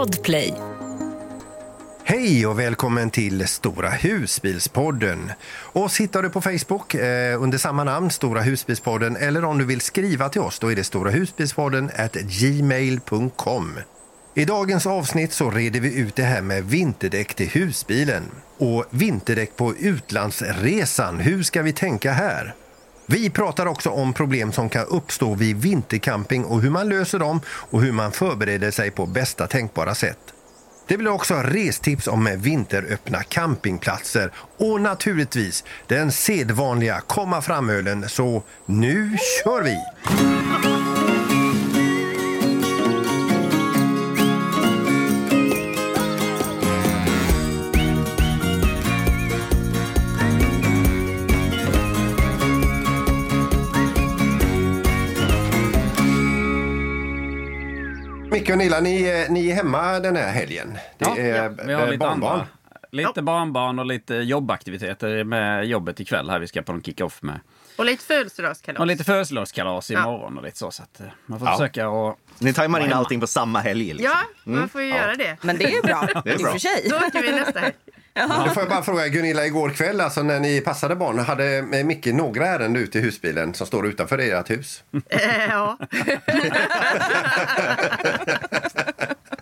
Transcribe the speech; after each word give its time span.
Podplay. 0.00 0.54
Hej 2.04 2.46
och 2.46 2.58
välkommen 2.58 3.10
till 3.10 3.48
Stora 3.48 3.90
husbilspodden. 3.90 5.32
Oss 5.72 6.00
hittar 6.00 6.22
du 6.22 6.30
på 6.30 6.40
Facebook 6.40 6.94
eh, 6.94 7.42
under 7.42 7.58
samma 7.58 7.84
namn, 7.84 8.10
Stora 8.10 8.40
husbilspodden, 8.40 9.16
eller 9.16 9.44
om 9.44 9.58
du 9.58 9.64
vill 9.64 9.80
skriva 9.80 10.28
till 10.28 10.40
oss, 10.40 10.58
då 10.58 10.72
är 10.72 10.76
det 10.76 10.84
storahusbilspodden 10.84 11.90
gmail.com. 12.22 13.78
I 14.34 14.44
dagens 14.44 14.86
avsnitt 14.86 15.32
så 15.32 15.50
reder 15.50 15.80
vi 15.80 15.98
ut 15.98 16.16
det 16.16 16.22
här 16.22 16.42
med 16.42 16.64
vinterdäck 16.64 17.34
till 17.34 17.48
husbilen. 17.48 18.22
Och 18.58 18.84
vinterdäck 18.90 19.56
på 19.56 19.74
utlandsresan, 19.76 21.18
hur 21.18 21.42
ska 21.42 21.62
vi 21.62 21.72
tänka 21.72 22.12
här? 22.12 22.54
Vi 23.10 23.30
pratar 23.30 23.66
också 23.66 23.90
om 23.90 24.12
problem 24.12 24.52
som 24.52 24.68
kan 24.68 24.86
uppstå 24.86 25.34
vid 25.34 25.56
vintercamping 25.56 26.44
och 26.44 26.60
hur 26.60 26.70
man 26.70 26.88
löser 26.88 27.18
dem 27.18 27.40
och 27.46 27.82
hur 27.82 27.92
man 27.92 28.12
förbereder 28.12 28.70
sig 28.70 28.90
på 28.90 29.06
bästa 29.06 29.46
tänkbara 29.46 29.94
sätt. 29.94 30.18
Det 30.86 30.96
blir 30.96 31.10
också 31.10 31.34
restips 31.34 32.08
om 32.08 32.30
vinteröppna 32.36 33.22
campingplatser 33.22 34.32
och 34.56 34.80
naturligtvis 34.80 35.64
den 35.86 36.12
sedvanliga 36.12 37.00
komma 37.00 37.42
fram-ölen. 37.42 38.08
Så 38.08 38.42
nu 38.66 39.16
kör 39.44 39.62
vi! 39.62 39.76
Micke 58.40 58.50
och 58.50 58.58
Nilla, 58.58 58.80
ni, 58.80 59.26
ni 59.30 59.50
är 59.50 59.54
hemma 59.54 60.00
den 60.00 60.16
här 60.16 60.32
helgen. 60.32 60.72
Det 60.98 61.04
Ja, 61.08 61.16
är 61.16 61.42
ja, 61.44 61.48
vi 61.66 61.72
har 61.72 61.82
eh, 61.82 61.86
lite 61.86 61.98
barnbarn. 61.98 62.32
andra. 62.32 62.46
Lite 62.92 63.22
barnbarn 63.22 63.78
och 63.78 63.86
lite 63.86 64.14
jobbaktiviteter 64.14 65.24
med 65.24 65.64
jobbet 65.66 66.00
ikväll 66.00 66.30
här. 66.30 66.38
Vi 66.38 66.46
ska 66.48 66.62
på 66.62 66.72
en 66.72 66.82
kick-off 66.82 67.22
med. 67.22 67.40
Och 67.76 67.84
lite 67.84 68.04
födelsedagskalas. 68.04 68.80
Och 68.80 68.86
lite 68.86 69.04
födelsedagskalas 69.04 69.90
Ja. 69.90 70.00
imorgon 70.00 70.38
och 70.38 70.44
lite 70.44 70.58
så. 70.58 70.70
så 70.70 70.82
att 70.82 71.00
eh, 71.00 71.06
man 71.26 71.38
får 71.38 71.48
Ja. 71.48 71.56
försöka 71.56 71.88
och... 71.88 72.18
Ni 72.38 72.52
tajmar 72.52 72.80
in 72.80 72.92
allting 72.92 73.20
på 73.20 73.26
samma 73.26 73.60
helg. 73.60 73.92
Liksom. 73.92 74.04
Ja, 74.04 74.52
man 74.52 74.68
får 74.68 74.82
ju 74.82 74.88
göra 74.88 75.14
det. 75.14 75.36
Men 75.42 75.58
det 75.58 75.64
är 75.74 75.82
bra. 75.82 76.06
Det 76.24 76.30
är 76.30 76.34
I 76.34 76.42
bra. 76.42 76.46
och 76.46 76.52
för 76.52 76.58
sig. 76.58 76.86
Då 76.90 76.96
åker 76.96 77.22
vi 77.22 77.32
nästa 77.32 77.60
helg. 77.60 77.74
Då 78.28 78.50
får 78.50 78.62
jag 78.62 78.70
bara 78.70 78.82
fråga 78.82 79.08
Gunilla, 79.08 79.46
igår 79.46 79.70
kväll 79.70 80.00
alltså, 80.00 80.22
när 80.22 80.40
ni 80.40 80.60
passade 80.60 80.96
barn, 80.96 81.18
hade 81.18 81.56
eh, 81.58 81.84
Micke 81.84 82.06
några 82.06 82.46
ärenden 82.46 82.82
ute 82.82 82.98
i 82.98 83.00
husbilen 83.00 83.54
som 83.54 83.66
står 83.66 83.86
utanför 83.86 84.18
ert 84.18 84.50
hus? 84.50 84.82
Eh, 85.08 85.46
ja. 85.48 85.78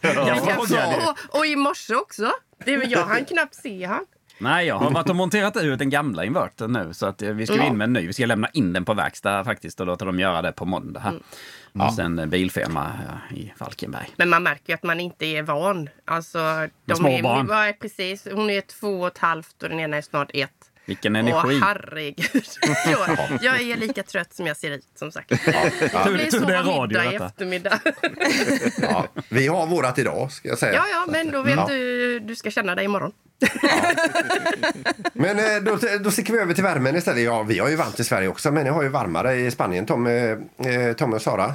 Jag 0.03 0.39
frågade. 0.45 0.97
och, 0.97 1.39
och 1.39 1.47
i 1.47 1.57
morse 1.57 1.95
också. 1.95 2.33
Det, 2.65 2.73
jag 2.73 3.07
hann 3.07 3.25
knappt 3.25 3.55
se 3.55 3.85
han. 3.85 4.07
Nej, 4.39 4.67
jag 4.67 4.79
har 4.79 4.91
varit 4.91 5.09
och 5.11 5.17
monterat 5.17 5.57
ut 5.57 5.79
den 5.79 5.91
gamla 5.91 6.25
invertern 6.25 6.73
nu. 6.73 6.95
Så 6.95 7.07
att 7.07 7.23
eh, 7.23 7.31
vi 7.31 7.47
ska 7.47 7.57
ju 7.57 7.67
in 7.67 7.77
med 7.79 7.85
en 7.85 7.93
ny. 7.93 8.07
Vi 8.07 8.13
ska 8.13 8.27
lämna 8.27 8.49
in 8.49 8.73
den 8.73 8.85
på 8.85 8.95
verkstad 8.95 9.45
faktiskt 9.45 9.81
och 9.81 9.87
låta 9.87 10.05
dem 10.05 10.21
göra 10.21 10.43
det 10.43 10.53
på 10.53 10.65
måndag 10.65 11.01
här. 11.01 11.21
Och 11.87 11.95
sen 11.95 12.19
eh, 12.19 12.27
bilfirma 12.27 12.93
ja, 13.09 13.37
i 13.37 13.53
Falkenberg. 13.59 14.09
Men 14.17 14.29
man 14.29 14.43
märker 14.43 14.65
ju 14.67 14.75
att 14.75 14.83
man 14.83 15.01
inte 15.01 15.27
är 15.27 15.43
van. 15.43 15.89
Alltså, 16.05 16.69
de 16.85 16.95
små 16.97 17.09
är, 17.09 17.23
barn. 17.23 17.47
Ja, 17.51 17.73
precis. 17.81 18.27
Hon 18.33 18.51
är 18.51 18.61
två 18.61 19.01
och 19.01 19.07
ett 19.07 19.19
halvt 19.19 19.63
och 19.63 19.69
den 19.69 19.81
ena 19.81 19.97
är 19.97 20.03
snart 20.03 20.31
ett. 20.35 20.51
Vilken 20.87 21.17
Åh, 21.17 21.21
energi! 21.21 21.61
herregud. 21.63 22.45
jag, 22.87 23.39
jag 23.43 23.61
är 23.61 23.77
lika 23.77 24.03
trött 24.03 24.35
som 24.35 24.47
jag 24.47 24.57
ser 24.57 24.71
ut, 24.71 24.87
som 24.95 25.13
sagt. 25.13 25.29
Blir 25.29 25.39
tur 26.05 26.17
det 26.17 26.31
så 26.31 26.39
radio, 26.41 26.87
middag 26.87 27.13
i 27.13 27.17
eftermiddag. 27.17 27.79
Ja. 28.83 29.07
Vi 29.29 29.47
har 29.47 29.67
vårat 29.67 29.99
idag, 29.99 30.33
ska 30.33 30.49
jag 30.49 30.59
säga. 30.59 30.75
ja, 30.75 30.85
ja, 30.93 31.13
men 31.13 31.31
då 31.31 31.43
vet 31.43 31.57
Ja. 31.57 31.67
du 31.69 32.19
du 32.19 32.37
ska 32.37 32.51
känna 32.51 32.75
dig 32.75 32.85
imorgon. 32.85 33.13
Men 35.13 35.39
eh, 35.39 35.63
då, 35.63 35.79
då 36.01 36.11
sticker 36.11 36.33
vi 36.33 36.39
över 36.39 36.55
till 36.55 36.65
värmen 36.65 36.97
istället. 36.97 37.25
Ja, 37.25 37.43
vi 37.43 37.59
har 37.59 37.69
ju 37.69 37.77
varmt 37.77 38.01
i 38.01 38.05
Sverige 38.05 38.29
också, 38.29 38.53
men 38.53 38.65
ni 38.65 38.71
har 38.71 38.83
ju 38.83 38.89
varmare 38.89 39.35
i 39.37 39.51
Spanien. 39.51 39.87
Tommy, 39.87 40.11
eh, 40.11 40.93
Tommy 40.97 41.17
och 41.17 41.23
Sara, 41.23 41.55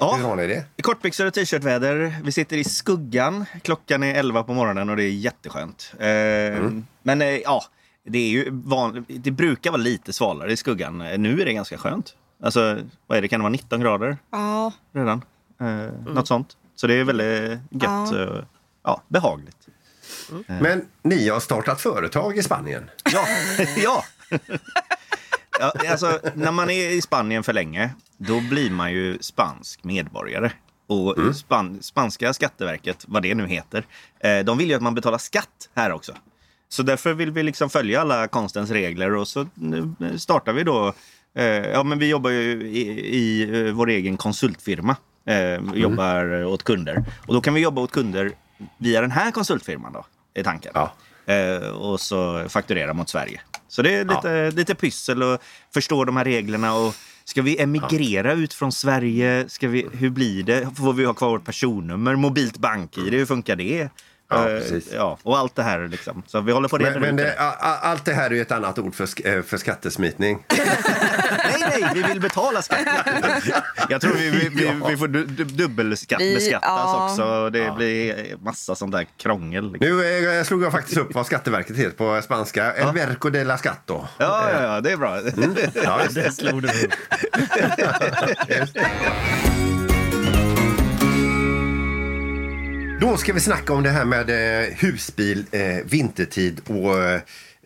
hur 0.00 0.06
Ja, 0.22 0.28
har 0.28 0.36
ni 0.36 0.46
det? 0.46 0.64
kortbyxor 0.82 1.26
och 1.26 1.34
t-shirtväder. 1.34 2.16
Vi 2.24 2.32
sitter 2.32 2.56
i 2.56 2.64
skuggan. 2.64 3.44
Klockan 3.62 4.02
är 4.02 4.14
11 4.14 4.42
på 4.42 4.54
morgonen 4.54 4.90
och 4.90 4.96
det 4.96 5.04
är 5.04 5.10
jätteskönt. 5.10 5.92
Eh, 5.98 6.70
Men 7.02 7.22
eh, 7.22 7.28
ja, 7.28 7.62
det, 8.04 8.18
är 8.18 8.28
ju 8.28 8.48
van... 8.50 9.04
det 9.08 9.30
brukar 9.30 9.70
vara 9.70 9.82
lite 9.82 10.12
svalare 10.12 10.52
i 10.52 10.56
skuggan. 10.56 11.00
Eh, 11.00 11.18
Nu 11.18 11.40
är 11.40 11.44
det 11.44 11.52
ganska 11.52 11.78
skönt. 11.78 12.14
Alltså, 12.42 12.78
vad 13.06 13.18
är 13.18 13.22
det? 13.22 13.28
Kan 13.28 13.40
det 13.40 13.42
vara 13.44 13.52
19 13.52 13.80
grader 13.80 14.18
Ja. 14.32 14.72
redan? 14.94 15.24
Eh, 15.60 15.66
Något 16.14 16.28
sånt. 16.28 16.56
Så 16.74 16.86
det 16.86 16.94
är 16.94 17.04
väldigt 17.04 17.50
gött. 17.70 18.10
Ja. 18.12 18.22
eh, 18.22 18.44
Ja, 18.84 19.02
behagligt. 19.08 19.56
Men 20.46 20.84
ni 21.02 21.28
har 21.28 21.40
startat 21.40 21.80
företag 21.80 22.38
i 22.38 22.42
Spanien. 22.42 22.90
Ja, 23.12 23.24
ja. 23.76 24.04
Ja 25.60 25.72
alltså, 25.90 26.20
när 26.34 26.52
man 26.52 26.70
är 26.70 26.90
i 26.90 27.00
Spanien 27.00 27.42
för 27.42 27.52
länge, 27.52 27.90
då 28.16 28.40
blir 28.40 28.70
man 28.70 28.92
ju 28.92 29.18
spansk 29.20 29.84
medborgare. 29.84 30.50
Och 30.86 31.36
span 31.36 31.78
spanska 31.82 32.32
skatteverket, 32.32 33.04
vad 33.08 33.22
det 33.22 33.34
nu 33.34 33.46
heter, 33.46 33.86
eh, 34.20 34.38
de 34.38 34.58
vill 34.58 34.68
ju 34.68 34.74
att 34.74 34.82
man 34.82 34.94
betalar 34.94 35.18
skatt 35.18 35.68
här 35.74 35.92
också. 35.92 36.12
Så 36.68 36.82
därför 36.82 37.14
vill 37.14 37.30
vi 37.30 37.42
liksom 37.42 37.70
följa 37.70 38.00
alla 38.00 38.28
konstens 38.28 38.70
regler 38.70 39.14
och 39.14 39.28
så 39.28 39.46
nu 39.54 39.94
startar 40.18 40.52
vi 40.52 40.64
då 40.64 40.92
eh, 41.34 41.44
Ja, 41.44 41.82
men 41.82 41.98
vi 41.98 42.08
jobbar 42.08 42.30
ju 42.30 42.68
i, 42.68 42.80
i 43.16 43.42
eh, 43.42 43.72
vår 43.72 43.88
egen 43.88 44.16
konsultfirma. 44.16 44.96
Eh, 45.26 45.60
vi 45.72 45.80
jobbar 45.80 46.44
åt 46.44 46.62
kunder. 46.64 47.04
Och 47.26 47.34
då 47.34 47.40
kan 47.40 47.54
vi 47.54 47.60
jobba 47.60 47.82
åt 47.82 47.92
kunder 47.92 48.32
via 48.78 49.00
den 49.00 49.10
här 49.10 49.30
konsultfirman 49.30 49.92
då, 49.92 50.06
är 50.34 50.42
tanken. 50.44 50.72
Ja. 50.74 50.92
Eh, 51.34 51.68
och 51.68 52.00
så 52.00 52.48
fakturera 52.48 52.94
mot 52.94 53.08
Sverige. 53.08 53.40
Så 53.68 53.82
det 53.82 53.94
är 53.94 54.04
lite, 54.04 54.50
lite 54.50 54.74
pyssel 54.74 55.22
och 55.22 55.42
förstå 55.74 56.04
de 56.04 56.16
här 56.16 56.24
reglerna. 56.24 56.74
Och 56.74 56.94
ska 57.24 57.42
vi 57.42 57.60
emigrera 57.60 58.32
ut 58.32 58.54
från 58.54 58.72
Sverige? 58.72 59.44
Ska 59.48 59.68
vi, 59.68 59.86
hur 59.92 60.10
blir 60.10 60.42
det? 60.42 60.68
Får 60.76 60.92
vi 60.92 61.04
ha 61.04 61.14
kvar 61.14 61.28
vårt 61.28 61.44
personnummer? 61.44 62.16
Mobilt 62.16 62.56
bank-id, 62.58 63.12
hur 63.14 63.26
funkar 63.26 63.56
det? 63.56 63.88
Ja, 64.30 64.48
Eh, 64.50 64.58
precis. 64.60 64.88
ja, 64.94 65.18
och 65.22 65.38
allt 65.38 65.54
det 65.54 65.62
här 65.62 65.88
liksom. 65.88 66.22
Så 66.26 66.40
vi 66.40 66.52
håller 66.52 66.68
på 66.68 66.78
reda 66.78 66.90
Men, 66.90 67.00
men 67.00 67.16
det, 67.16 67.22
det. 67.24 67.38
allt 67.38 68.04
det 68.04 68.12
här 68.14 68.30
är 68.30 68.34
ju 68.34 68.40
ett 68.40 68.52
annat 68.52 68.78
ord 68.78 68.94
för, 68.94 69.06
sk- 69.06 69.36
eh, 69.36 69.42
för 69.42 69.56
skattesmitning. 69.56 70.38
Nej, 71.80 71.90
vi 71.94 72.02
vill 72.02 72.20
betala 72.20 72.62
skatt. 72.62 72.78
Jag 73.88 74.00
tror 74.00 74.12
vi, 74.12 74.30
vi, 74.30 74.48
vi, 74.48 74.72
vi 74.88 74.96
får 74.96 75.08
du, 75.08 75.24
du, 75.24 75.44
dubbelskattbeskattas 75.44 76.46
Vi- 76.46 76.50
ja. 76.62 77.08
också. 77.10 77.50
Det 77.50 77.74
blir 77.76 78.36
massa 78.44 78.74
sånt 78.74 78.92
där 78.92 79.06
krångel. 79.18 79.72
liksom. 79.72 79.96
Nu 79.98 80.38
eh, 80.38 80.44
slog 80.44 80.62
jag 80.62 80.72
faktiskt 80.72 80.96
upp 80.96 81.14
vad 81.14 81.26
Skatteverket 81.26 81.76
heter 81.76 81.90
på 81.90 82.22
spanska. 82.22 82.72
El 82.72 82.94
Verco 82.94 83.30
de 83.30 83.44
la 83.44 83.58
Scatto. 83.58 84.06
Ja, 84.18 84.50
ja, 84.52 84.62
ja, 84.62 84.80
det 84.80 84.92
är 84.92 84.96
bra. 84.96 85.20
Ja, 85.84 86.02
just 86.02 86.14
det. 86.14 86.22
Det 86.28 86.32
slog 86.32 86.62
du 86.62 86.68
upp. 86.68 86.92
Då 93.00 93.16
ska 93.16 93.32
vi 93.32 93.40
snacka 93.40 93.72
om 93.72 93.82
det 93.82 93.90
här 93.90 94.04
med 94.04 94.30
eh, 94.30 94.68
husbil 94.76 95.44
eh, 95.50 95.60
vintertid 95.84 96.60
och 96.66 96.94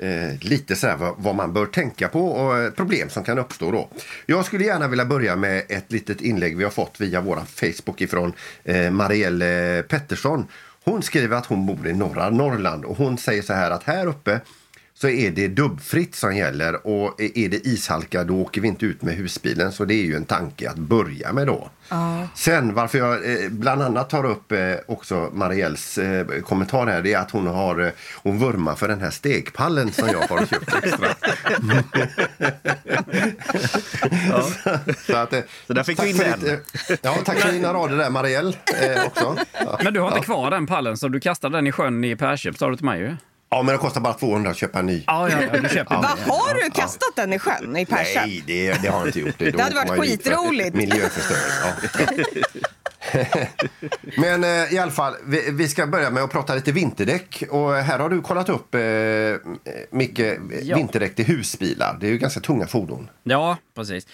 eh, 0.03 0.39
lite 0.41 0.77
så 0.77 0.87
här 0.87 0.97
vad, 0.97 1.15
vad 1.19 1.35
man 1.35 1.53
bör 1.53 1.67
tänka 1.67 2.09
på 2.09 2.29
och 2.29 2.59
eh, 2.59 2.71
problem 2.71 3.11
som 3.11 3.25
kan 3.25 3.39
uppstå 3.39 3.71
då. 3.71 3.89
Jag 4.27 4.45
skulle 4.45 4.65
gärna 4.65 4.89
vilja 4.89 5.05
börja 5.05 5.37
med 5.37 5.63
ett 5.69 5.93
litet 5.93 6.21
inlägg 6.21 6.57
vi 6.57 6.65
har 6.65 6.71
fått 6.71 7.01
via 7.01 7.21
vår 7.21 7.37
Facebook 7.37 8.01
ifrån 8.01 8.33
eh, 8.65 8.91
Marielle 8.91 9.83
Pettersson. 9.89 10.47
Hon 10.85 11.03
skriver 11.03 11.37
att 11.37 11.47
hon 11.47 11.67
bor 11.67 11.87
i 11.87 11.93
norra 11.93 12.31
Norrland 12.31 12.85
och 12.85 12.97
hon 12.97 13.19
säger 13.19 13.43
så 13.43 13.53
här 13.53 13.71
att 13.71 13.83
här 13.83 14.07
uppe 14.07 14.41
så 15.03 15.09
är 15.09 15.31
det 15.31 15.49
dubbfritt 15.49 16.15
som 16.15 16.37
gäller 16.37 16.87
och 16.87 17.21
är 17.21 17.49
det 17.49 17.67
ishalka 17.67 18.25
då 18.25 18.41
åker 18.41 18.61
vi 18.61 18.69
inte 18.69 18.87
ut 18.87 19.03
med 19.03 19.15
husbilen. 19.15 19.73
Så 19.73 19.85
det 19.85 19.95
är 19.95 20.05
ju 20.05 20.17
en 20.17 20.25
tanke 20.25 20.71
att 20.71 20.77
börja 20.77 21.33
med 21.33 21.47
då. 21.47 21.71
Sen 22.35 22.75
varför 22.75 22.99
jag 22.99 23.13
eh, 23.13 23.51
bland 23.51 23.83
annat 23.83 24.11
tar 24.11 24.25
upp 24.25 24.53
eh, 24.53 24.75
också 24.87 25.31
Marielles 25.33 25.99
eh, 25.99 26.27
kommentar 26.27 26.87
här 26.87 27.03
det 27.03 27.13
är 27.13 27.19
att 27.19 27.31
hon 27.31 27.47
har 27.47 27.93
hon 28.15 28.39
vurmar 28.39 28.75
för 28.75 28.89
den 28.89 29.01
här 29.01 29.11
stegpallen 29.11 29.93
som 29.93 30.09
jag 30.09 30.19
har 30.19 30.47
köpt 30.47 30.75
extra. 30.85 31.09
så, 35.07 35.17
att, 35.17 35.35
Så 35.67 35.73
där 35.73 35.83
fick 35.83 36.03
vi 36.03 36.11
in 36.11 36.17
den. 36.17 36.61
Ja, 37.03 37.17
tack 37.25 37.39
för 37.39 37.53
dina 37.53 37.73
rader 37.75 37.97
där 37.97 38.11
Marielle 38.11 38.55
också. 39.07 39.37
Ja. 39.53 39.81
Men 39.85 39.95
du 39.95 40.01
har 40.01 40.09
inte 40.09 40.25
kvar 40.25 40.51
den 40.51 40.67
pallen 40.67 40.97
så 40.97 41.09
du 41.09 41.21
kastade 41.21 41.59
den 41.59 41.67
i 41.67 41.73
sjön 41.73 42.05
i 42.05 42.17
Persköp 42.17 42.59
sa 42.59 42.71
du 42.71 42.77
till 42.77 42.85
mig 42.85 43.01
ju. 43.01 43.17
Ja, 43.53 43.63
men 43.63 43.73
det 43.73 43.79
kostar 43.79 44.01
bara 44.01 44.15
200 44.15 44.51
att 44.51 44.57
köpa 44.57 44.79
en 44.79 44.87
ny. 44.87 45.05
Ja, 45.07 45.29
ja, 45.31 45.43
ja 45.53 45.61
du 45.61 45.69
köper 45.69 45.95
Vad 45.95 46.05
har 46.39 46.55
du 46.55 46.71
kastat 46.71 47.17
den 47.17 47.33
i 47.33 47.39
sjön 47.39 47.77
i 47.77 47.87
Persson? 47.87 48.23
Nej, 48.27 48.43
det, 48.47 48.83
det 48.83 48.89
har 48.89 48.99
jag 48.99 49.09
inte 49.09 49.21
gjort. 49.21 49.35
Det, 49.39 49.51
Det 49.51 49.63
hade 49.63 49.75
varit 49.77 50.01
skitroligt. 50.01 50.75
Miljöförstöring. 50.75 51.43
Ja. 51.63 52.25
Men 54.17 54.45
eh, 54.45 54.75
i 54.75 54.79
alla 54.79 54.91
fall, 54.93 55.15
vi, 55.27 55.51
vi 55.51 55.69
ska 55.69 55.87
börja 55.87 56.11
med 56.11 56.23
att 56.23 56.31
prata 56.31 56.55
lite 56.55 56.73
vinterdäck. 56.73 57.43
Och 57.51 57.73
här 57.75 57.99
har 57.99 58.09
du 58.09 58.21
kollat 58.23 58.49
upp, 58.49 58.75
eh, 58.75 58.81
Micke, 59.91 60.19
Ja. 60.63 60.77
vinterdäck 60.77 61.15
till 61.15 61.25
husbilar. 61.25 61.97
Det 62.01 62.07
är 62.07 62.11
ju 62.11 62.19
ganska 62.19 62.41
tunga 62.41 62.67
fordon. 62.67 63.11
Ja, 63.23 63.57
precis. 63.75 64.07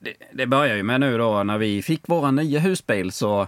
Det, 0.00 0.12
det 0.32 0.46
börjar 0.46 0.76
ju 0.76 0.82
med 0.82 1.00
nu 1.00 1.18
då 1.18 1.42
när 1.42 1.58
vi 1.58 1.82
fick 1.82 2.08
våra 2.08 2.30
nya 2.30 2.60
husbil 2.60 3.12
så 3.12 3.46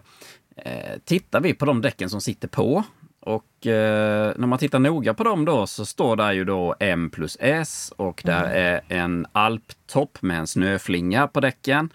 eh, 0.57 0.71
tittar 1.05 1.41
vi 1.41 1.55
på 1.55 1.65
de 1.65 1.81
däcken 1.81 2.11
som 2.11 2.21
sitter 2.21 2.49
på 2.49 2.85
och 3.23 3.67
eh, 3.67 4.33
när 4.37 4.47
man 4.47 4.59
tittar 4.59 4.79
noga 4.79 5.15
på 5.15 5.25
dem 5.25 5.45
då 5.45 5.67
så 5.67 5.87
står 5.87 6.17
där 6.17 6.33
ju 6.33 6.45
då 6.45 6.75
M 6.81 7.11
plus 7.11 7.37
S 7.41 7.93
och 7.97 8.23
där 8.25 8.45
är 8.45 8.81
en 8.89 9.27
alptopp 9.33 10.23
med 10.23 10.39
en 10.39 10.47
snöflinga 10.47 11.27
på 11.29 11.41
däcken. 11.41 11.93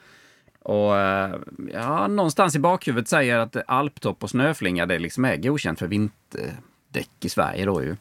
Och 0.62 0.97
eh, 0.97 1.35
ja, 1.74 2.07
någonstans 2.07 2.56
i 2.56 2.59
bakhuvudet 2.59 3.07
säger 3.07 3.38
att 3.38 3.56
alptopp 3.68 4.24
och 4.24 4.29
snöflinga 4.29 4.85
det 4.85 5.00
liksom 5.00 5.25
är 5.25 5.38
godkänt 5.38 5.79
för 5.79 5.88
vinterdäck 5.88 7.09
i 7.21 7.29
Sverige 7.29 7.65
då 7.65 7.83
ju. 7.83 7.95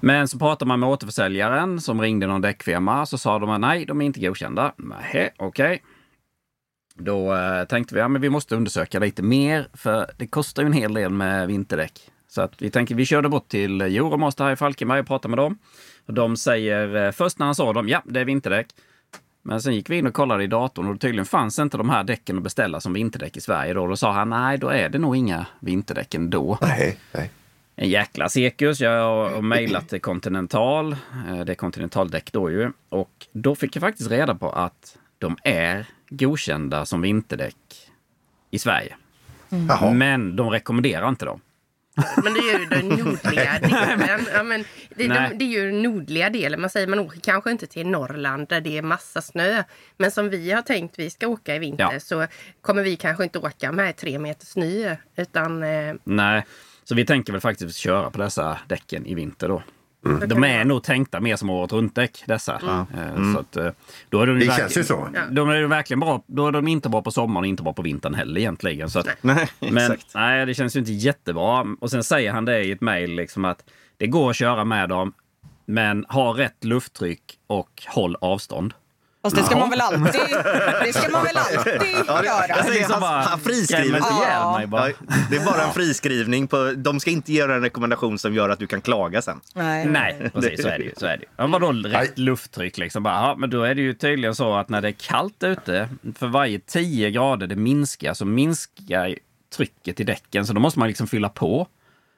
Men 0.00 0.28
så 0.28 0.38
pratar 0.38 0.66
man 0.66 0.80
med 0.80 0.88
återförsäljaren 0.88 1.80
som 1.80 2.00
ringde 2.00 2.26
någon 2.26 2.40
däckfirma 2.40 3.06
så 3.06 3.18
sa 3.18 3.38
de 3.38 3.50
att 3.50 3.60
nej, 3.60 3.84
de 3.84 4.00
är 4.00 4.06
inte 4.06 4.20
godkända. 4.20 4.72
Nej, 4.76 5.30
okej. 5.36 5.82
Då 6.94 7.34
eh, 7.34 7.64
tänkte 7.64 7.94
vi 7.94 8.00
att 8.00 8.04
ja, 8.04 8.08
men 8.08 8.22
vi 8.22 8.30
måste 8.30 8.56
undersöka 8.56 8.98
lite 8.98 9.22
mer 9.22 9.68
för 9.72 10.10
det 10.16 10.26
kostar 10.26 10.62
ju 10.62 10.66
en 10.66 10.72
hel 10.72 10.94
del 10.94 11.10
med 11.10 11.46
vinterdäck. 11.46 12.10
Så 12.34 12.40
att 12.42 12.62
vi 12.62 12.70
tänker 12.70 12.94
vi 12.94 13.06
körde 13.06 13.28
bort 13.28 13.48
till 13.48 13.80
Euromaster 13.80 14.44
här 14.44 14.52
i 14.52 14.56
Falkenberg 14.56 15.00
och 15.00 15.06
pratade 15.06 15.36
med 15.36 15.38
dem. 15.44 15.58
Och 16.06 16.14
de 16.14 16.36
säger 16.36 17.06
eh, 17.06 17.10
först 17.12 17.38
när 17.38 17.46
han 17.46 17.54
sa 17.54 17.72
dem, 17.72 17.88
ja 17.88 18.02
det 18.04 18.20
är 18.20 18.24
vinterdäck. 18.24 18.66
Men 19.42 19.62
sen 19.62 19.74
gick 19.74 19.90
vi 19.90 19.96
in 19.98 20.06
och 20.06 20.14
kollade 20.14 20.44
i 20.44 20.46
datorn 20.46 20.88
och 20.88 21.00
tydligen 21.00 21.26
fanns 21.26 21.58
inte 21.58 21.76
de 21.76 21.90
här 21.90 22.04
däcken 22.04 22.36
att 22.36 22.42
beställa 22.42 22.80
som 22.80 22.92
vinterdäck 22.92 23.36
i 23.36 23.40
Sverige. 23.40 23.74
Då, 23.74 23.86
då 23.86 23.96
sa 23.96 24.12
han 24.12 24.30
nej, 24.30 24.58
då 24.58 24.68
är 24.68 24.88
det 24.88 24.98
nog 24.98 25.16
inga 25.16 25.46
vinterdäck 25.60 26.14
ändå. 26.14 26.58
Nej, 26.60 26.98
nej. 27.12 27.30
En 27.76 27.88
jäkla 27.88 28.28
cirkus. 28.28 28.80
Jag 28.80 29.30
har 29.30 29.42
mejlat 29.42 29.88
till 29.88 30.00
Continental. 30.00 30.92
Eh, 31.28 31.44
Det 31.44 31.52
är 31.52 31.56
Continental-däck 31.56 32.32
då 32.32 32.50
ju. 32.50 32.72
Och 32.88 33.26
då 33.32 33.54
fick 33.54 33.76
jag 33.76 33.80
faktiskt 33.80 34.10
reda 34.10 34.34
på 34.34 34.50
att 34.50 34.98
de 35.18 35.36
är 35.44 35.86
godkända 36.08 36.86
som 36.86 37.00
vinterdäck 37.00 37.90
i 38.50 38.58
Sverige. 38.58 38.96
Jaha. 39.68 39.92
Men 39.92 40.36
de 40.36 40.50
rekommenderar 40.50 41.08
inte 41.08 41.24
dem. 41.24 41.40
Men 42.24 42.34
det 42.34 42.40
är 42.40 42.58
ju 42.58 42.66
den 42.66 42.88
nordliga 43.04 43.58
delen. 43.58 44.26
Ja, 44.32 44.42
men 44.42 44.64
det, 44.96 45.08
Nej. 45.08 45.30
det, 45.34 45.44
är 45.44 45.48
ju 45.48 45.72
nordliga 45.72 46.30
delen. 46.30 46.60
Man 46.60 46.70
säger 46.70 46.86
man 46.86 46.98
åker 46.98 47.20
kanske 47.20 47.50
inte 47.50 47.66
till 47.66 47.86
Norrland 47.86 48.48
där 48.48 48.60
det 48.60 48.78
är 48.78 48.82
massa 48.82 49.22
snö. 49.22 49.62
Men 49.96 50.10
som 50.10 50.30
vi 50.30 50.50
har 50.52 50.62
tänkt 50.62 50.98
vi 50.98 51.10
ska 51.10 51.28
åka 51.28 51.56
i 51.56 51.58
vinter 51.58 51.88
Ja. 51.92 52.00
så 52.00 52.26
kommer 52.60 52.82
vi 52.82 52.96
kanske 52.96 53.24
inte 53.24 53.38
åka 53.38 53.72
med 53.72 53.96
tre 53.96 54.18
meter 54.18 54.46
snö. 54.46 54.96
Utan 55.16 55.62
eh, 55.62 55.94
Nej, 56.04 56.44
så 56.84 56.94
vi 56.94 57.06
tänker 57.06 57.32
väl 57.32 57.40
faktiskt 57.40 57.76
köra 57.76 58.10
på 58.10 58.18
dessa 58.18 58.58
däcken 58.68 59.06
i 59.06 59.14
vinter 59.14 59.48
då. 59.48 59.62
Mm. 60.04 60.28
De 60.28 60.44
är 60.44 60.64
nog 60.64 60.82
tänkta 60.82 61.20
mer 61.20 61.36
som 61.36 61.50
året 61.50 61.72
runt-däck 61.72 62.24
dessa. 62.26 62.54
Eh, 62.94 63.32
Så 63.34 63.38
att, 63.38 63.56
eh, 63.56 63.70
då 64.08 64.20
är 64.20 64.26
de 64.26 64.32
Mm. 64.32 64.40
Det 64.40 64.46
verkligen- 64.46 64.56
känns 64.70 64.76
ju 64.76 64.84
så. 64.84 65.08
De 65.30 65.48
är 65.50 65.62
verkligen 65.62 66.00
bra. 66.00 66.22
Då 66.26 66.46
är 66.48 66.52
de 66.52 66.68
inte 66.68 66.88
bra 66.88 67.02
på 67.02 67.10
sommaren 67.10 67.44
och 67.44 67.48
inte 67.48 67.62
bra 67.62 67.72
på 67.72 67.82
vintern 67.82 68.14
heller 68.14 68.40
egentligen. 68.40 68.90
Så 68.90 68.98
att, 68.98 69.08
Nej, 69.20 69.48
Men 69.60 69.76
exakt. 69.92 70.06
nej, 70.14 70.46
det 70.46 70.54
känns 70.54 70.76
ju 70.76 70.80
inte 70.80 70.92
jättebra. 70.92 71.66
Och 71.80 71.90
sen 71.90 72.04
säger 72.04 72.32
han 72.32 72.44
det 72.44 72.64
i 72.64 72.72
ett 72.72 72.80
mejl 72.80 73.10
liksom 73.14 73.44
att 73.44 73.64
det 73.96 74.06
går 74.06 74.30
att 74.30 74.36
köra 74.36 74.64
med 74.64 74.88
dem, 74.88 75.12
men 75.66 76.04
ha 76.08 76.38
rätt 76.38 76.64
lufttryck 76.64 77.22
och 77.46 77.82
håll 77.88 78.16
avstånd. 78.20 78.72
Fast 79.24 79.36
det 79.36 79.42
ska 79.44 79.56
man 79.58 79.70
väl 79.70 79.80
alltid, 79.80 80.20
det 80.84 80.92
ska 80.92 81.10
man 81.10 81.24
väl 81.24 81.36
alltid 81.36 81.72
Ja, 82.06 82.24
göra. 82.24 82.48
jag 82.48 82.64
säger 82.64 82.88
han, 82.88 83.00
bara 83.00 83.20
han 83.20 83.40
friskriver 83.40 84.00
sig. 84.00 84.12
Ja. 84.30 84.58
mig 84.58 84.66
bara. 84.66 84.88
Ja, 84.88 84.94
det 85.30 85.36
är 85.36 85.44
bara 85.44 85.62
en 85.62 85.72
friskrivning. 85.72 86.46
På, 86.46 86.72
de 86.76 87.00
ska 87.00 87.10
inte 87.10 87.32
göra 87.32 87.54
en 87.54 87.62
rekommendation 87.62 88.18
som 88.18 88.34
gör 88.34 88.48
att 88.48 88.58
du 88.58 88.66
kan 88.66 88.80
klaga 88.80 89.22
sen. 89.22 89.40
Nej. 89.54 89.86
Nej, 89.86 90.30
precis 90.34 90.62
så 90.62 90.68
är 90.68 90.78
det 90.78 90.84
ju. 90.84 90.92
Så 90.96 91.06
är 91.06 91.16
det. 91.16 91.22
ju. 91.22 91.28
Ja, 91.36 91.46
vadå 91.46 91.72
rätt 91.72 92.18
lufttryck 92.18 92.78
liksom? 92.78 93.02
Bara, 93.02 93.14
ja, 93.14 93.34
men 93.38 93.50
då 93.50 93.62
är 93.62 93.74
det 93.74 93.82
ju 93.82 93.94
tydligen 93.94 94.34
så 94.34 94.54
att 94.54 94.68
när 94.68 94.80
det 94.80 94.88
är 94.88 94.92
kallt 94.92 95.42
ute, 95.42 95.88
för 96.18 96.26
varje 96.26 96.58
10 96.58 97.10
grader 97.10 97.46
det 97.46 97.56
minskar, 97.56 98.14
så 98.14 98.24
minskar 98.24 99.14
trycket 99.56 100.00
i 100.00 100.04
däcken. 100.04 100.46
Så 100.46 100.52
då 100.52 100.60
måste 100.60 100.78
man 100.78 100.88
liksom 100.88 101.06
fylla 101.06 101.28
på. 101.28 101.66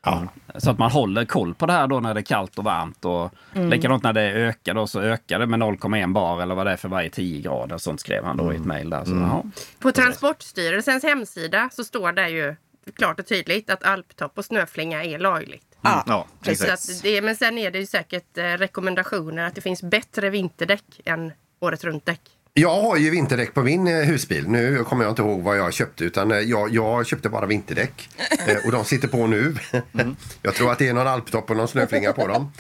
Ja. 0.07 0.23
Så 0.59 0.71
att 0.71 0.79
man 0.79 0.91
håller 0.91 1.25
koll 1.25 1.55
på 1.55 1.67
det 1.67 1.73
här 1.73 1.87
då 1.87 2.01
när 2.01 2.15
det 2.15 2.21
är 2.21 2.23
kallt 2.23 2.59
och 2.59 2.65
varmt. 2.65 3.05
Och 3.05 3.33
Likadant 3.53 4.03
när 4.03 4.13
det 4.13 4.23
ökar 4.23 4.75
då 4.75 4.87
så 4.87 5.01
ökar 5.01 5.39
det 5.39 5.47
med 5.47 5.61
0,1 5.61 6.13
bar 6.13 6.43
eller 6.43 6.55
vad 6.55 6.67
det 6.67 6.73
är 6.73 6.77
för 6.77 6.89
varje 6.89 7.11
10 7.11 7.41
grader. 7.41 7.79
Sånt 7.79 8.01
skrev 8.01 8.25
han 8.25 8.37
då 8.37 8.53
i 8.53 8.57
ett 8.57 8.65
mejl 8.65 8.91
där. 8.91 9.05
Så, 9.05 9.11
jaha. 9.11 9.43
på 9.79 9.93
Transportstyrelsens 9.93 11.03
hemsida 11.03 11.71
så 11.73 11.85
står 11.85 12.13
det 12.13 12.29
ju 12.29 12.57
klart 12.97 13.21
och 13.21 13.27
tydligt 13.27 13.71
att 13.71 13.85
alptopp 13.85 14.39
och 14.39 14.45
snöflinga 14.45 15.05
är 15.05 15.19
lagligt. 15.19 15.77
Ja. 15.81 16.05
Ja, 16.07 16.27
att 16.73 17.03
det, 17.03 17.23
men 17.23 17.37
sen 17.37 17.59
är 17.59 17.71
det 17.71 17.79
ju 17.79 17.87
säkert 17.87 18.39
eh, 18.39 18.43
rekommendationer 18.43 19.47
att 19.47 19.55
det 19.55 19.61
finns 19.61 19.83
bättre 19.83 20.31
vinterdäck 20.31 21.01
än 21.05 21.33
året 21.61 21.85
runt-däck. 21.85 22.21
Jag 22.59 22.83
har 22.83 22.97
ju 22.97 23.11
vinterdäck 23.11 23.55
på 23.55 23.63
min 23.63 23.87
eh, 23.87 23.95
husbil. 23.95 24.49
Nu 24.49 24.85
kommer 24.85 25.05
jag 25.05 25.13
inte 25.13 25.23
ihåg 25.23 25.43
vad 25.43 25.59
jag 25.59 25.73
köpte 25.73 26.05
utan 26.05 26.33
eh, 26.33 26.39
jag, 26.39 26.75
jag 26.75 27.07
köpte 27.07 27.29
bara 27.29 27.47
vinterdäck. 27.47 28.09
Eh, 28.47 28.57
och 28.67 28.73
de 28.73 28.85
sitter 28.85 29.09
på 29.09 29.27
nu. 29.27 29.55
jag 30.43 30.55
tror 30.55 30.73
att 30.73 30.79
det 30.79 30.89
är 30.89 30.95
någon 30.95 31.07
alptopp 31.07 31.51
och 31.51 31.57
någon 31.57 31.69
snöflinga 31.69 32.13
på 32.13 32.27
dem. 32.27 32.53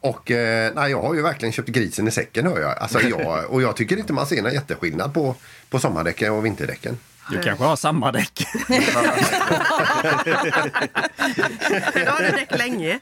Och 0.00 0.30
eh, 0.30 0.72
nej, 0.74 0.90
jag 0.90 1.02
har 1.02 1.14
ju 1.14 1.22
verkligen 1.22 1.52
köpt 1.52 1.68
grisen 1.68 2.08
i 2.08 2.10
säcken 2.10 2.46
hör 2.46 2.60
jag. 2.60 2.78
Alltså, 2.78 3.00
jag. 3.00 3.50
Och 3.50 3.62
jag 3.62 3.76
tycker 3.76 3.96
inte 3.96 4.12
man 4.12 4.26
ser 4.26 4.42
någon 4.42 4.52
jätteskillnad 4.52 5.14
på, 5.14 5.34
på 5.70 5.78
sommardäcken 5.78 6.32
och 6.32 6.44
vinterdäcken. 6.44 6.98
Du 7.30 7.42
kanske 7.42 7.64
har 7.64 7.76
samma 7.76 8.12
däck. 8.12 8.46
Då 11.94 12.10
har 12.10 12.22
du 12.22 12.30
däck 12.30 12.58
länge. 12.58 12.98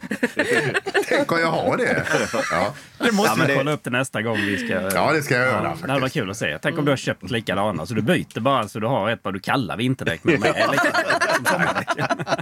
Tänk 1.08 1.32
om 1.32 1.40
jag 1.40 1.50
har 1.50 1.76
det. 1.76 2.04
Ja, 2.50 2.75
Det 2.98 3.12
måste 3.12 3.30
Ja, 3.32 3.36
men 3.36 3.46
vi 3.46 3.52
det- 3.52 3.58
kolla 3.58 3.72
upp 3.72 3.82
till 3.82 3.92
nästa 3.92 4.22
gång 4.22 4.36
vi 4.36 4.58
ska... 4.66 4.80
ja 4.96 5.12
det 5.12 5.22
ska 5.22 5.34
jag 5.34 5.44
göra 5.46 5.62
Ja, 5.64 5.86
det 5.86 5.92
faktiskt. 6.00 6.14
kul 6.14 6.30
att 6.30 6.36
se. 6.36 6.58
Tänk 6.62 6.78
om 6.78 6.84
du 6.84 6.90
har 6.92 6.96
köpt 6.96 7.30
likadana 7.30 7.86
så 7.86 7.94
du 7.94 8.02
byter 8.02 8.40
bara 8.40 8.69
så 8.69 8.78
du 8.80 8.86
har 8.86 9.10
ett 9.10 9.20
vad 9.22 9.34
du 9.34 9.40
kallar 9.40 9.76
vinterdäck. 9.76 10.20
Men 10.25 10.42
sommardäck. 10.42 11.88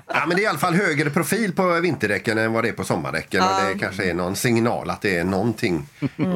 Ja, 0.07 0.27
men 0.27 0.37
det 0.37 0.43
är 0.43 0.45
i 0.45 0.47
alla 0.47 0.59
fall 0.59 0.75
högre 0.75 1.11
profil 1.11 1.53
på 1.53 1.81
vinterdäcken 1.81 2.39
än 2.39 2.53
vad 2.53 2.65
det 2.65 2.69
är 2.69 2.73
på 2.73 2.85
sommardäcken. 2.85 3.43
Och 3.43 3.49
det 3.73 3.79
kanske 3.79 4.11
är 4.11 4.15
någon 4.15 4.37
signal 4.37 4.91
att 4.91 5.01
det 5.03 5.17
är 5.19 5.25
någonting 5.25 5.87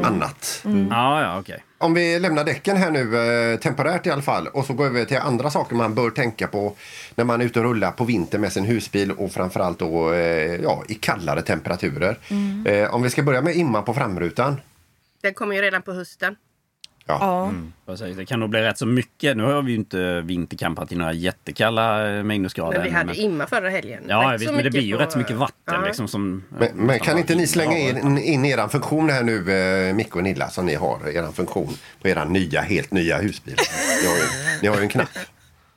annat. 0.04 0.62
Ja, 0.90 1.22
ja, 1.22 1.38
okej. 1.38 1.62
Om 1.82 1.94
vi 1.94 2.18
lämnar 2.18 2.44
däcken 2.44 2.76
här 2.76 2.90
nu, 2.90 3.16
eh, 3.52 3.58
temporärt 3.58 4.06
i 4.06 4.10
alla 4.10 4.22
fall, 4.22 4.46
och 4.46 4.64
så 4.64 4.72
går 4.72 4.86
över 4.86 5.04
till 5.04 5.16
andra 5.16 5.50
saker 5.50 5.76
man 5.76 5.94
bör 5.94 6.10
tänka 6.10 6.46
på 6.46 6.76
när 7.14 7.24
man 7.24 7.40
är 7.40 7.44
ute 7.44 7.58
och 7.58 7.64
rullar 7.64 7.90
på 7.90 8.04
vintern 8.04 8.40
med 8.40 8.52
sin 8.52 8.64
husbil 8.64 9.12
och 9.12 9.32
framförallt 9.32 9.78
då 9.78 10.12
eh, 10.12 10.54
ja, 10.62 10.84
i 10.88 10.94
kallare 10.94 11.42
temperaturer. 11.42 12.18
Eh, 12.66 12.94
om 12.94 13.02
vi 13.02 13.10
ska 13.10 13.22
börja 13.22 13.42
med 13.42 13.56
imma 13.56 13.82
på 13.82 13.94
framrutan. 13.94 14.60
Den 15.22 15.34
kommer 15.34 15.54
ju 15.54 15.62
redan 15.62 15.82
på 15.82 15.92
hösten. 15.92 16.36
Ja. 17.10 17.18
Ja. 17.20 17.52
Precis, 17.86 18.16
Det 18.16 18.26
kan 18.26 18.40
nog 18.40 18.50
bli 18.50 18.60
rätt 18.60 18.78
så 18.78 18.86
mycket. 18.86 19.36
Nu 19.36 19.42
har 19.42 19.62
vi 19.62 19.72
ju 19.72 19.78
inte 19.78 20.20
vintercampat 20.20 20.92
i 20.92 20.96
några 20.96 21.12
jättekalla 21.12 22.16
eh, 22.16 22.22
minusgrader. 22.22 22.78
Men 22.78 22.84
vi 22.86 22.90
hade 22.90 23.06
men- 23.06 23.16
imma 23.16 23.46
förra 23.46 23.70
helgen. 23.70 24.02
Ja, 24.08 24.32
Rätt 24.32 24.40
visst, 24.40 24.52
men 24.52 24.64
det 24.64 24.70
blir 24.70 24.80
ju 24.82 24.96
på- 24.96 25.02
rätt 25.02 25.12
så 25.12 25.18
mycket 25.18 25.36
vatten. 25.36 25.74
Ja. 25.74 25.84
Liksom, 25.86 26.08
som, 26.08 26.44
Men, 26.58 26.68
men 26.74 26.98
kan 26.98 27.18
inte 27.18 27.34
ni 27.34 27.46
slänga 27.46 27.78
in, 27.78 28.18
in 28.18 28.44
er 28.44 28.68
funktion 28.68 29.10
här 29.10 29.22
nu, 29.22 29.52
eh, 29.88 29.94
Micke 29.94 30.16
och 30.16 30.22
Nilla, 30.22 30.50
som 30.50 30.66
ni 30.66 30.74
har, 30.74 31.08
er 31.08 31.32
funktion 31.32 31.76
på 32.02 32.08
era 32.08 32.24
nya, 32.24 32.60
helt 32.60 32.90
nya 32.92 33.18
husbil? 33.18 33.56
Ni 34.02 34.08
har 34.08 34.16
ju, 34.16 34.22
ni 34.62 34.68
har 34.68 34.76
ju 34.76 34.82
en 34.82 34.88
knapp. 34.88 35.08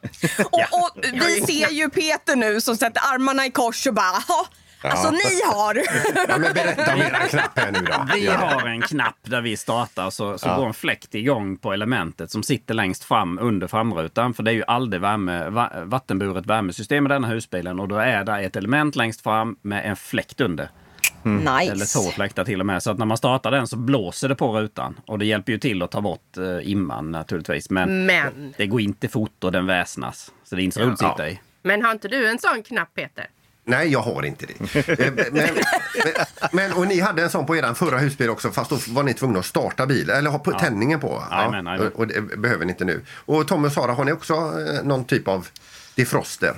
Och, 0.51 0.59
och 0.83 1.03
vi 1.13 1.41
ser 1.41 1.69
ju 1.71 1.89
Peter 1.89 2.35
nu 2.35 2.61
som 2.61 2.75
sätter 2.77 3.01
armarna 3.13 3.45
i 3.45 3.51
kors 3.51 3.87
och 3.87 3.93
bara, 3.93 4.05
"Jaha, 4.27 4.45
alltså 4.91 5.11
ni 5.11 5.41
har. 5.53 5.75
Ja, 6.29 6.37
men 6.37 6.53
berätta 6.53 6.93
om 6.93 6.99
er 7.01 7.27
knapp 7.29 7.59
här 7.59 7.71
nu 7.71 7.79
då. 7.79 7.93
Vi 8.13 8.25
Ja. 8.25 8.33
har 8.33 8.67
en 8.67 8.81
knapp 8.81 9.15
där 9.21 9.41
vi 9.41 9.57
startar 9.57 10.09
så, 10.09 10.37
så 10.37 10.47
Ja. 10.47 10.55
går 10.57 10.67
en 10.67 10.73
fläkt 10.73 11.15
igång 11.15 11.57
på 11.57 11.73
elementet 11.73 12.31
som 12.31 12.43
sitter 12.43 12.73
längst 12.73 13.03
fram 13.03 13.39
under 13.41 13.67
framrutan. 13.67 14.33
För 14.33 14.43
det 14.43 14.51
är 14.51 14.55
ju 14.55 14.63
aldrig 14.67 15.01
värme, 15.01 15.49
va, 15.49 15.71
vattenburet 15.83 16.45
värmesystem 16.45 17.05
i 17.05 17.09
denna 17.09 17.27
husbilen 17.27 17.79
och 17.79 17.87
då 17.87 17.95
är 17.97 18.23
det 18.23 18.39
ett 18.39 18.55
element 18.55 18.95
längst 18.95 19.21
fram 19.21 19.55
med 19.61 19.85
en 19.89 19.95
fläkt 19.95 20.41
under. 20.41 20.69
Eller 21.25 21.73
Nice. 21.75 21.99
två 21.99 22.11
fläktar 22.11 22.45
till 22.45 22.59
och 22.59 22.65
med. 22.65 22.83
Så 22.83 22.91
att 22.91 22.97
när 22.97 23.05
man 23.05 23.17
startar 23.17 23.51
den 23.51 23.67
så 23.67 23.77
blåser 23.77 24.29
det 24.29 24.35
på 24.35 24.59
rutan. 24.59 24.99
Och 25.05 25.19
det 25.19 25.25
hjälper 25.25 25.51
ju 25.51 25.57
till 25.57 25.81
att 25.83 25.91
ta 25.91 26.01
bort 26.01 26.37
eh, 26.37 26.71
imman 26.71 27.11
naturligtvis. 27.11 27.69
Men, 27.69 28.05
Men, 28.05 28.53
det 28.57 28.67
går 28.67 28.81
inte 28.81 29.07
fort 29.07 29.43
och 29.43 29.51
den 29.51 29.65
väsnas. 29.65 30.31
Så 30.43 30.55
det 30.55 30.61
är 30.61 30.63
inte 30.63 30.73
så 30.79 30.83
roligt 30.85 31.01
att 31.01 31.11
sitta 31.11 31.29
i. 31.29 31.39
men 31.63 31.81
har 31.85 31.91
inte 31.91 32.07
du 32.07 32.27
en 32.29 32.39
sån 32.39 32.63
knapp 32.63 32.93
Peter? 32.95 33.27
Nej, 33.65 33.87
jag 33.91 33.99
har 33.99 34.25
inte 34.25 34.45
det. 34.45 34.89
Eh, 34.89 35.13
men, 35.13 35.25
men, 35.33 35.49
men, 36.51 36.73
och 36.73 36.87
ni 36.87 36.99
hade 36.99 37.23
en 37.23 37.29
sån 37.29 37.45
på 37.45 37.55
er 37.55 37.73
förra 37.73 37.97
husbil 37.97 38.29
också, 38.29 38.51
fast 38.51 38.69
då 38.69 38.77
var 38.93 39.03
ni 39.03 39.13
tvungna 39.13 39.39
att 39.39 39.45
starta 39.45 39.85
bil, 39.85 40.09
eller 40.09 40.29
ha 40.29 40.39
på 40.39 40.51
tändningen 40.51 40.99
på. 40.99 41.23
Jajamän, 41.31 41.65
jajamän. 41.65 41.87
och, 41.93 41.99
och 41.99 42.07
det 42.07 42.21
behöver 42.37 42.65
ni 42.65 42.71
inte 42.71 42.85
nu. 42.85 43.01
Och 43.25 43.47
Tommy 43.47 43.67
och 43.67 43.71
Sara, 43.71 43.93
har 43.93 44.05
ni 44.05 44.11
också 44.11 44.33
eh, 44.33 44.83
någon 44.83 45.05
typ 45.05 45.27
av 45.27 45.47
defroster? 45.95 46.53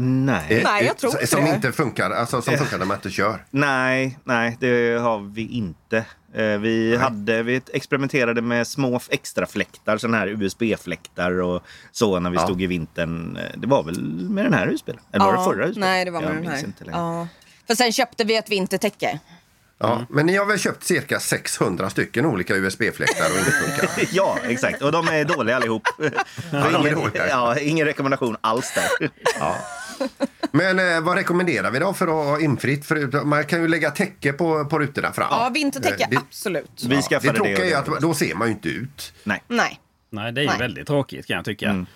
Nej. 0.00 0.44
Eh, 0.48 0.62
Nej, 0.64 0.84
jag 0.86 0.96
tror 0.96 1.12
inte 1.12 1.26
Som 1.26 1.44
det. 1.44 1.54
inte 1.54 1.72
funkar, 1.72 2.10
alltså 2.10 2.42
som 2.42 2.56
funkar 2.58 2.78
när 2.78 2.86
man 2.86 2.96
inte 2.96 3.10
kör. 3.10 3.44
Nej, 3.50 4.18
nej, 4.24 4.56
det 4.60 4.98
har 5.00 5.20
vi 5.34 5.46
inte. 5.48 6.04
Eh, 6.34 6.58
Vi, 6.58 6.96
hade, 6.96 7.42
vi 7.42 7.60
experimenterade 7.72 8.42
med 8.42 8.66
små 8.66 9.00
extrafläktar, 9.10 9.98
sådana 9.98 10.16
här 10.18 10.26
USB-fläktar 10.42 11.40
och 11.40 11.62
så 11.92 12.20
när 12.20 12.30
vi 12.30 12.36
Ja. 12.36 12.42
stod 12.44 12.62
i 12.62 12.66
vintern. 12.66 13.36
Eh, 13.36 13.42
Det 13.56 13.66
var 13.66 13.82
väl 13.82 14.00
med 14.30 14.44
den 14.44 14.54
här 14.54 14.66
husbilen? 14.66 15.00
Eller 15.12 15.24
var 15.24 15.32
det 15.36 15.44
förra 15.44 15.66
husbilen? 15.66 15.88
Nej, 15.90 16.04
det 16.04 16.10
var 16.10 16.20
med 16.20 16.30
Jag 16.30 16.36
den 16.36 16.46
här. 16.52 16.58
Inte 16.64 16.84
längre. 16.84 16.98
Ja. 16.98 17.28
För 17.66 17.74
sen 17.74 17.92
köpte 17.92 18.24
vi 18.24 18.36
ett 18.36 18.50
vintertäcke. 18.50 19.18
Ja, 19.80 20.06
men 20.10 20.26
ni 20.26 20.36
har 20.36 20.46
väl 20.46 20.58
köpt 20.58 20.84
cirka 20.84 21.20
600 21.20 21.90
stycken 21.90 22.26
olika 22.26 22.54
USB-fläktar 22.56 23.24
och 23.32 23.38
inte 23.38 23.50
funkar? 23.50 24.08
Ja, 24.12 24.38
exakt. 24.44 24.82
Och 24.82 24.92
de 24.92 25.08
är 25.08 25.24
dåliga 25.24 25.56
allihop. 25.56 25.82
är 26.52 26.80
ingen, 26.80 26.94
dåliga. 26.94 27.28
ja, 27.28 27.58
ingen 27.58 27.86
rekommendation 27.86 28.36
alls 28.40 28.72
där. 28.74 29.10
Ja. 29.40 29.56
Men 30.50 30.78
eh, 30.78 31.00
vad 31.00 31.16
rekommenderar 31.16 31.70
vi 31.70 31.78
då 31.78 31.92
för 31.92 32.06
att 32.06 32.26
ha 32.26 32.40
infritt? 32.40 32.86
För 32.86 33.24
man 33.24 33.44
kan 33.44 33.60
ju 33.60 33.68
lägga 33.68 33.90
täcke 33.90 34.32
på, 34.32 34.64
på 34.64 34.78
rutorna 34.78 35.12
fram. 35.12 35.28
Ja, 35.30 35.50
vintertäcke, 35.54 36.04
Eh, 36.04 36.10
det, 36.10 36.16
absolut. 36.16 36.84
Vi 36.88 37.02
skaffade 37.02 37.32
det. 37.32 37.38
tråkiga 37.38 37.78
är 37.78 37.94
att 37.94 38.00
då 38.00 38.14
ser 38.14 38.34
man 38.34 38.48
ju 38.48 38.54
inte 38.54 38.68
ut. 38.68 39.12
Nej. 39.24 39.42
Nej. 39.48 39.80
Nej, 40.10 40.32
det 40.32 40.40
är 40.40 40.42
ju 40.42 40.48
Nej. 40.48 40.58
väldigt 40.58 40.86
tråkigt 40.86 41.26
kan 41.26 41.36
jag 41.36 41.44
tycka. 41.44 41.86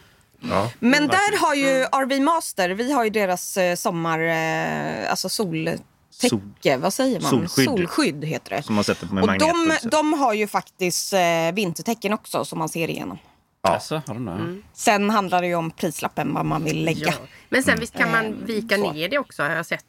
Ja. 0.40 0.70
Men 0.78 1.06
där 1.08 1.38
har 1.40 1.54
ju 1.54 1.84
RV 1.84 2.20
Master, 2.22 2.70
vi 2.70 2.92
har 2.92 3.04
ju 3.04 3.10
deras 3.10 3.56
eh, 3.56 3.74
sommar... 3.74 4.20
Eh, 4.20 5.10
alltså 5.10 5.28
soltäcke, 5.28 6.76
vad 6.76 6.94
säger 6.94 7.20
man? 7.20 7.30
Solskydd. 7.30 7.64
Solskydd 7.64 8.24
heter 8.24 8.56
det. 8.56 8.62
Som 8.62 8.74
man 8.74 8.84
sätter 8.84 9.06
med 9.06 9.24
Och 9.24 9.38
de, 9.38 9.78
de 9.82 10.12
har 10.12 10.32
ju 10.34 10.46
faktiskt 10.46 11.14
vintertäcken 11.52 12.12
också 12.12 12.44
som 12.44 12.58
man 12.58 12.68
ser 12.68 12.90
igenom. 12.90 13.18
Ja. 13.62 13.70
Alltså, 13.70 14.02
har 14.06 14.14
de 14.14 14.24
det? 14.26 14.56
Sen 14.72 15.10
handlar 15.10 15.40
det 15.40 15.46
ju 15.46 15.54
om 15.54 15.70
prislappen, 15.70 16.34
vad 16.34 16.46
man 16.46 16.64
vill 16.64 16.84
lägga. 16.84 17.06
Ja. 17.06 17.12
Men 17.48 17.62
sen 17.62 17.80
visst 17.80 17.96
kan 17.98 18.10
man 18.10 18.44
vika 18.46 18.76
så. 18.76 18.92
ner 18.92 19.08
det 19.08 19.18
också 19.18 19.42
har 19.42 19.50
jag 19.50 19.66
sett. 19.66 19.84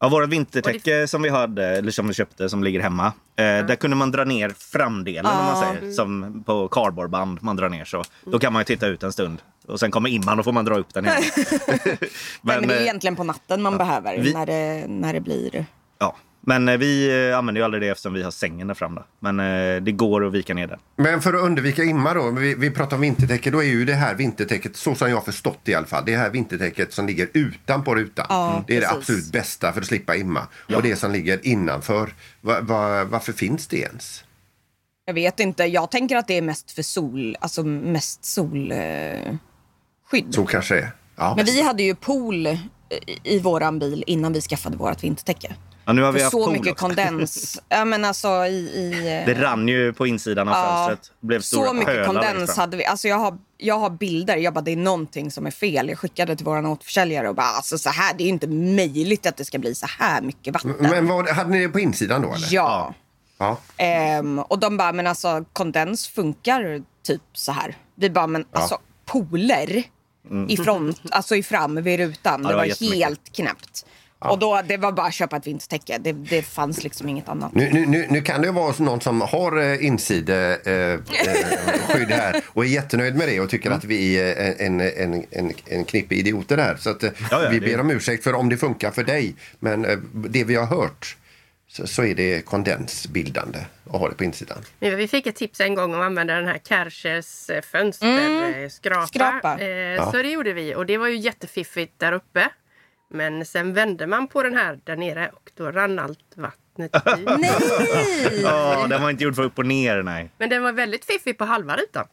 Ja, 0.00 0.08
vårt 0.08 0.28
vintertäcke 0.28 1.06
som 1.08 1.22
vi 1.22 1.28
hade, 1.28 1.66
eller 1.66 1.90
som 1.90 2.08
vi 2.08 2.14
köpte, 2.14 2.48
som 2.48 2.64
ligger 2.64 2.80
hemma. 2.80 3.06
Eh, 3.06 3.12
Där 3.44 3.74
kunde 3.76 3.96
man 3.96 4.10
dra 4.10 4.24
ner 4.24 4.50
framdelen 4.58 5.26
om 5.32 5.44
man 5.44 5.60
säger. 5.76 5.92
Som 5.92 6.42
på 6.46 6.68
cardboardband 6.68 7.38
man 7.42 7.56
drar 7.56 7.68
ner 7.68 7.84
så. 7.84 8.04
Då 8.24 8.38
kan 8.38 8.52
man 8.52 8.60
ju 8.60 8.64
titta 8.64 8.86
ut 8.86 9.02
en 9.02 9.12
stund. 9.12 9.42
Och 9.66 9.80
sen 9.80 9.90
kommer 9.90 10.08
imman, 10.08 10.36
då 10.36 10.42
får 10.42 10.52
man 10.52 10.64
dra 10.64 10.78
upp 10.78 10.94
den 10.94 11.04
igen. 11.06 11.22
Nej, 11.60 11.98
men 12.42 12.68
det 12.68 12.74
är 12.74 12.76
eh, 12.80 12.82
egentligen 12.82 13.16
på 13.16 13.24
natten 13.24 13.62
man 13.62 13.78
behöver 13.78 14.18
vi- 14.18 14.34
när, 14.34 14.46
det, 14.46 14.86
när 14.88 15.12
det 15.12 15.20
blir... 15.20 15.66
ja. 15.98 16.16
Men 16.46 16.68
eh, 16.68 16.76
vi 16.76 17.28
eh, 17.28 17.38
använder 17.38 17.60
ju 17.60 17.64
aldrig 17.64 17.82
det 17.82 17.88
eftersom 17.88 18.12
vi 18.12 18.22
har 18.22 18.30
sängen 18.30 18.66
där 18.66 18.74
fram. 18.74 18.94
Då. 18.94 19.04
Men 19.20 19.40
eh, 19.40 19.82
det 19.82 19.92
går 19.92 20.26
att 20.26 20.32
vika 20.32 20.54
ner 20.54 20.66
den. 20.66 20.78
Men 20.96 21.22
för 21.22 21.34
att 21.34 21.42
undvika 21.42 21.84
imma 21.84 22.14
då, 22.14 22.30
vi, 22.30 22.54
vi 22.54 22.70
pratar 22.70 22.96
om 22.96 23.00
vintertäcke, 23.00 23.50
då 23.50 23.58
är 23.58 23.66
ju 23.66 23.84
det 23.84 23.94
här 23.94 24.14
vintertäcket, 24.14 24.76
så 24.76 24.94
som 24.94 25.08
jag 25.08 25.16
har 25.16 25.22
förstått 25.22 25.58
det 25.62 25.72
i 25.72 25.74
alla 25.74 25.86
fall, 25.86 26.02
det 26.06 26.16
här 26.16 26.30
vintertäcket 26.30 26.92
som 26.92 27.06
ligger 27.06 27.28
utanpå 27.32 27.94
rutan. 27.94 28.26
Ja, 28.28 28.64
det 28.66 28.76
är 28.76 28.80
det 28.80 28.86
precis. 28.86 28.98
absolut 28.98 29.32
bästa 29.32 29.72
för 29.72 29.80
att 29.80 29.86
slippa 29.86 30.16
imma. 30.16 30.46
Och 30.74 30.82
det 30.82 30.96
som 30.96 31.12
ligger 31.12 31.46
innanför, 31.46 32.14
va, 32.40 32.60
va, 32.60 33.04
varför 33.04 33.32
finns 33.32 33.66
det 33.66 33.76
ens? 33.76 34.24
Jag 35.04 35.14
vet 35.14 35.40
inte, 35.40 35.64
jag 35.64 35.90
tänker 35.90 36.16
att 36.16 36.28
det 36.28 36.38
är 36.38 36.42
mest 36.42 36.72
för 36.72 36.82
sol, 36.82 37.36
alltså 37.40 37.62
mest 37.64 38.24
solskydd. 38.24 38.72
Eh, 38.72 39.36
skydd. 40.10 40.34
Så 40.34 40.46
kanske 40.46 40.74
det 40.74 40.80
är. 40.80 40.92
Ja. 41.16 41.34
Men 41.36 41.44
vi 41.44 41.62
hade 41.62 41.82
ju 41.82 41.94
pool 41.94 42.46
i, 42.46 42.60
i 43.22 43.38
våran 43.38 43.78
bil 43.78 44.04
innan 44.06 44.32
vi 44.32 44.40
skaffade 44.40 44.76
vårt 44.76 45.04
vintertäcke. 45.04 45.54
Ja, 45.84 45.92
nu 45.92 46.02
har 46.02 46.12
vi 46.12 46.20
haft 46.22 46.30
så 46.30 46.44
pool 46.44 46.52
mycket 46.52 46.72
också. 46.72 46.86
kondens. 46.86 47.60
ja 47.68 47.84
men 47.84 48.04
alltså 48.04 48.28
i... 48.28 48.50
i 48.54 49.18
eh, 49.20 49.34
Det 49.34 49.42
rann 49.42 49.68
ju 49.68 49.92
på 49.92 50.06
insidan 50.06 50.48
av 50.48 50.54
Ja, 50.54 50.86
fönstret. 50.88 51.16
Blev 51.20 51.40
stora 51.40 51.68
så 51.68 51.74
mycket 51.74 52.06
kondens 52.06 52.54
fram. 52.54 52.60
hade 52.60 52.76
vi. 52.76 52.84
Alltså 52.84 53.08
jag 53.08 53.16
har, 53.16 53.38
jag 53.58 53.78
har 53.78 53.90
bilder. 53.90 54.36
Jag 54.36 54.54
bara, 54.54 54.60
det 54.60 54.70
är 54.72 54.76
någonting 54.76 55.30
som 55.30 55.46
är 55.46 55.50
fel. 55.50 55.88
Jag 55.88 55.98
skickade 55.98 56.36
till 56.36 56.46
våran 56.46 56.66
återförsäljare 56.66 57.28
och 57.28 57.34
bara, 57.34 57.46
alltså 57.46 57.78
så 57.78 57.90
här, 57.90 58.14
det 58.18 58.24
är 58.24 58.28
inte 58.28 58.46
möjligt 58.46 59.26
att 59.26 59.36
det 59.36 59.44
ska 59.44 59.58
bli 59.58 59.74
så 59.74 59.86
här 59.98 60.22
mycket 60.22 60.54
vatten. 60.54 60.74
Men 60.80 61.06
vad, 61.08 61.28
hade 61.28 61.50
ni 61.50 61.62
det 61.62 61.68
på 61.68 61.80
insidan 61.80 62.22
då 62.22 62.34
eller? 62.34 62.48
ja. 62.50 62.94
ja. 63.38 63.56
Ehm, 63.76 64.38
och 64.38 64.58
de 64.58 64.76
bara, 64.76 64.92
men 64.92 65.06
alltså 65.06 65.44
kondens 65.52 66.08
funkar 66.08 66.82
typ 67.06 67.22
så 67.32 67.52
här. 67.52 67.76
Vi 67.94 68.10
bara, 68.10 68.26
men 68.26 68.44
alltså 68.52 68.78
pooler 69.06 69.82
i 70.48 70.56
front, 70.56 71.00
alltså 71.10 71.36
i 71.36 71.42
fram 71.42 71.82
vid 71.82 72.00
rutan. 72.00 72.34
Mm. 72.34 72.42
det 72.42 72.48
det 72.48 72.54
var 72.54 72.60
var 72.60 72.64
jättemycket. 72.64 72.98
helt 72.98 73.32
knäppt. 73.32 73.86
Och 74.30 74.38
då, 74.38 74.62
det 74.64 74.76
var 74.76 74.92
bara 74.92 75.06
att 75.06 75.14
köpa 75.14 75.36
ett 75.36 75.46
vintertäcke. 75.46 75.98
Det, 75.98 76.12
det 76.12 76.42
fanns 76.42 76.84
liksom 76.84 77.08
inget 77.08 77.28
annat. 77.28 77.54
Nu, 77.54 77.70
nu, 77.72 77.86
nu, 77.86 78.06
nu 78.10 78.22
kan 78.22 78.40
det 78.40 78.46
ju 78.46 78.52
vara 78.52 78.74
någon 78.78 79.00
som 79.00 79.20
har 79.20 79.58
eh, 79.60 79.84
insideskydd 79.86 80.98
eh, 81.86 81.88
skydd 81.94 82.10
här 82.10 82.42
och 82.48 82.64
är 82.64 82.68
jättenöjd 82.68 83.14
med 83.16 83.28
det 83.28 83.40
och 83.40 83.50
tycker 83.50 83.70
att 83.70 83.84
vi 83.84 84.14
är 84.14 84.54
en, 84.66 84.80
en, 84.80 85.24
en, 85.30 85.52
en 85.66 85.84
knippe 85.84 86.14
idioter 86.14 86.58
här. 86.58 86.76
Så 86.76 86.90
att, 86.90 87.02
eh, 87.02 87.10
Ja, 87.30 87.42
ja, 87.44 87.48
vi 87.50 87.58
det- 87.58 87.66
ber 87.66 87.80
om 87.80 87.90
ursäkt 87.90 88.24
för 88.24 88.34
om 88.34 88.48
det 88.48 88.56
funkar 88.56 88.90
för 88.90 89.04
dig. 89.04 89.34
Men 89.58 89.84
eh, 89.84 89.98
det 90.12 90.44
vi 90.44 90.54
har 90.54 90.66
hört 90.66 91.16
så, 91.68 91.86
så 91.86 92.04
är 92.04 92.14
det 92.14 92.44
kondensbildande 92.44 93.58
att 93.92 94.00
ha 94.00 94.08
det 94.08 94.14
på 94.14 94.24
insidan. 94.24 94.58
Vi 94.78 95.08
fick 95.08 95.26
ett 95.26 95.36
tips 95.36 95.60
en 95.60 95.74
gång 95.74 95.94
om 95.94 96.00
att 96.00 96.06
använda 96.06 96.34
den 96.34 96.46
här 96.46 96.58
Kärchers 96.68 97.50
eh, 97.50 97.60
fönsterskrapa. 97.62 99.06
Skrapa. 99.06 99.60
Eh, 99.64 100.10
Så 100.10 100.16
det 100.22 100.28
gjorde 100.30 100.52
vi 100.52 100.74
och 100.74 100.86
det 100.86 100.98
var 100.98 101.08
ju 101.08 101.16
jättefiffigt 101.16 101.92
där 101.98 102.12
uppe. 102.12 102.48
Men 103.12 103.44
sen 103.44 103.74
vände 103.74 104.06
man 104.06 104.28
på 104.28 104.42
den 104.42 104.54
här 104.56 104.78
där 104.84 104.96
nere 104.96 105.30
och 105.34 105.50
då 105.56 105.70
rann 105.70 105.98
allt 105.98 106.18
vattnet 106.36 106.90
ut. 107.18 107.28
Nej! 107.38 108.40
Ja, 108.42 108.86
den 108.90 109.02
var 109.02 109.10
inte 109.10 109.24
gjord 109.24 109.34
för 109.36 109.42
upp 109.42 109.58
och 109.58 109.66
ner, 109.66 110.02
nej. 110.02 110.30
Men 110.38 110.48
den 110.50 110.62
var 110.62 110.72
väldigt 110.72 111.04
fiffig 111.04 111.38
på 111.38 111.44
halva 111.44 111.76
rutan. 111.76 112.06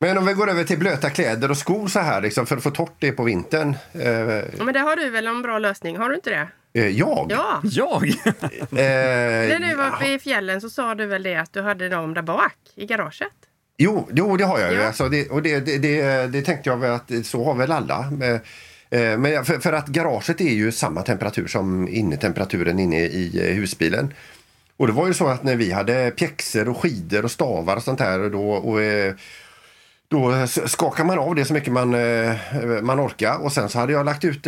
Men 0.00 0.18
om 0.18 0.26
vi 0.26 0.32
går 0.32 0.50
över 0.50 0.64
till 0.64 0.78
blöta 0.78 1.10
kläder 1.10 1.50
och 1.50 1.56
skor 1.56 1.88
så 1.88 1.98
här 2.00 2.20
liksom, 2.20 2.46
för 2.46 2.56
att 2.56 2.62
få 2.62 2.70
torrt 2.70 2.96
det 2.98 3.12
på 3.12 3.22
vintern. 3.24 3.74
Eh, 3.92 4.10
Ja, 4.58 4.64
men 4.64 4.74
det 4.74 4.80
har 4.80 4.96
du 4.96 5.10
väl 5.10 5.26
en 5.26 5.42
bra 5.42 5.58
lösning? 5.58 5.96
Har 5.96 6.08
du 6.08 6.14
inte 6.14 6.30
det? 6.30 6.48
eh, 6.80 6.88
jag? 6.88 7.26
Ja. 7.30 7.60
Jag? 7.64 8.02
Eh, 8.70 9.48
När 9.48 9.68
du 9.68 9.74
var 9.74 9.88
uppe 9.88 10.06
ja. 10.06 10.14
i 10.14 10.18
fjällen 10.18 10.60
så 10.60 10.70
sa 10.70 10.94
du 10.94 11.06
väl 11.06 11.22
det 11.22 11.36
att 11.36 11.52
du 11.52 11.62
hade 11.62 11.88
dem 11.88 12.14
där 12.14 12.22
bak 12.22 12.56
i 12.74 12.86
garaget? 12.86 13.32
Jo, 13.78 14.08
jo, 14.12 14.36
det 14.36 14.44
har 14.44 14.58
jag 14.60 14.72
ju. 14.72 14.78
Ja. 14.78 14.86
Alltså, 14.86 15.08
det, 15.08 15.28
och 15.30 15.42
det, 15.42 15.60
det, 15.60 15.78
det, 15.78 16.26
det 16.26 16.42
tänkte 16.42 16.70
jag 16.70 16.76
väl 16.76 16.92
att 16.92 17.10
så 17.26 17.44
har 17.44 17.54
väl 17.54 17.72
alla. 17.72 18.10
Men, 18.10 18.34
eh, 18.34 18.40
Eh, 18.90 19.18
men 19.18 19.44
för, 19.44 19.58
för 19.58 19.72
att 19.72 19.86
garaget 19.86 20.40
är 20.40 20.52
ju 20.52 20.72
samma 20.72 21.02
temperatur 21.02 21.46
som 21.46 21.88
innetemperaturen 21.88 22.78
inne 22.78 23.00
i 23.00 23.48
eh, 23.48 23.54
husbilen. 23.54 24.14
Och 24.76 24.86
det 24.86 24.92
var 24.92 25.06
ju 25.06 25.14
så 25.14 25.26
att 25.26 25.42
när 25.42 25.56
vi 25.56 25.72
hade 25.72 26.10
pjäxor 26.10 26.68
och 26.68 26.76
skidor 26.76 27.24
och 27.24 27.30
stavar 27.30 27.76
och 27.76 27.82
sånt 27.82 28.00
här 28.00 28.30
då, 28.30 28.50
och, 28.50 28.82
eh, 28.82 29.14
då 30.08 30.46
skakar 30.46 31.04
man 31.04 31.18
av 31.18 31.34
det 31.34 31.44
så 31.44 31.52
mycket 31.52 31.72
man, 31.72 31.90
man 32.82 33.00
orkar. 33.00 33.44
Och 33.44 33.52
sen 33.52 33.68
så 33.68 33.78
hade 33.78 33.92
jag 33.92 34.06
lagt 34.06 34.24
ut 34.24 34.46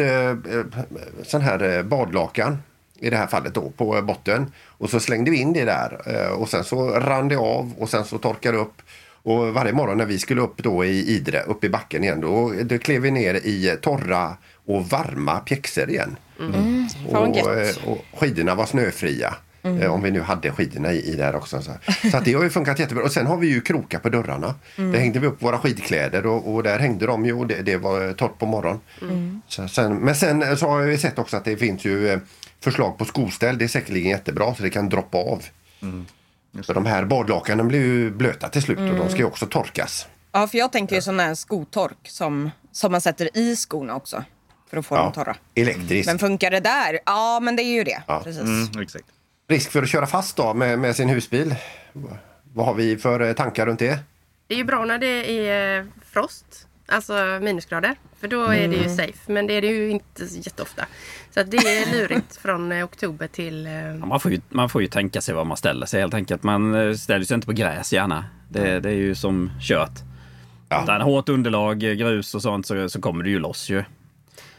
sån 1.23 1.40
här 1.40 1.83
badlakan 1.83 2.59
i 2.99 3.11
det 3.11 3.16
här 3.16 3.26
fallet 3.26 3.54
då 3.54 3.71
på 3.76 4.02
botten. 4.02 4.52
Och 4.66 4.90
så 4.90 5.00
slängde 5.00 5.30
vi 5.30 5.37
in 5.37 5.52
det 5.52 5.64
där 5.64 5.99
och 6.33 6.49
sen 6.49 6.64
så 6.64 6.90
rann 6.90 7.28
det 7.28 7.37
av 7.37 7.73
och 7.78 7.90
sen 7.90 8.04
så 8.04 8.18
torkade 8.18 8.57
det 8.57 8.62
upp. 8.62 8.83
Och 9.29 9.55
varje 9.55 9.73
morgon 9.73 9.99
när 9.99 10.07
vi 10.07 10.19
skulle 10.19 10.41
upp 10.41 10.63
då 10.63 10.85
i 10.85 11.07
Idre, 11.17 11.43
upp 11.43 11.65
i 11.65 11.69
backen 11.69 12.05
igen, 12.05 12.21
då, 12.21 12.53
då 12.63 12.79
klev 12.79 13.03
vi 13.03 13.11
ner 13.11 13.35
i 13.35 13.77
torra 13.83 14.37
och 14.67 14.87
varma 14.89 15.39
pjäxor 15.41 15.91
igen. 15.91 16.17
Fan 16.39 16.89
vad 17.13 17.29
Och, 17.29 17.55
eh, 17.55 17.75
och 17.87 18.05
skidorna 18.19 18.55
var 18.55 18.67
snöfria. 18.67 19.35
Eh, 19.63 19.95
Om 19.95 20.03
vi 20.03 20.11
nu 20.11 20.21
hade 20.21 20.51
skidorna 20.51 20.93
i, 20.93 21.13
i 21.13 21.17
där 21.17 21.37
också. 21.37 21.63
Så, 21.63 21.73
så 22.11 22.17
att 22.17 22.25
det 22.25 22.33
har 22.33 22.43
ju 22.43 22.51
funkat 22.51 22.79
jättebra. 22.79 23.05
Och 23.05 23.13
sen 23.13 23.27
har 23.27 23.37
vi 23.37 23.47
ju 23.49 23.61
krokar 23.61 23.99
på 23.99 24.09
dörrarna. 24.09 24.55
Där 24.77 24.99
hängde 24.99 25.19
vi 25.19 25.27
upp 25.27 25.43
våra 25.43 25.59
skidkläder 25.59 26.27
och, 26.27 26.55
och 26.55 26.63
där 26.63 26.79
hängde 26.79 27.07
de 27.07 27.27
ju 27.27 27.33
och 27.33 27.47
det, 27.47 27.63
det 27.63 27.77
var 27.77 28.13
torrt 28.13 28.39
på 28.39 28.47
morgonen. 28.47 28.81
Så, 29.49 29.69
sen, 29.69 29.97
men 29.97 30.15
sen 30.15 30.57
så 30.57 30.69
har 30.69 30.83
vi 30.83 30.99
sett 30.99 31.19
också 31.19 31.37
att 31.37 31.45
det 31.45 31.57
finns 31.57 31.85
ju 31.85 32.09
eh, 32.09 32.19
förslag 32.61 32.99
på 32.99 33.05
skoställ. 33.05 33.59
Det 33.59 33.65
är 33.65 33.69
säkerligen 33.69 34.11
jättebra 34.11 34.55
så 34.55 34.63
det 34.63 34.71
kan 34.71 34.89
droppa 34.89 35.19
av. 35.19 35.43
För 36.62 36.75
de 36.75 36.87
här 36.87 37.05
badlakanen 37.05 37.69
blir 37.69 37.81
ju 37.81 38.11
blöta 38.11 38.49
till 38.49 38.62
slut 38.62 38.79
och 38.79 38.97
de 38.97 39.09
ska 39.09 39.19
ju 39.19 39.25
också 39.25 39.47
torkas. 39.47 40.07
Ja, 40.33 40.49
för 40.49 40.59
jag 40.59 40.73
tänker 40.73 40.97
ju 40.97 41.03
sån 41.03 41.21
här 41.21 41.35
skotork 41.35 41.99
som, 42.09 42.50
som 42.73 42.93
man 42.93 43.00
sätter 43.00 43.38
i 43.38 43.57
skorna 43.57 43.95
också. 43.95 44.25
För 44.71 44.77
att 44.77 44.87
få 44.87 44.97
dem 44.97 45.12
torra. 45.12 45.37
elektriskt. 45.55 46.07
Men 46.07 46.19
funkar 46.19 46.50
det 46.50 46.61
där? 46.61 46.99
Ja, 47.07 47.41
men 47.41 47.57
det 47.57 47.62
är 47.62 47.75
ju 47.75 47.85
det. 47.85 48.03
Precis. 48.25 48.43
Mm, 48.43 48.83
exakt. 48.83 49.05
Risk 49.49 49.71
för 49.71 49.83
att 49.83 49.88
köra 49.88 50.07
fast 50.07 50.37
då 50.37 50.55
med, 50.55 50.79
med 50.79 50.97
sin 50.97 51.09
husbil. 51.09 51.55
Vad 52.55 52.67
har 52.67 52.75
vi 52.75 52.97
för 52.97 53.21
eh, 53.21 53.33
tankar 53.33 53.67
runt 53.67 53.79
det? 53.79 53.99
Det 54.47 54.55
är 54.55 54.59
ju 54.59 54.65
bra 54.65 54.85
när 54.85 54.99
det 54.99 55.49
är 55.49 55.87
frost, 56.12 56.68
alltså 56.88 57.38
minusgrader. 57.42 57.95
För 58.21 58.28
då 58.28 58.42
är 58.42 58.68
det 58.68 58.76
ju 58.76 58.88
safe. 58.88 59.33
Men 59.33 59.47
det 59.47 59.52
är 59.54 59.61
det 59.61 59.66
ju 59.68 59.90
inte 59.90 60.25
jätteofta. 60.25 60.87
Så 61.35 61.40
att 61.40 61.50
det 61.50 61.57
är 61.57 61.92
lurigt 61.92 62.37
från 62.42 62.73
eh, 62.73 62.85
oktober 62.85 63.26
till... 63.26 63.66
eh, 63.66 63.73
Ja, 63.73 63.92
Man 64.07 64.21
får, 64.21 64.30
ju, 64.33 64.40
man 64.49 64.68
får 64.68 64.83
ju 64.83 64.88
tänka 64.88 65.21
sig 65.21 65.35
var 65.35 65.45
man 65.45 65.57
ställer 65.57 65.87
sig 65.87 66.00
helt 66.00 66.14
enkelt. 66.14 66.42
Man 66.42 66.75
eh, 66.75 66.95
ställer 66.95 67.25
sig 67.25 67.35
inte 67.35 67.47
på 67.47 67.52
gräs 67.52 67.92
gärna. 67.92 68.25
Det, 68.50 68.80
det 68.80 68.88
är 68.88 68.95
ju 68.95 69.14
som 69.14 69.50
kört. 69.61 69.92
Ja. 70.68 70.83
Utan 70.83 71.00
hårt 71.00 71.28
underlag, 71.28 71.78
grus 71.78 72.35
och 72.35 72.42
sånt 72.42 72.66
så, 72.66 72.88
så 72.88 73.00
kommer 73.00 73.25
det 73.25 73.30
ju 73.30 73.38
loss 73.38 73.71
ju. 73.71 73.85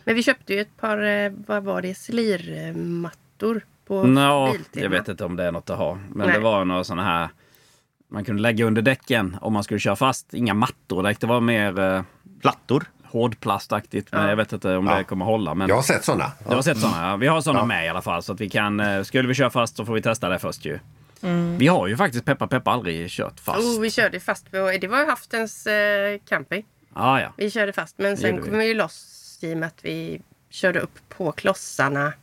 Men 0.04 0.16
vi 0.16 0.24
köpte 0.24 0.54
ju 0.54 0.60
ett 0.62 0.78
par, 0.78 1.30
vad 1.48 1.64
var 1.64 1.82
det, 1.82 1.96
slirmattor 1.98 3.62
på 3.88 4.04
Nå, 4.04 4.52
Biltema. 4.52 4.84
jag 4.84 4.90
vet 4.90 5.08
inte 5.08 5.26
om 5.26 5.36
det 5.36 5.44
är 5.44 5.52
något 5.52 5.70
att 5.70 5.78
ha. 5.78 5.96
Men 5.96 6.28
Nej. 6.28 6.36
det 6.38 6.44
var 6.44 6.66
några 6.66 6.84
sådana 6.84 7.04
här 7.04 7.30
man 8.12 8.24
kunde 8.26 8.42
lägga 8.42 8.66
under 8.66 8.82
däcken 8.82 9.38
om 9.42 9.54
man 9.54 9.64
skulle 9.64 9.80
köra 9.80 9.96
fast. 9.96 10.34
Inga 10.34 10.54
mattor 10.54 11.04
direkt. 11.04 11.22
Det 11.22 11.28
var 11.28 11.42
mer 11.42 12.04
Plattor. 12.42 12.86
hårdplastaktigt. 13.04 14.12
Men 14.12 14.30
jag 14.30 14.36
vet 14.36 14.54
inte 14.54 14.76
om 14.76 14.88
Ja. 14.88 14.98
det 14.98 15.04
kommer 15.04 15.26
hålla. 15.26 15.54
Men 15.56 15.70
Jag 15.70 15.76
har 15.76 15.84
sett 15.84 16.04
sådana. 16.04 16.32
jag 16.48 16.56
har 16.56 16.62
sett 16.62 16.78
sådana. 16.80 17.10
Ja. 17.10 17.16
Vi 17.16 17.28
har 17.28 17.42
sådana 17.42 17.66
med 17.66 17.86
i 17.86 17.90
alla 17.90 18.02
fall. 18.02 18.24
Så 18.24 18.34
att 18.34 18.42
vi 18.42 18.50
kan, 18.50 18.80
eh, 18.80 19.04
skulle 19.04 19.28
vi 19.28 19.34
köra 19.34 19.50
fast 19.50 19.76
så 19.76 19.86
får 19.86 19.94
vi 19.94 20.02
testa 20.02 20.30
det 20.30 20.40
först 20.40 20.66
ju. 20.66 20.80
Vi 21.58 21.68
har 21.68 21.88
ju 21.88 21.98
faktiskt 21.98 22.26
peppa 22.26 22.48
peppa 22.48 22.72
aldrig 22.72 23.10
kört 23.10 23.40
fast. 23.40 23.60
Oh, 23.60 23.82
vi 23.82 23.92
körde 23.92 24.20
fast 24.20 24.52
på, 24.52 24.58
det 24.82 24.88
var 24.88 25.00
ju 25.00 25.06
Haftens 25.06 25.68
eh, 25.68 26.20
camping. 26.30 26.66
Ah, 26.94 27.20
ja. 27.20 27.34
Vi 27.38 27.52
körde 27.52 27.74
fast 27.74 27.98
men 27.98 28.18
sen 28.18 28.42
kom 28.42 28.58
vi 28.58 28.68
ju 28.68 28.74
loss 28.74 29.40
i 29.42 29.54
och 29.54 29.58
med 29.58 29.68
att 29.68 29.80
vi 29.86 30.22
körde 30.50 30.80
upp 30.80 31.00
på 31.10 31.32
klossarna 31.32 32.14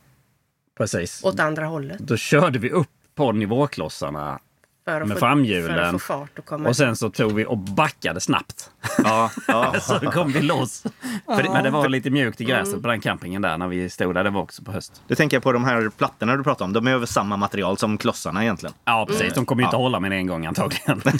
Precis. 0.77 1.23
åt 1.23 1.39
andra 1.39 1.65
hållet. 1.65 1.99
Då 1.99 2.17
körde 2.17 2.59
vi 2.59 2.69
upp 2.71 2.89
på 3.15 3.31
nivåklossarna 3.31 4.39
För 4.87 5.01
att 5.01 5.07
med 5.07 5.17
få, 5.17 5.19
framhjulen. 5.19 5.75
För 5.75 5.81
att 5.81 5.91
få 5.91 5.99
fart 5.99 6.39
och 6.39 6.45
komma. 6.45 6.69
och 6.69 6.75
sen 6.75 6.95
så 6.95 7.09
tog 7.09 7.35
vi 7.35 7.45
och 7.45 7.57
backade 7.57 8.19
snabbt. 8.19 8.69
Ja, 9.03 9.31
ja. 9.47 9.75
Så 9.81 9.99
kom 9.99 10.31
vi 10.31 10.41
loss. 10.41 10.83
För, 11.25 11.43
men 11.53 11.63
det 11.63 11.69
var 11.69 11.89
lite 11.89 12.09
mjukt 12.09 12.41
i 12.41 12.43
gräset 12.43 12.81
på 12.81 12.87
den 12.87 13.01
campingen 13.01 13.41
där 13.41 13.57
när 13.57 13.67
vi 13.67 13.89
stod 13.89 14.15
där. 14.15 14.23
Det 14.23 14.29
var 14.29 14.41
också 14.41 14.63
på 14.63 14.71
höst. 14.71 15.01
Du 15.07 15.15
tänker 15.15 15.39
på 15.39 15.51
de 15.51 15.65
här 15.65 15.89
plattorna 15.97 16.35
du 16.37 16.43
pratar 16.43 16.65
om. 16.65 16.73
De 16.73 16.87
är 16.87 16.91
över 16.91 17.05
samma 17.05 17.37
material 17.37 17.77
som 17.77 17.97
klossarna 17.97 18.43
egentligen. 18.43 18.73
Ja, 18.85 19.05
precis. 19.09 19.33
De 19.33 19.45
kommer 19.45 19.61
ju 19.61 19.65
inte 19.65 19.77
hålla 19.77 19.99
mer 19.99 20.11
än 20.11 20.17
en 20.17 20.27
gång 20.27 20.45
antagligen. 20.45 21.01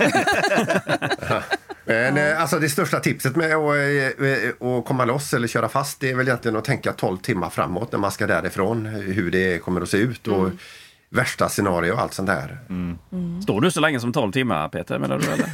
Men 1.85 2.17
eh, 2.17 2.41
alltså 2.41 2.59
det 2.59 2.69
största 2.69 2.99
tipset 2.99 3.35
med 3.35 3.55
att, 3.55 3.75
eh, 3.75 4.67
att 4.67 4.85
komma 4.85 5.05
loss 5.05 5.33
eller 5.33 5.47
köra 5.47 5.69
fast 5.69 5.99
det 5.99 6.11
är 6.11 6.15
väl 6.15 6.27
egentligen 6.27 6.57
att 6.57 6.65
tänka 6.65 6.93
12 6.93 7.17
timmar 7.17 7.49
framåt 7.49 7.91
när 7.91 7.99
man 7.99 8.11
ska 8.11 8.27
därifrån. 8.27 8.85
Hur 8.85 9.31
det 9.31 9.63
kommer 9.63 9.81
att 9.81 9.89
se 9.89 9.97
ut 9.97 10.27
och 10.27 10.49
värsta 11.09 11.49
scenario 11.49 11.91
och 11.91 11.99
allt 11.99 12.13
sånt 12.13 12.27
där. 12.27 12.57
Står 13.43 13.61
du 13.61 13.71
så 13.71 13.79
länge 13.79 13.99
som 13.99 14.13
12 14.13 14.31
timmar 14.31 14.69
Peter 14.69 14.99
menar 14.99 15.19
du 15.19 15.25
eller? 15.25 15.49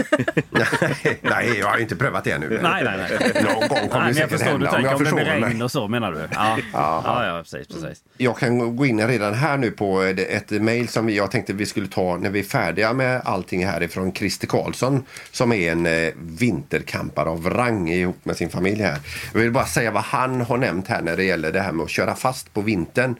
nej, 1.21 1.59
jag 1.59 1.67
har 1.67 1.77
inte 1.77 1.95
prövat 1.95 2.23
det 2.23 2.31
ännu. 2.31 2.59
nej, 2.63 2.83
nej, 2.83 2.97
nej. 2.97 3.43
Någon 3.43 3.67
gång 3.67 3.89
kommer 3.89 3.99
Nej, 3.99 4.07
det 4.07 4.13
säkert 4.13 4.31
förstår, 4.31 4.45
du 4.45 4.51
hända 4.51 4.69
om 4.69 4.75
tänker 4.75 5.05
jag 5.05 5.13
om 5.13 5.39
det 5.41 5.47
regn 5.47 5.61
och 5.61 5.71
så 5.71 5.87
menar 5.87 6.11
du? 6.11 6.19
Ja, 6.33 6.57
ja, 6.73 7.25
ja 7.25 7.43
precis, 7.43 7.67
precis. 7.67 8.03
Jag 8.17 8.37
kan 8.37 8.75
gå 8.75 8.85
in 8.85 9.07
redan 9.07 9.33
här 9.33 9.57
nu 9.57 9.71
på 9.71 10.01
ett 10.01 10.49
mejl 10.51 10.87
som 10.87 11.09
jag 11.09 11.31
tänkte 11.31 11.53
vi 11.53 11.65
skulle 11.65 11.87
ta 11.87 12.17
när 12.17 12.29
vi 12.29 12.39
är 12.39 12.43
färdiga 12.43 12.93
med 12.93 13.21
allting 13.25 13.65
härifrån 13.65 14.13
Christer 14.13 14.47
Karlsson 14.47 15.03
som 15.31 15.51
är 15.53 15.71
en 15.71 15.85
eh, 15.85 16.13
vinterkampare 16.15 17.29
av 17.29 17.49
rang 17.49 17.89
ihop 17.89 18.25
med 18.25 18.37
sin 18.37 18.49
familj 18.49 18.81
här. 18.81 18.99
Jag 19.33 19.39
vill 19.39 19.51
bara 19.51 19.65
säga 19.65 19.91
vad 19.91 20.03
han 20.03 20.41
har 20.41 20.57
nämnt 20.57 20.87
här 20.87 21.01
när 21.01 21.17
det 21.17 21.23
gäller 21.23 21.51
det 21.51 21.61
här 21.61 21.71
med 21.71 21.83
att 21.83 21.89
köra 21.89 22.15
fast 22.15 22.53
på 22.53 22.61
vintern. 22.61 23.15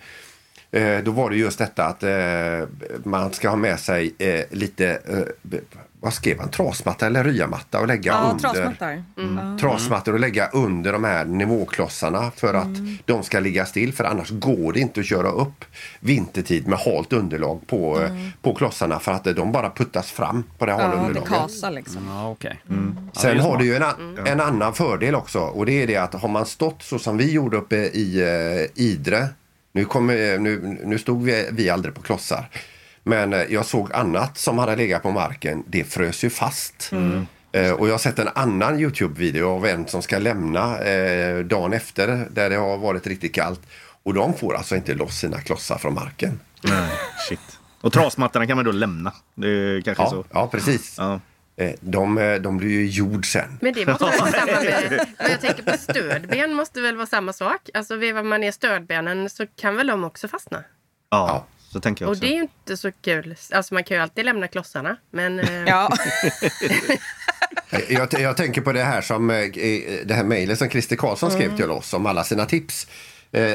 Eh, 0.73 1.03
då 1.03 1.11
var 1.11 1.29
det 1.29 1.35
just 1.35 1.57
detta 1.59 1.85
att 1.85 2.03
eh, 2.03 2.67
man 3.03 3.33
ska 3.33 3.49
ha 3.49 3.55
med 3.55 3.79
sig 3.79 4.13
eh, 4.17 4.41
lite, 4.51 4.99
vad 5.99 6.13
skrev 6.13 6.39
han, 6.39 6.49
trasmatta 6.49 7.05
eller 7.07 7.23
ryamatta 7.23 7.79
och 7.79 7.87
lägga 7.87 8.11
Ja, 8.11 8.29
under. 8.31 8.49
trasmattor. 8.49 9.03
Mm. 9.17 9.57
Trasmattor 9.57 10.13
och 10.13 10.19
lägga 10.19 10.47
under 10.47 10.93
de 10.93 11.03
här 11.03 11.25
nivåklossarna 11.25 12.31
för 12.35 12.53
att 12.53 12.67
de 13.05 13.23
ska 13.23 13.39
ligga 13.39 13.65
still. 13.65 13.93
För 13.93 14.03
annars 14.03 14.29
går 14.29 14.73
det 14.73 14.79
inte 14.79 14.99
att 14.99 15.05
köra 15.05 15.31
upp 15.31 15.65
vintertid 15.99 16.67
med 16.67 16.79
halt 16.79 17.13
underlag 17.13 17.67
på, 17.67 18.01
eh, 18.01 18.11
på 18.41 18.55
klossarna 18.55 18.99
för 18.99 19.11
att 19.11 19.23
de 19.23 19.51
bara 19.51 19.69
puttas 19.69 20.11
fram 20.11 20.43
på 20.57 20.65
det 20.65 20.71
hala 20.71 20.83
Ja, 20.83 20.91
det 20.91 21.07
underlaget. 21.07 21.29
kasar 21.29 21.71
liksom. 21.71 22.01
Ja, 22.09 22.35
det 22.41 22.57
Sen 23.19 23.39
har 23.39 23.57
du 23.57 23.65
ju 23.65 23.75
en, 23.75 23.83
en 24.27 24.39
annan 24.39 24.73
fördel 24.73 25.15
också 25.15 25.39
och 25.39 25.65
det 25.65 25.83
är 25.83 25.87
det 25.87 25.97
att 25.97 26.13
har 26.13 26.29
man 26.29 26.45
stått 26.45 26.83
så 26.83 26.99
som 26.99 27.17
vi 27.17 27.31
gjorde 27.31 27.57
uppe 27.57 27.75
i 27.75 28.21
eh, 28.75 28.83
Idre. 28.83 29.27
Nu, 29.73 29.85
kommer, 29.85 30.37
nu, 30.37 30.79
nu 30.83 30.99
stod 30.99 31.23
vi, 31.23 31.49
vi 31.51 31.69
aldrig 31.69 31.95
på 31.95 32.01
klossar. 32.01 32.49
Men 33.03 33.33
eh, 33.33 33.41
jag 33.49 33.65
såg 33.65 33.93
annat 33.93 34.37
som 34.37 34.57
hade 34.57 34.75
legat 34.75 35.03
på 35.03 35.11
marken. 35.11 35.63
Det 35.67 35.83
frös 35.83 36.23
ju 36.23 36.29
fast. 36.29 36.91
Eh, 37.51 37.71
och 37.71 37.87
jag 37.87 37.93
har 37.93 37.97
sett 37.97 38.19
en 38.19 38.29
annan 38.35 38.79
Youtube-video 38.79 39.49
av 39.49 39.65
en 39.65 39.87
som 39.87 40.01
ska 40.01 40.17
lämna 40.17 40.79
eh, 40.79 41.39
dagen 41.39 41.73
efter 41.73 42.27
där 42.31 42.49
det 42.49 42.55
har 42.55 42.77
varit 42.77 43.07
riktigt 43.07 43.33
kallt. 43.35 43.61
Och 44.03 44.13
de 44.13 44.33
får 44.33 44.55
alltså 44.55 44.75
inte 44.75 44.93
loss 44.93 45.17
sina 45.19 45.41
klossar 45.41 45.77
från 45.77 45.93
marken. 45.93 46.39
Nej, 46.61 46.89
shit. 47.29 47.39
Och 47.81 47.93
trasmattorna 47.93 48.47
kan 48.47 48.55
man 48.57 48.65
då 48.65 48.71
lämna. 48.71 49.13
Det 49.35 49.81
kanske 49.85 50.03
Ja, 50.03 50.09
så. 50.09 50.25
ja 50.31 50.47
precis. 50.47 50.95
Ja. 50.97 51.19
Eh, 51.55 51.71
de, 51.79 52.17
eh, 52.17 52.35
de 52.35 52.57
blir 52.57 52.69
ju 52.69 52.85
jord 52.87 53.31
sen. 53.31 53.57
Men 53.61 53.73
det 53.73 53.85
måste 53.85 54.05
väl 54.05 54.19
vara 54.19 54.31
samma 54.39 54.61
med... 54.61 55.07
Men 55.19 55.31
jag 55.31 55.41
tänker 55.41 55.63
på 55.63 55.77
stödben 55.77 56.53
måste 56.53 56.81
väl 56.81 56.95
vara 56.95 57.07
samma 57.07 57.33
sak? 57.33 57.69
Alltså 57.73 57.95
vevar 57.95 58.23
man 58.23 58.41
ner 58.41 58.51
stödbenen 58.51 59.29
så 59.29 59.45
kan 59.55 59.75
väl 59.75 59.87
de 59.87 60.03
också 60.03 60.27
fastna? 60.27 60.63
Ja, 61.09 61.27
Ja. 61.27 61.45
så 61.71 61.79
tänker 61.79 62.05
jag 62.05 62.09
Och 62.09 62.11
också. 62.11 62.21
det 62.21 62.27
är 62.31 62.35
ju 62.35 62.41
inte 62.41 62.77
så 62.77 62.91
kul. 62.91 63.35
Alltså 63.51 63.73
man 63.73 63.83
kan 63.83 63.97
ju 63.97 64.03
alltid 64.03 64.25
lämna 64.25 64.47
klossarna. 64.47 64.95
Men 65.11 65.39
eh, 65.39 65.63
Ja. 65.67 65.91
Jag, 67.89 68.07
jag 68.19 68.37
tänker 68.37 68.61
på 68.61 68.71
det 68.73 68.83
här 68.83 69.01
som 69.01 69.27
det 70.05 70.13
här 70.13 70.23
mejlet 70.23 70.59
som 70.59 70.69
Christer 70.69 70.95
Karlsson 70.95 71.31
skrev 71.31 71.55
till 71.57 71.71
oss 71.71 71.93
om 71.93 72.05
alla 72.05 72.23
sina 72.23 72.45
tips. 72.45 72.87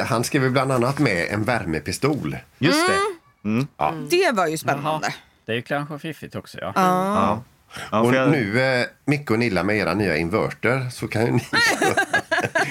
Han 0.07 0.25
skrev 0.25 0.43
ju 0.43 0.50
bland 0.50 0.73
annat 0.73 0.99
med 0.99 1.26
en 1.31 1.45
värmepistol. 1.45 2.37
Just 2.59 2.88
det. 2.88 3.67
Det 4.11 4.31
var 4.35 4.47
ju 4.47 4.59
spännande. 4.59 5.15
Det 5.45 5.52
är 5.52 5.56
ju 5.56 5.63
kanske 5.63 5.99
fiffigt 5.99 6.34
också. 6.34 6.58
Ja. 6.61 6.73
Ja. 6.76 7.43
Ja, 7.91 8.00
Och 8.00 8.15
jag, 8.15 8.31
nu, 8.31 8.61
eh, 8.61 8.87
Micke 9.04 9.31
och 9.31 9.39
Nilla 9.39 9.63
med 9.63 9.76
era 9.76 9.95
nya 9.95 10.17
inverter 10.17 10.91
så 10.91 11.09
kan 11.09 11.26
ju 11.26 11.33
ni 11.33 11.41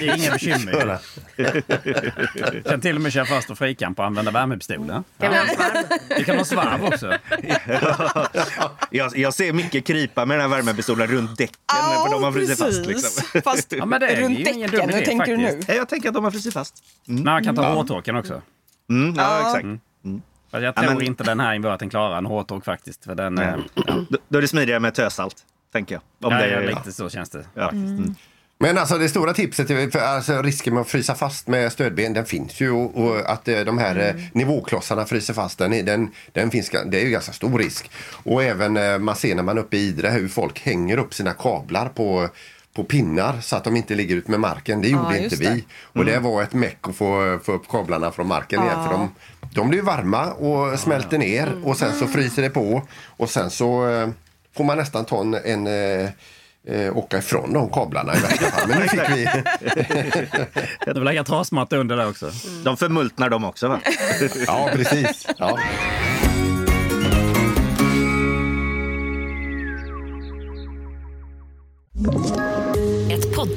Det 0.00 0.08
är 0.08 0.16
inga 0.16 0.30
bekymmer. 0.32 0.98
Jag 1.36 2.64
kan 2.64 2.80
till 2.80 2.96
och 2.96 3.02
med 3.02 3.12
köra 3.12 3.24
fast 3.24 3.50
och 3.50 3.58
frikamp 3.58 3.98
och 3.98 4.04
använda 4.04 4.30
värmepistolen. 4.30 5.04
kan 5.20 5.32
Ja. 5.34 5.44
Det 6.08 6.24
kan 6.24 6.34
vara 6.36 6.44
svarv 6.44 6.84
också. 6.84 7.06
jag, 8.90 9.16
jag 9.16 9.34
ser 9.34 9.52
Micke 9.52 9.86
krypa 9.86 10.24
med 10.26 10.38
den 10.38 10.50
här 10.50 10.56
värmepistolen 10.56 11.06
runt 11.06 11.38
däcken. 11.38 11.56
för 12.06 12.10
de 12.10 12.22
har 12.22 12.32
frusit 12.32 12.58
fast. 12.58 12.86
Liksom. 12.86 13.40
Fast 13.44 13.72
Ja, 13.72 13.86
men 13.86 14.00
det 14.00 14.06
är 14.08 14.20
runt 14.22 14.38
däcken, 14.44 14.58
idé 14.62 14.76
hur 14.98 15.04
tänker 15.04 15.36
du 15.36 15.42
faktiskt. 15.46 15.68
nu? 15.68 15.74
Jag 15.74 15.88
tänker 15.88 16.08
att 16.08 16.14
de 16.14 16.24
har 16.24 16.30
frusit 16.30 16.54
fast. 16.54 16.74
Men 17.04 17.24
man 17.24 17.44
kan 17.44 17.56
ta 17.56 17.74
hårtorken 17.74 18.16
också. 18.16 18.42
Mm, 18.90 19.14
ja, 19.16 19.22
Ja. 19.40 19.46
exakt. 19.48 19.64
Fast 19.64 20.37
jag 20.50 20.62
Ja, 20.62 20.72
tror 20.72 20.94
men- 20.94 21.02
inte 21.02 21.24
den 21.24 21.40
här 21.40 21.54
inverten 21.54 21.90
klarar 21.90 22.18
en 22.18 22.26
hårtork 22.26 22.64
faktiskt. 22.64 23.04
För 23.04 23.14
den, 23.14 23.38
eh, 23.38 23.54
ja, 23.74 24.04
Då, 24.28 24.38
är 24.38 24.42
det 24.42 24.48
smidigare 24.48 24.80
med 24.80 24.94
tösalt, 24.94 25.36
tänker 25.72 25.94
jag. 25.94 26.02
Om 26.30 26.36
ja, 26.36 26.42
det 26.42 26.50
ja, 26.50 26.58
är, 26.60 26.66
lite 26.68 26.92
så 26.92 27.10
känns 27.10 27.30
det. 27.30 27.44
ja. 27.54 27.62
faktiskt. 27.62 28.18
Men 28.60 28.78
alltså 28.78 28.98
det 28.98 29.08
stora 29.08 29.32
tipset, 29.32 29.70
är- 29.70 29.90
för 29.90 29.98
alltså 29.98 30.42
risken 30.42 30.74
med 30.74 30.80
att 30.80 30.88
frysa 30.88 31.14
fast 31.14 31.48
med 31.48 31.72
stödben, 31.72 32.12
den 32.12 32.24
finns 32.26 32.60
ju. 32.60 32.70
Och, 32.70 32.96
och 33.04 33.30
att 33.30 33.48
eh, 33.48 33.60
de 33.60 33.78
här 33.78 33.96
eh, 34.08 34.14
nivåklossarna 34.32 35.04
fryser 35.04 35.34
fast, 35.34 35.58
den, 35.58 35.70
den, 35.84 36.10
den 36.32 36.50
finns, 36.50 36.70
det 36.86 37.00
är 37.00 37.04
ju 37.04 37.10
ganska 37.10 37.32
stor 37.32 37.58
risk. 37.58 37.90
Och 38.24 38.42
även 38.42 38.76
eh, 38.76 38.98
man 38.98 39.16
ser 39.16 39.34
när 39.34 39.42
man 39.42 39.56
är 39.58 39.62
uppe 39.62 39.76
i 39.76 39.80
Idre 39.88 40.08
hur 40.08 40.28
folk 40.28 40.60
hänger 40.60 40.98
upp 40.98 41.14
sina 41.14 41.32
kablar 41.32 41.88
på 41.88 42.28
på 42.74 42.84
pinnar 42.84 43.40
så 43.40 43.56
att 43.56 43.64
de 43.64 43.76
inte 43.76 43.94
ligger 43.94 44.16
ut 44.16 44.28
med 44.28 44.40
marken. 44.40 44.82
Det 44.82 44.88
gjorde 44.88 45.16
Ja, 45.16 45.22
inte 45.24 45.36
vi. 45.36 45.64
Och 45.82 46.04
det 46.04 46.18
var 46.18 46.42
ett 46.42 46.52
meck 46.52 46.78
att 46.88 46.96
få, 46.96 47.38
få 47.44 47.52
upp 47.52 47.68
kablarna 47.68 48.10
från 48.10 48.26
marken 48.28 48.62
igen. 48.62 48.84
För 48.84 48.90
de, 48.92 49.14
de 49.54 49.68
blir 49.68 49.82
varma 49.82 50.32
och 50.32 50.78
smälter 50.78 51.18
ner 51.18 51.52
och 51.64 51.76
sen 51.76 51.92
så 51.92 52.06
fryser 52.06 52.42
det 52.42 52.50
på. 52.50 52.82
Och 53.06 53.30
sen 53.30 53.50
så 53.50 53.88
eh, 53.88 54.08
får 54.56 54.64
man 54.64 54.76
nästan 54.76 55.04
ta 55.04 55.20
en, 55.20 55.34
en 55.34 55.66
eh, 55.66 56.10
eh, 56.68 56.96
åka 56.96 57.18
ifrån 57.18 57.52
de 57.52 57.70
kablarna 57.70 58.16
i 58.16 58.20
värsta 58.20 58.44
fall. 58.50 58.68
Men 58.68 58.78
nu 58.78 58.88
fick 58.88 59.10
vi... 59.10 59.28
Du 60.86 60.92
vill 60.92 61.02
lägga 61.02 61.24
trasmatta 61.24 61.76
under 61.76 61.96
där 61.96 62.08
också. 62.08 62.30
De 62.64 62.76
förmultnar 62.76 63.30
de 63.30 63.44
också, 63.44 63.68
va? 63.68 63.80
Ja, 64.46 64.70
precis. 64.72 65.26
Ja. 65.38 65.58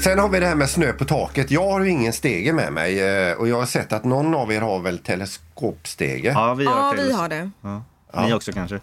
Sen 0.00 0.18
har 0.18 0.28
vi 0.28 0.40
det 0.40 0.46
här 0.46 0.54
med 0.54 0.70
snö 0.70 0.92
på 0.92 1.04
taket. 1.04 1.50
Jag 1.50 1.70
har 1.70 1.80
ju 1.80 1.90
ingen 1.90 2.12
stege 2.12 2.52
med 2.52 2.72
mig 2.72 3.00
eh, 3.00 3.32
och 3.36 3.48
jag 3.48 3.56
har 3.56 3.66
sett 3.66 3.92
att 3.92 4.04
någon 4.04 4.34
av 4.34 4.52
er 4.52 4.60
har 4.60 4.80
väl 4.80 4.98
teleskopstege. 4.98 6.32
Ja, 6.34 6.54
vi 6.54 6.64
har, 6.64 6.74
Ja, 6.74 6.94
vi 6.96 7.12
har 7.12 7.28
det. 7.28 7.50
Ni 8.26 8.32
också 8.32 8.52
kanske? 8.52 8.80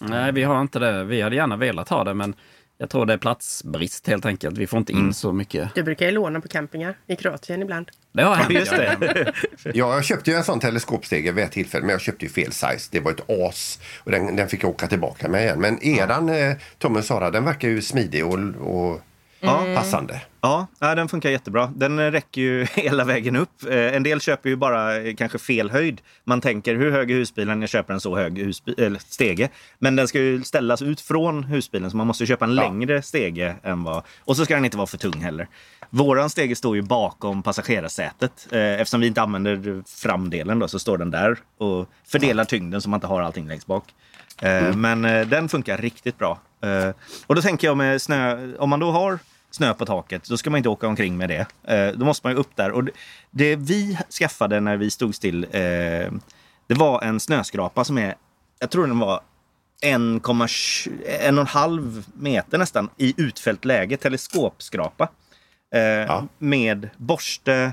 Nej, 0.00 0.32
vi 0.32 0.42
har 0.42 0.60
inte 0.60 0.78
det. 0.78 1.04
Vi 1.04 1.22
hade 1.22 1.36
gärna 1.36 1.56
velat 1.56 1.88
ha 1.88 2.04
det, 2.04 2.14
men 2.14 2.34
jag 2.78 2.90
tror 2.90 3.06
det 3.06 3.12
är 3.12 3.18
platsbrist 3.18 4.06
helt 4.06 4.26
enkelt. 4.26 4.58
Vi 4.58 4.66
får 4.66 4.78
inte 4.78 4.92
in 4.92 5.14
så 5.14 5.32
mycket. 5.32 5.74
Du 5.74 5.82
brukar 5.82 6.06
ju 6.06 6.12
låna 6.12 6.40
på 6.40 6.48
campingar 6.48 6.98
i 7.06 7.16
Kroatien 7.16 7.62
ibland. 7.62 7.90
Det 8.12 8.22
har 8.22 8.34
hänt. 8.34 8.50
Just 8.50 8.70
det. 8.70 9.32
Ja, 9.64 9.94
jag 9.94 10.04
köpte 10.04 10.30
ju 10.30 10.36
en 10.36 10.44
sån 10.44 10.60
teleskopstege 10.60 11.32
vid 11.32 11.44
ett 11.44 11.52
tillfälle 11.52 11.82
men 11.82 11.90
jag 11.92 12.00
köpte 12.00 12.24
ju 12.24 12.30
fel 12.30 12.52
size. 12.52 12.88
Det 12.90 13.00
var 13.00 13.10
ett 13.10 13.30
as 13.30 13.78
och 13.98 14.10
den, 14.10 14.36
den 14.36 14.48
fick 14.48 14.62
jag 14.62 14.70
åka 14.70 14.86
tillbaka 14.86 15.28
med 15.28 15.42
igen. 15.42 15.60
Men 15.60 15.82
eran 15.84 16.28
eh, 16.28 16.56
Tom 16.78 16.96
och 16.96 17.04
Sara 17.04 17.30
den 17.30 17.44
verkar 17.44 17.68
ju 17.68 17.82
smidig 17.82 18.26
och, 18.26 18.38
och 18.60 19.00
Ja. 19.44 19.64
passande. 19.76 20.20
Ja, 20.40 20.66
ja, 20.78 20.94
den 20.94 21.08
funkar 21.08 21.30
jättebra. 21.30 21.72
Den 21.76 21.98
eh, 21.98 22.10
räcker 22.10 22.40
ju 22.40 22.64
hela 22.74 23.04
vägen 23.04 23.36
upp. 23.36 23.50
Eh, 23.70 23.76
En 23.96 24.02
del 24.02 24.20
köper 24.20 24.48
ju 24.48 24.56
bara 24.56 24.96
eh, 24.96 25.14
kanske 25.14 25.38
fel 25.38 25.70
höjd. 25.70 26.00
Man 26.24 26.40
tänker 26.40 26.74
hur 26.74 26.90
hög 26.92 27.10
är 27.10 27.14
husbilen? 27.14 27.60
Jag 27.60 27.70
köper 27.70 27.94
en 27.94 28.00
så 28.00 28.16
hög 28.16 28.38
husbi- 28.38 28.80
eller 28.86 28.98
stege. 28.98 29.48
Men 29.78 29.96
den 29.96 30.08
ska 30.08 30.18
ju 30.18 30.42
ställas 30.42 30.82
ut 30.82 31.00
från 31.00 31.44
husbilen 31.44 31.90
så 31.90 31.96
man 31.96 32.06
måste 32.06 32.26
köpa 32.26 32.44
en 32.44 32.54
längre 32.54 33.02
stege 33.02 33.54
än 33.62 33.84
vad... 33.84 34.02
Och 34.24 34.36
så 34.36 34.44
ska 34.44 34.54
den 34.54 34.64
inte 34.64 34.76
vara 34.76 34.86
för 34.86 34.98
tung 34.98 35.20
heller. 35.20 35.48
Våran 35.90 36.30
stege 36.30 36.56
står 36.56 36.76
ju 36.76 36.82
bakom 36.82 37.42
passagerarsätet. 37.42 38.46
Eftersom 38.52 39.00
vi 39.00 39.06
inte 39.06 39.22
använder 39.22 39.82
framdelen 40.02 40.58
då, 40.58 40.68
så 40.68 40.78
står 40.78 40.98
den 40.98 41.10
där 41.10 41.38
och 41.58 41.88
fördelar 42.06 42.44
tyngden 42.44 42.82
så 42.82 42.88
man 42.90 42.96
inte 42.98 43.06
har 43.06 43.22
allting 43.22 43.48
längst 43.48 43.66
bak. 43.66 43.84
Eh, 44.42 44.76
Men 44.76 45.02
den 45.28 45.48
funkar 45.48 45.78
riktigt 45.78 46.18
bra. 46.18 46.38
Och 47.26 47.34
då 47.34 47.42
tänker 47.42 47.66
jag 47.66 47.76
med 47.76 48.02
snö, 48.02 48.52
om 48.58 48.70
man 48.70 48.80
då 48.80 48.90
har 48.90 49.18
snö 49.52 49.74
på 49.74 49.86
taket, 49.86 50.24
då 50.28 50.36
ska 50.36 50.50
man 50.50 50.58
inte 50.58 50.68
åka 50.68 50.86
omkring 50.86 51.16
med 51.16 51.28
det. 51.28 51.46
Eh, 51.74 51.92
då 51.98 52.04
måste 52.04 52.26
man 52.26 52.32
ju 52.34 52.38
upp 52.40 52.56
där. 52.56 52.70
Och 52.70 52.84
det, 52.84 52.90
det 53.30 53.56
vi 53.56 53.98
skaffade 54.18 54.60
när 54.60 54.76
vi 54.76 54.90
stod 54.90 55.14
still, 55.14 55.44
eh, 55.44 55.60
det 56.66 56.74
var 56.78 57.02
en 57.02 57.20
snöskrapa 57.20 57.84
som 57.84 57.98
är, 57.98 58.14
jag 58.58 58.70
tror 58.70 58.86
den 58.86 58.98
var 58.98 59.20
1,2 59.82 60.88
en 61.20 61.38
och 61.38 61.42
en 61.42 61.46
halv 61.46 62.06
meter 62.14 62.58
nästan 62.58 62.88
i 62.96 63.14
utfällt 63.16 63.64
läge, 63.64 63.96
teleskopskrapa. 63.96 65.08
Eh, 65.74 65.80
Med 66.38 66.88
borste, 66.96 67.72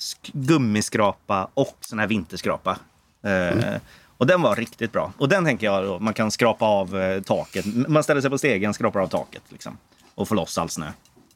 sk- 0.00 0.30
gummiskrapa 0.32 1.48
och 1.54 1.76
sån 1.80 1.98
här 1.98 2.06
vinterskrapa. 2.06 2.78
Eh, 3.24 3.74
Och 4.16 4.26
den 4.26 4.42
var 4.42 4.56
riktigt 4.56 4.92
bra. 4.92 5.12
Och 5.18 5.28
den 5.28 5.44
tänker 5.44 5.66
jag 5.66 5.84
då, 5.84 5.98
man 5.98 6.14
kan 6.14 6.30
skrapa 6.30 6.64
av 6.66 6.98
eh, 7.00 7.22
taket. 7.22 7.66
Man 7.88 8.02
ställer 8.02 8.20
sig 8.20 8.30
på 8.30 8.38
stegen, 8.38 8.74
skrapar 8.74 9.00
av 9.00 9.06
taket 9.06 9.42
liksom. 9.48 9.78
Och 10.14 10.28
får 10.28 10.36
loss 10.36 10.58
all 10.58 10.68
snö. 10.68 10.86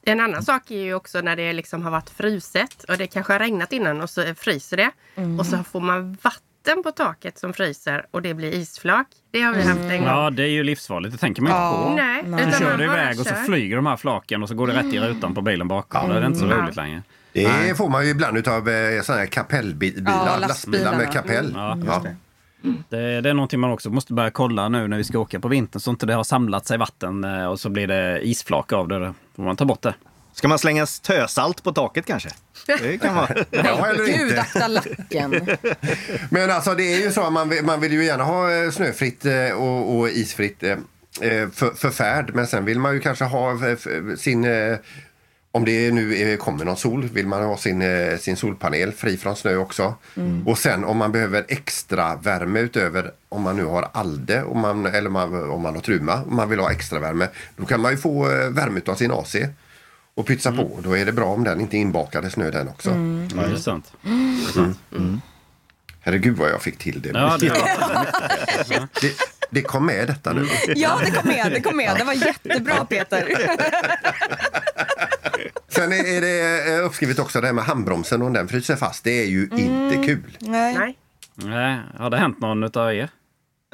En 0.03 0.21
annan 0.21 0.43
sak 0.43 0.71
är 0.71 0.83
ju 0.83 0.95
också 0.95 1.21
när 1.21 1.37
det 1.37 1.53
liksom 1.53 1.83
har 1.83 1.91
varit 1.91 2.11
fruset 2.11 2.85
och 2.89 2.97
det 2.99 3.07
kanske 3.07 3.33
har 3.33 3.41
regnat 3.41 3.73
innan 3.73 4.01
och 4.01 4.11
så 4.11 4.35
fryser 4.35 4.77
det. 4.77 4.91
Och 5.39 5.47
så 5.47 5.57
får 5.73 5.81
man 5.81 6.17
vatten 6.23 6.83
på 6.83 6.91
taket 6.91 7.39
som 7.39 7.53
fryser 7.53 8.07
och 8.11 8.23
det 8.23 8.35
blir 8.35 8.55
isflak. 8.55 9.07
Det 9.31 9.41
har 9.41 9.55
vi 9.55 9.63
haft 9.63 9.81
en 9.81 9.89
gång. 9.99 10.07
Ja, 10.09 10.31
det 10.31 10.43
är 10.43 10.49
ju 10.49 10.65
livsfarligt. 10.65 11.13
Det 11.13 11.19
tänker 11.19 11.43
man 11.43 11.53
inte 11.53 11.77
på. 11.79 11.95
Nej, 11.95 12.23
Så 12.43 12.49
utan 12.49 12.61
kör 12.61 12.79
du 12.79 12.87
bara 12.87 13.03
iväg 13.03 13.21
och 13.21 13.27
så 13.27 13.35
flyger 13.35 13.77
de 13.77 13.87
här 13.87 13.97
flaken 13.97 14.43
och 14.43 14.49
så 14.49 14.55
går 14.55 14.67
det 14.67 14.73
rätt 14.73 14.95
i 14.95 14.99
rutan 15.01 15.35
på 15.35 15.43
bilen 15.43 15.69
bakom. 15.69 16.09
Då 16.09 16.15
är 16.15 16.21
det 16.21 16.27
inte 16.27 16.39
så 16.39 16.47
roligt 16.47 16.77
längre. 16.77 17.03
Det 17.33 17.77
får 17.77 17.89
man 17.89 18.05
ju 18.05 18.11
ibland 18.11 18.39
utav 18.39 18.69
eh, 18.69 19.03
såna 19.03 19.19
här 19.19 19.27
kapellbilar, 19.27 20.13
Ja, 20.27 20.37
lastbilar 20.41 20.97
med 20.97 21.13
kapell. 21.13 21.53
Ja, 21.57 22.05
Ja. 22.63 22.71
Det, 22.89 23.21
det 23.21 23.31
är 23.31 23.35
någonting 23.35 23.61
man 23.61 23.71
också 23.71 23.91
måste 23.91 24.13
börja 24.13 24.31
kolla 24.31 24.69
nu 24.69 24.89
när 24.89 24.97
vi 24.97 25.05
ska 25.05 25.19
åka 25.19 25.41
på 25.41 25.49
vintern 25.49 25.81
så 25.81 25.91
inte 25.91 26.07
det 26.07 26.15
har 26.15 26.25
samlat 26.25 26.67
sig 26.67 26.79
vatten 26.79 27.25
eh, 27.25 27.47
och 27.47 27.61
så 27.61 27.69
blir 27.69 27.87
det 27.87 28.21
isflak 28.29 28.73
av 28.73 28.89
det. 28.89 28.99
Då 28.99 29.15
får 29.37 29.43
man 29.43 29.57
ta 29.57 29.65
bort 29.65 29.83
det. 29.83 29.95
Ska 30.33 30.49
man 30.49 30.59
slänga 30.59 30.87
tösalt 30.87 31.63
på 31.63 31.73
taket 31.73 32.07
kanske? 32.07 32.29
Det 32.67 32.99
kan 32.99 33.15
vara. 33.15 33.29
Ja, 33.51 33.87
eller 33.87 34.19
Gud, 34.19 34.39
akta 34.39 34.69
lacken. 34.69 35.31
Men 36.31 36.51
alltså 36.51 36.75
det 36.75 36.95
är 36.95 37.01
ju 37.01 37.11
så 37.11 37.23
att 37.23 37.33
man 37.33 37.49
vill, 37.49 37.65
man 37.65 37.81
vill 37.81 37.93
ju 37.93 38.05
gärna 38.05 38.25
ha 38.25 38.53
eh, 38.53 38.71
snöfritt 38.71 39.25
eh, 39.25 39.51
och, 39.51 39.99
och 39.99 40.09
isfritt 40.09 40.65
för, 41.53 41.77
för 41.77 41.91
färd. 41.91 42.31
Men 42.35 42.47
sen 42.47 42.65
vill 42.65 42.79
man 42.79 42.95
ju 42.95 43.01
kanske 43.01 43.25
ha 43.25 43.59
sin... 44.17 44.47
Om 45.53 45.65
det 45.65 45.93
nu 45.93 46.37
kommer 46.37 46.65
någon 46.65 46.77
sol 46.77 47.09
vill 47.13 47.27
man 47.27 47.45
ha 47.45 47.57
sin, 47.57 47.83
eh, 47.83 48.19
sin 48.19 48.37
solpanel 48.37 48.93
fri 48.93 49.17
från 49.17 49.37
snö 49.37 49.57
också. 49.57 49.95
Och 50.47 50.59
sen 50.59 50.85
om 50.85 50.97
man 50.97 51.13
behöver 51.13 51.45
extra 51.49 52.17
värme 52.17 52.61
utöver 52.61 53.13
om 53.29 53.43
man 53.43 53.57
nu 53.57 53.65
har 53.65 53.89
alde 53.93 54.43
om 54.43 54.59
man, 54.61 54.87
eller 54.87 55.11
man, 55.11 55.51
om 55.51 55.63
man 55.63 55.75
har 55.75 55.83
truma 55.83 56.23
och 56.23 56.33
man 56.33 56.49
vill 56.49 56.59
ha 56.59 56.71
extra 56.71 56.99
värme. 56.99 57.29
Då 57.57 57.67
kan 57.67 57.81
man 57.81 57.91
ju 57.91 57.97
få 57.97 58.31
eh, 58.31 58.49
värme 58.51 58.81
av 58.87 58.95
sin 58.95 59.13
AC 59.13 59.37
och 60.15 60.27
pytsa 60.27 60.53
på. 60.53 60.81
Då 60.83 60.97
är 60.97 61.07
det 61.07 61.13
bra 61.13 61.25
om 61.27 61.45
den 61.45 61.61
inte 61.61 61.77
är 61.77 61.79
inbakad 61.79 62.25
i 62.25 62.31
snö 62.31 62.51
den 62.51 62.69
också. 62.69 62.91
Ja, 62.91 63.43
det 63.43 63.53
är 63.53 63.57
sant. 63.57 63.93
Herregud 66.01 66.37
vad 66.37 66.51
jag 66.51 66.63
fick 66.63 66.79
till 66.79 67.03
det. 67.03 67.11
Ja, 67.15 67.37
det, 67.41 67.49
Det, 69.01 69.13
det 69.51 69.63
kom 69.63 69.87
med 69.87 70.07
detta 70.07 70.33
nu. 70.33 70.47
Ja, 70.77 71.01
det 71.05 71.11
kom 71.11 71.29
med. 71.29 71.53
Det 71.53 71.61
kom 71.61 71.77
med. 71.77 71.97
Det 71.99 72.05
var 72.05 72.13
jättebra, 72.13 72.85
Peter. 72.85 73.29
Sen 75.79 75.93
är 75.93 76.21
det 76.21 76.75
eh, 76.79 76.85
uppskrivet 76.87 77.19
också 77.19 77.41
det 77.41 77.47
här 77.47 77.55
med 77.55 77.65
handbromsen 77.65 78.23
om 78.23 78.33
den 78.33 78.49
fryser 78.49 78.77
fast. 78.77 79.05
Det 79.05 79.23
är 79.23 79.27
ju 79.27 79.43
inte 79.53 80.07
kul. 80.07 80.37
Nej. 80.39 80.75
Nej. 80.79 80.99
nej, 81.35 81.81
har 81.99 82.11
det 82.11 82.17
hänt 82.17 82.41
någon 82.41 82.63
utav 82.65 82.95
er? 82.95 83.09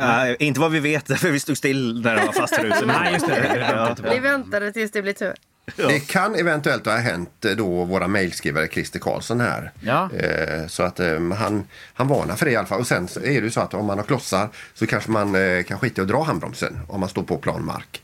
Nej, 0.01 0.37
inte 0.39 0.61
vad 0.61 0.73
vi 0.73 0.81
vet, 0.81 1.19
för 1.21 1.31
vi 1.31 1.41
stod 1.41 1.57
still 1.57 2.03
när 2.03 2.17
det 2.17 2.27
var 2.27 2.33
fastfrusen. 2.33 2.89
Nej, 3.03 3.13
just 3.13 3.27
det. 3.27 3.67
Ja. 3.75 3.97
Vi 4.13 4.19
väntade 4.19 4.73
tills 4.73 4.91
det 4.93 5.03
blev 5.03 5.13
tur. 5.13 5.35
Det 5.77 6.01
kan 6.09 6.35
eventuellt 6.35 6.87
ha 6.87 6.97
hänt 6.97 7.45
eh, 7.45 7.53
då 7.53 7.85
våra 7.85 8.09
mejlskrivare 8.09 8.69
Christer 8.69 8.99
Karlsson 8.99 9.41
här. 9.41 9.73
Ja. 9.81 10.11
Eh, 10.13 10.67
Så 10.67 10.83
att 10.83 11.01
eh, 11.01 11.33
han, 11.39 11.65
han 11.95 12.09
varnar 12.09 12.37
för 12.37 12.47
det 12.47 12.53
i 12.53 12.57
alla 12.57 12.67
fall. 12.67 12.81
Och 12.81 12.87
sen 12.87 13.09
är 13.25 13.41
det 13.43 13.51
så 13.51 13.61
att 13.61 13.75
om 13.75 13.87
man 13.87 13.99
har 13.99 14.05
klossar 14.05 14.49
så 14.75 14.87
kanske 14.87 15.11
man 15.11 15.35
eh, 15.35 15.63
kan 15.63 15.79
skita 15.79 16.01
i 16.01 16.03
att 16.03 16.09
dra 16.09 16.23
handbromsen 16.23 16.81
om 16.89 17.01
man 17.01 17.09
står 17.09 17.23
på 17.23 17.37
plan 17.39 17.65
mark. 17.65 18.03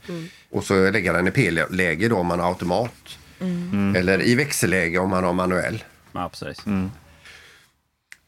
Och 0.50 0.64
så 0.64 0.90
lägga 0.90 1.12
den 1.12 1.28
i 1.28 1.30
P-läge 1.30 2.08
då 2.08 2.16
om 2.16 2.26
man 2.26 2.40
har 2.40 2.48
automat. 2.48 2.92
Eller 3.96 4.22
i 4.22 4.34
växelläge 4.34 4.98
om 4.98 5.10
man 5.10 5.24
har 5.24 5.32
manuell. 5.32 5.84
Ja, 6.12 6.28
precis. 6.28 6.66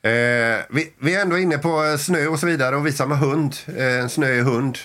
Eh, 0.02 0.60
vi, 0.70 0.92
vi 0.98 1.14
är 1.14 1.22
ändå 1.22 1.38
inne 1.38 1.58
på 1.58 1.84
eh, 1.84 1.96
snö 1.96 2.26
och 2.26 2.38
så 2.38 2.46
vidare 2.46 2.76
och 2.76 2.86
visar 2.86 3.06
med 3.06 3.18
hund. 3.18 3.54
Eh, 3.76 3.98
en 3.98 4.08
snöig 4.08 4.42
hund 4.42 4.78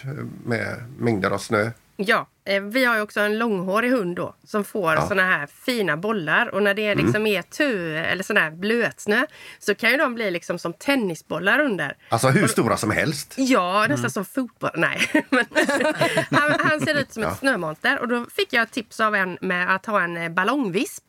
med 0.46 0.76
mängder 1.00 1.32
av 1.32 1.38
snö. 1.38 1.72
Ja, 1.96 2.28
vi 2.62 2.86
har 2.86 2.96
ju 2.96 3.02
också 3.02 3.20
en 3.20 3.38
långhårig 3.38 3.92
hund 3.92 4.16
då 4.16 4.36
som 4.44 4.64
får 4.64 4.94
Ja. 4.94 5.08
såna 5.08 5.22
här 5.24 5.48
fina 5.48 5.98
bollar 5.98 6.48
och 6.48 6.64
när 6.64 6.74
det 6.74 6.96
liksom 6.96 7.28
är 7.28 7.42
tu 7.42 7.98
eller 7.98 8.24
sån 8.24 8.38
här 8.38 8.52
blötsnö 8.52 9.26
så 9.60 9.76
kan 9.76 9.92
ju 9.92 9.98
de 9.98 10.14
bli 10.16 10.32
liksom 10.32 10.60
som 10.60 10.74
tennisbollar 10.74 11.60
under. 11.60 11.96
Alltså 12.10 12.28
hur 12.28 12.48
stora 12.48 12.78
som 12.78 12.92
helst. 12.92 13.34
Ja, 13.38 13.86
nästan 13.90 14.12
som 14.12 14.26
fotboll. 14.26 14.72
Nej, 14.76 15.02
men 15.30 15.46
han, 16.32 16.52
han 16.60 16.80
ser 16.82 16.96
ut 16.96 17.14
som 17.14 17.24
ett 17.24 17.38
snömonster 17.38 18.00
och 18.00 18.08
då 18.08 18.26
fick 18.36 18.54
jag 18.54 18.72
tips 18.72 19.00
av 19.00 19.16
en 19.16 19.38
med 19.42 19.76
att 19.76 19.86
ha 19.86 20.02
en 20.02 20.18
eh, 20.18 20.30
ballongvisp 20.30 21.04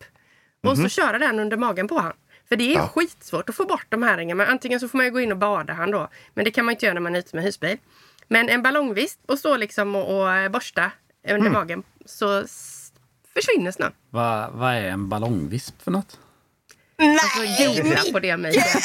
och 0.67 0.77
så 0.79 0.89
köra 0.89 1.19
den 1.19 1.39
under 1.41 1.57
magen 1.57 1.89
på 1.89 1.99
han. 1.99 2.13
För 2.49 2.57
det 2.57 2.73
är 2.73 2.77
Ja. 2.79 2.89
skitsvårt 2.95 3.49
att 3.49 3.55
få 3.55 3.65
bort 3.65 3.87
de 3.89 4.03
här 4.03 4.17
ringarna. 4.17 4.47
Antingen 4.47 4.81
så 4.81 4.89
får 4.89 4.97
man 4.99 5.07
ju 5.07 5.13
gå 5.13 5.21
in 5.21 5.33
och 5.33 5.39
bada 5.39 5.73
han 5.73 5.91
då. 5.91 6.09
Men 6.35 6.45
det 6.45 6.51
kan 6.51 6.65
man 6.65 6.73
inte 6.73 6.87
göra 6.87 6.95
när 6.95 7.01
man 7.01 7.15
är 7.15 7.19
ute 7.19 7.37
med 7.37 7.45
husbil. 7.45 7.79
Men 8.29 8.49
en 8.49 8.63
ballongvisp 8.63 9.21
och 9.27 9.39
stå 9.39 9.57
liksom 9.57 9.97
och, 9.97 10.19
och 10.21 10.33
eh, 10.35 10.49
borsta 10.51 10.91
under 11.29 11.51
magen 11.51 11.83
så 12.07 12.45
försvinner 13.35 13.71
snön. 13.73 13.93
Vad 14.11 14.51
vad 14.53 14.75
är 14.75 14.83
en 14.89 15.09
ballongvisp 15.09 15.83
för 15.83 15.91
något? 15.91 16.19
Alltså 16.99 17.65
googla 17.65 18.01
på 18.13 18.19
det 18.21 18.37
Mikael. 18.37 18.65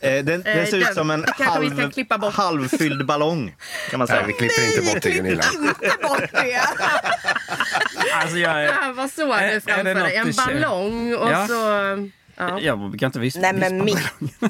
Eh, 0.00 0.24
Den, 0.24 0.24
den 0.24 0.46
Eh, 0.46 0.66
ser 0.66 0.76
ut 0.76 0.84
den 0.84 0.94
som 0.94 1.10
en 1.10 1.24
kanske 1.38 1.60
vi 1.60 1.70
ska 1.70 2.14
halv, 2.18 2.32
halvfylld 2.34 3.06
ballong. 3.06 3.56
Kan 3.90 3.98
man 3.98 4.08
Nej, 4.10 4.16
säga. 4.16 4.26
vi 4.26 4.32
klipper 4.32 4.66
inte 4.78 4.94
bort 4.94 5.02
det 5.02 5.10
Gunilla. 5.10 5.44
Det. 6.32 6.60
Alltså 8.14 8.36
jag, 8.36 8.64
Ja, 8.64 8.92
vad 8.96 9.10
såg 9.10 9.28
Är- 9.30 9.34
är 9.42 9.48
du 9.48 9.54
det 9.54 9.60
framför 9.60 9.94
något 9.94 10.02
dig? 10.08 10.16
En 10.16 10.32
ballong 10.36 11.14
och 11.14 11.30
Ja. 11.30 11.46
så... 11.48 12.10
Ja. 12.40 12.60
jag 12.60 12.96
kan 13.00 13.06
inte 13.06 13.18
vispa. 13.18 13.40
Nej, 13.40 13.52
men 13.52 13.84
vispa 13.84 14.00
Micke. 14.18 14.40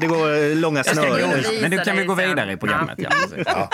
Det 0.00 0.06
går 0.06 0.44
eh, 0.50 0.56
långa 0.56 0.84
snören. 0.84 1.30
Men 1.62 1.70
nu 1.70 1.78
kan 1.78 1.96
vi 1.96 2.04
gå 2.04 2.16
sen. 2.16 2.28
vidare 2.28 2.52
i 2.52 2.56
programmet. 2.56 2.94
Ja. 2.98 3.10
Ja. 3.46 3.70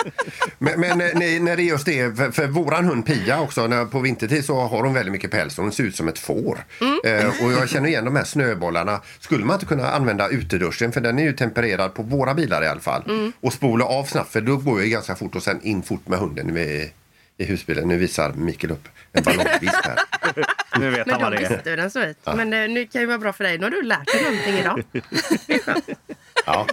Men, 0.59 0.79
men 0.79 1.01
eh, 1.01 1.07
ni- 1.15 1.39
när 1.39 1.55
det 1.55 1.61
är 1.61 1.65
just 1.65 1.85
det, 1.85 2.17
för, 2.17 2.31
för 2.31 2.47
våran 2.47 2.85
hund 2.85 3.05
Pia 3.05 3.41
också, 3.41 3.67
när, 3.67 3.85
på 3.85 3.99
vintertid 3.99 4.45
så 4.45 4.59
har 4.61 4.83
hon 4.83 4.93
väldigt 4.93 5.11
mycket 5.11 5.31
päls 5.31 5.57
och 5.57 5.63
hon 5.63 5.71
ser 5.73 5.83
ut 5.83 5.95
som 5.95 6.07
ett 6.07 6.19
får. 6.19 6.65
Eh, 7.05 7.27
och 7.45 7.51
jag 7.51 7.69
känner 7.69 7.89
igen 7.89 8.05
de 8.05 8.15
här 8.15 8.23
snöbollarna. 8.23 9.01
Skulle 9.19 9.45
man 9.45 9.53
inte 9.53 9.65
kunna 9.65 9.89
använda 9.89 10.27
uteduschen, 10.29 10.91
för 10.91 11.01
den 11.01 11.19
är 11.19 11.23
ju 11.23 11.33
tempererad 11.33 11.93
på 11.93 12.03
våra 12.03 12.33
bilar 12.33 12.63
i 12.63 12.67
alla 12.67 12.81
fall. 12.81 13.31
Och 13.41 13.53
spola 13.53 13.85
av 13.85 14.03
snabbt, 14.03 14.31
för 14.31 14.41
då 14.41 14.57
går 14.57 14.79
det 14.79 14.87
ganska 14.87 15.15
fort 15.15 15.35
och 15.35 15.43
sen 15.43 15.59
in 15.63 15.83
fort 15.83 16.07
med 16.07 16.19
hunden 16.19 16.57
i, 16.57 16.91
i 17.43 17.45
husbilen. 17.45 17.87
Nu 17.87 17.97
visar 17.97 18.33
Mikael 18.33 18.71
upp 18.71 18.87
en 19.11 19.23
ballongvisp 19.23 19.85
här. 19.85 19.97
Nu 20.79 20.89
vet 20.89 21.05
Men 21.07 21.13
han 21.13 21.19
då 21.21 21.25
vad 21.25 21.31
det 21.31 21.45
är. 21.45 21.49
visste 21.49 21.69
du 21.69 21.75
den 21.75 21.91
så 21.91 22.03
ut. 22.03 22.17
Men 22.25 22.53
eh, 22.53 22.69
nu 22.69 22.87
kan 22.87 23.01
ju 23.01 23.07
vara 23.07 23.17
bra 23.17 23.33
för 23.33 23.43
dig. 23.43 23.57
Nu 23.57 23.63
har 23.63 23.71
du 23.71 23.81
lärt 23.81 24.05
dig 24.11 24.23
någonting 24.23 24.53
idag. 24.57 24.83
Ja. 26.45 26.67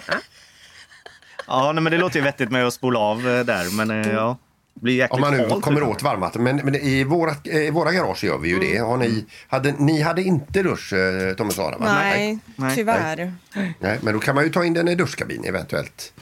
Ja, 1.46 1.72
nej, 1.72 1.82
men 1.82 1.92
det 1.92 1.98
låter 1.98 2.16
ju 2.16 2.22
vettigt 2.22 2.50
med 2.50 2.66
att 2.66 2.74
spola 2.74 2.98
av 2.98 3.28
eh, 3.28 3.44
där. 3.44 3.76
Men 3.76 3.90
eh, 3.90 4.12
ja, 4.12 4.38
det 4.49 4.49
blir 4.80 4.94
jäkligt 4.94 5.14
Om 5.14 5.20
man 5.20 5.32
nu 5.36 5.48
halt 5.48 5.62
kommer 5.62 5.82
åt 5.82 6.02
varmvatten. 6.02 6.42
Men, 6.42 6.56
men 6.56 6.74
i, 6.74 7.04
våra, 7.04 7.34
I 7.44 7.70
våra 7.70 7.92
garage 7.92 8.24
gör 8.24 8.38
vi 8.38 8.48
ju 8.48 8.58
det. 8.58 8.78
Har 8.78 8.96
ni, 8.96 9.24
hade, 9.48 9.72
ni 9.78 10.00
hade 10.00 10.22
inte 10.22 10.62
dusch, 10.62 10.92
eh, 10.92 11.34
Tom 11.34 11.46
och 11.46 11.52
Sara? 11.54 11.78
Va? 11.78 11.84
Nej, 11.94 12.38
Nej. 12.56 12.76
tyvärr. 12.76 13.32
Nej, 13.78 13.98
men 14.02 14.14
då 14.14 14.20
kan 14.20 14.34
man 14.34 14.44
ju 14.44 14.50
ta 14.50 14.64
in 14.64 14.74
den 14.74 14.88
i 14.88 14.94
duschkabin 14.94 15.44
eventuellt. 15.44 16.12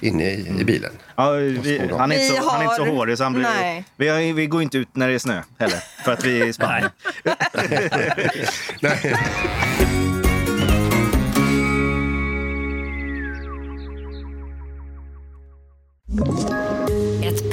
Inne 0.00 0.24
i, 0.30 0.54
i 0.60 0.64
bilen. 0.64 0.90
Ja, 1.16 1.30
vi, 1.32 1.90
han, 1.98 2.12
är 2.12 2.14
inte 2.28 2.36
så, 2.42 2.48
han 2.50 2.60
är 2.60 2.64
inte 2.64 2.76
så 2.76 2.84
har- 2.84 2.90
hårig 2.90 3.18
så 3.18 3.24
han 3.24 3.32
blir, 3.32 3.42
Nej. 3.42 3.84
vi, 3.96 4.08
har, 4.08 4.32
vi 4.32 4.46
går 4.46 4.62
inte 4.62 4.78
ut 4.78 4.88
när 4.92 5.08
det 5.08 5.14
är 5.14 5.18
snö 5.18 5.42
heller. 5.58 5.78
För 6.04 6.12
att 6.12 6.24
vi 6.24 6.40
är 6.40 6.46
i 6.46 6.52
Spanien. 6.52 6.90
Nej. 8.82 9.14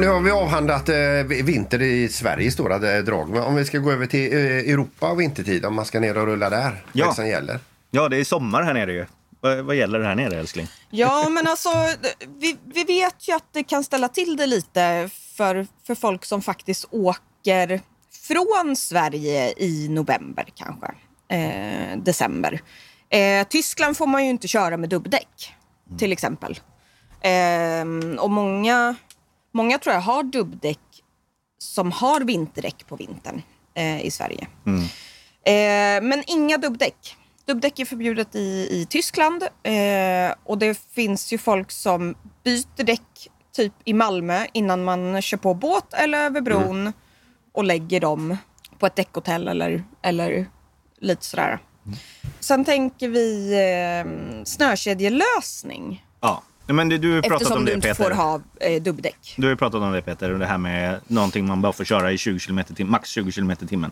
Nu 0.00 0.08
har 0.08 0.20
vi 0.20 0.30
avhandlat 0.30 0.88
eh, 0.88 0.96
vinter 1.44 1.82
i 1.82 2.08
Sverige 2.08 2.46
i 2.46 2.50
stora 2.50 2.96
eh, 2.96 3.04
drag. 3.04 3.28
Men 3.28 3.42
om 3.42 3.54
vi 3.54 3.64
ska 3.64 3.78
gå 3.78 3.92
över 3.92 4.06
till 4.06 4.32
eh, 4.32 4.40
Europa 4.40 5.14
vintertid, 5.14 5.64
om 5.64 5.74
man 5.74 5.84
ska 5.84 6.00
ner 6.00 6.18
och 6.18 6.26
rulla 6.26 6.50
där. 6.50 6.84
Ja. 6.92 7.04
Vad 7.04 7.12
det 7.12 7.16
som 7.16 7.28
gäller? 7.28 7.58
Ja, 7.90 8.08
det 8.08 8.16
är 8.16 8.24
sommar 8.24 8.62
här 8.62 8.74
nere 8.74 8.92
ju. 8.92 9.06
Vad, 9.40 9.58
vad 9.58 9.76
gäller 9.76 10.00
här 10.00 10.14
nere 10.14 10.38
älskling? 10.38 10.66
Ja, 10.90 11.28
men 11.28 11.46
alltså 11.46 11.68
vi, 12.38 12.56
vi 12.74 12.84
vet 12.84 13.28
ju 13.28 13.32
att 13.32 13.52
det 13.52 13.62
kan 13.62 13.84
ställa 13.84 14.08
till 14.08 14.36
det 14.36 14.46
lite 14.46 15.10
för, 15.36 15.66
för 15.86 15.94
folk 15.94 16.24
som 16.24 16.42
faktiskt 16.42 16.86
åker 16.90 17.80
från 18.28 18.76
Sverige 18.76 19.54
i 19.56 19.88
november 19.88 20.46
kanske, 20.54 20.86
eh, 21.28 21.98
december. 21.98 22.60
Eh, 23.08 23.46
Tyskland 23.48 23.96
får 23.96 24.06
man 24.06 24.24
ju 24.24 24.30
inte 24.30 24.48
köra 24.48 24.76
med 24.76 24.88
dubbdäck 24.88 25.54
till 25.98 26.12
exempel. 26.12 26.60
Eh, 27.20 27.84
och 28.18 28.30
många, 28.30 28.96
många 29.52 29.78
tror 29.78 29.94
jag 29.94 30.02
har 30.02 30.22
dubbdäck 30.22 30.78
som 31.58 31.92
har 31.92 32.20
vinterdäck 32.20 32.86
på 32.86 32.96
vintern 32.96 33.42
eh, 33.74 34.04
i 34.04 34.10
Sverige. 34.10 34.46
Eh, 35.44 36.02
men 36.02 36.24
inga 36.26 36.58
dubbdäck. 36.58 37.16
Dubbdäck 37.46 37.78
är 37.78 37.84
förbjudet 37.84 38.34
i, 38.34 38.68
i 38.70 38.86
Tyskland 38.90 39.42
eh, 39.42 40.34
och 40.44 40.58
det 40.58 40.78
finns 40.94 41.32
ju 41.32 41.38
folk 41.38 41.70
som 41.70 42.14
byter 42.44 42.84
däck 42.84 43.28
typ 43.52 43.72
i 43.84 43.92
Malmö 43.92 44.46
innan 44.52 44.84
man 44.84 45.22
kör 45.22 45.36
på 45.38 45.54
båt 45.54 45.94
eller 45.94 46.18
över 46.18 46.40
bron 46.40 46.92
och 47.52 47.64
lägger 47.64 48.00
dem 48.00 48.36
på 48.78 48.86
ett 48.86 48.96
däckhotell 48.96 49.48
eller, 49.48 49.84
eller 50.02 50.46
lite 51.00 51.24
sådär. 51.24 51.58
Sen 52.40 52.64
tänker 52.64 53.08
vi 53.08 53.52
eh, 53.52 54.44
snökedjelösning 54.44 56.06
Ja, 56.20 56.42
men 56.72 56.88
det, 56.88 56.98
du 56.98 57.14
har 57.14 57.22
pratat 57.22 57.36
eftersom 57.42 57.58
om 57.58 57.64
du 57.64 57.70
det 57.70 57.74
inte 57.74 57.88
Peter. 57.88 58.04
får 58.04 58.10
ha 58.10 58.40
eh, 58.60 58.82
dubbdäck. 58.82 59.34
Du 59.36 59.42
har 59.42 59.50
ju 59.50 59.56
pratat 59.56 59.82
om 59.82 59.92
det 59.92 60.02
Peter, 60.02 60.32
och 60.32 60.38
det 60.38 60.46
här 60.46 60.58
med 60.58 61.00
någonting 61.06 61.46
man 61.46 61.62
bara 61.62 61.72
får 61.72 61.84
köra 61.84 62.12
i 62.12 62.18
20 62.18 62.38
km 62.38 62.60
tim 62.76 62.90
max 62.90 63.08
20 63.08 63.32
km 63.32 63.50
i 63.50 63.56
timmen. 63.56 63.90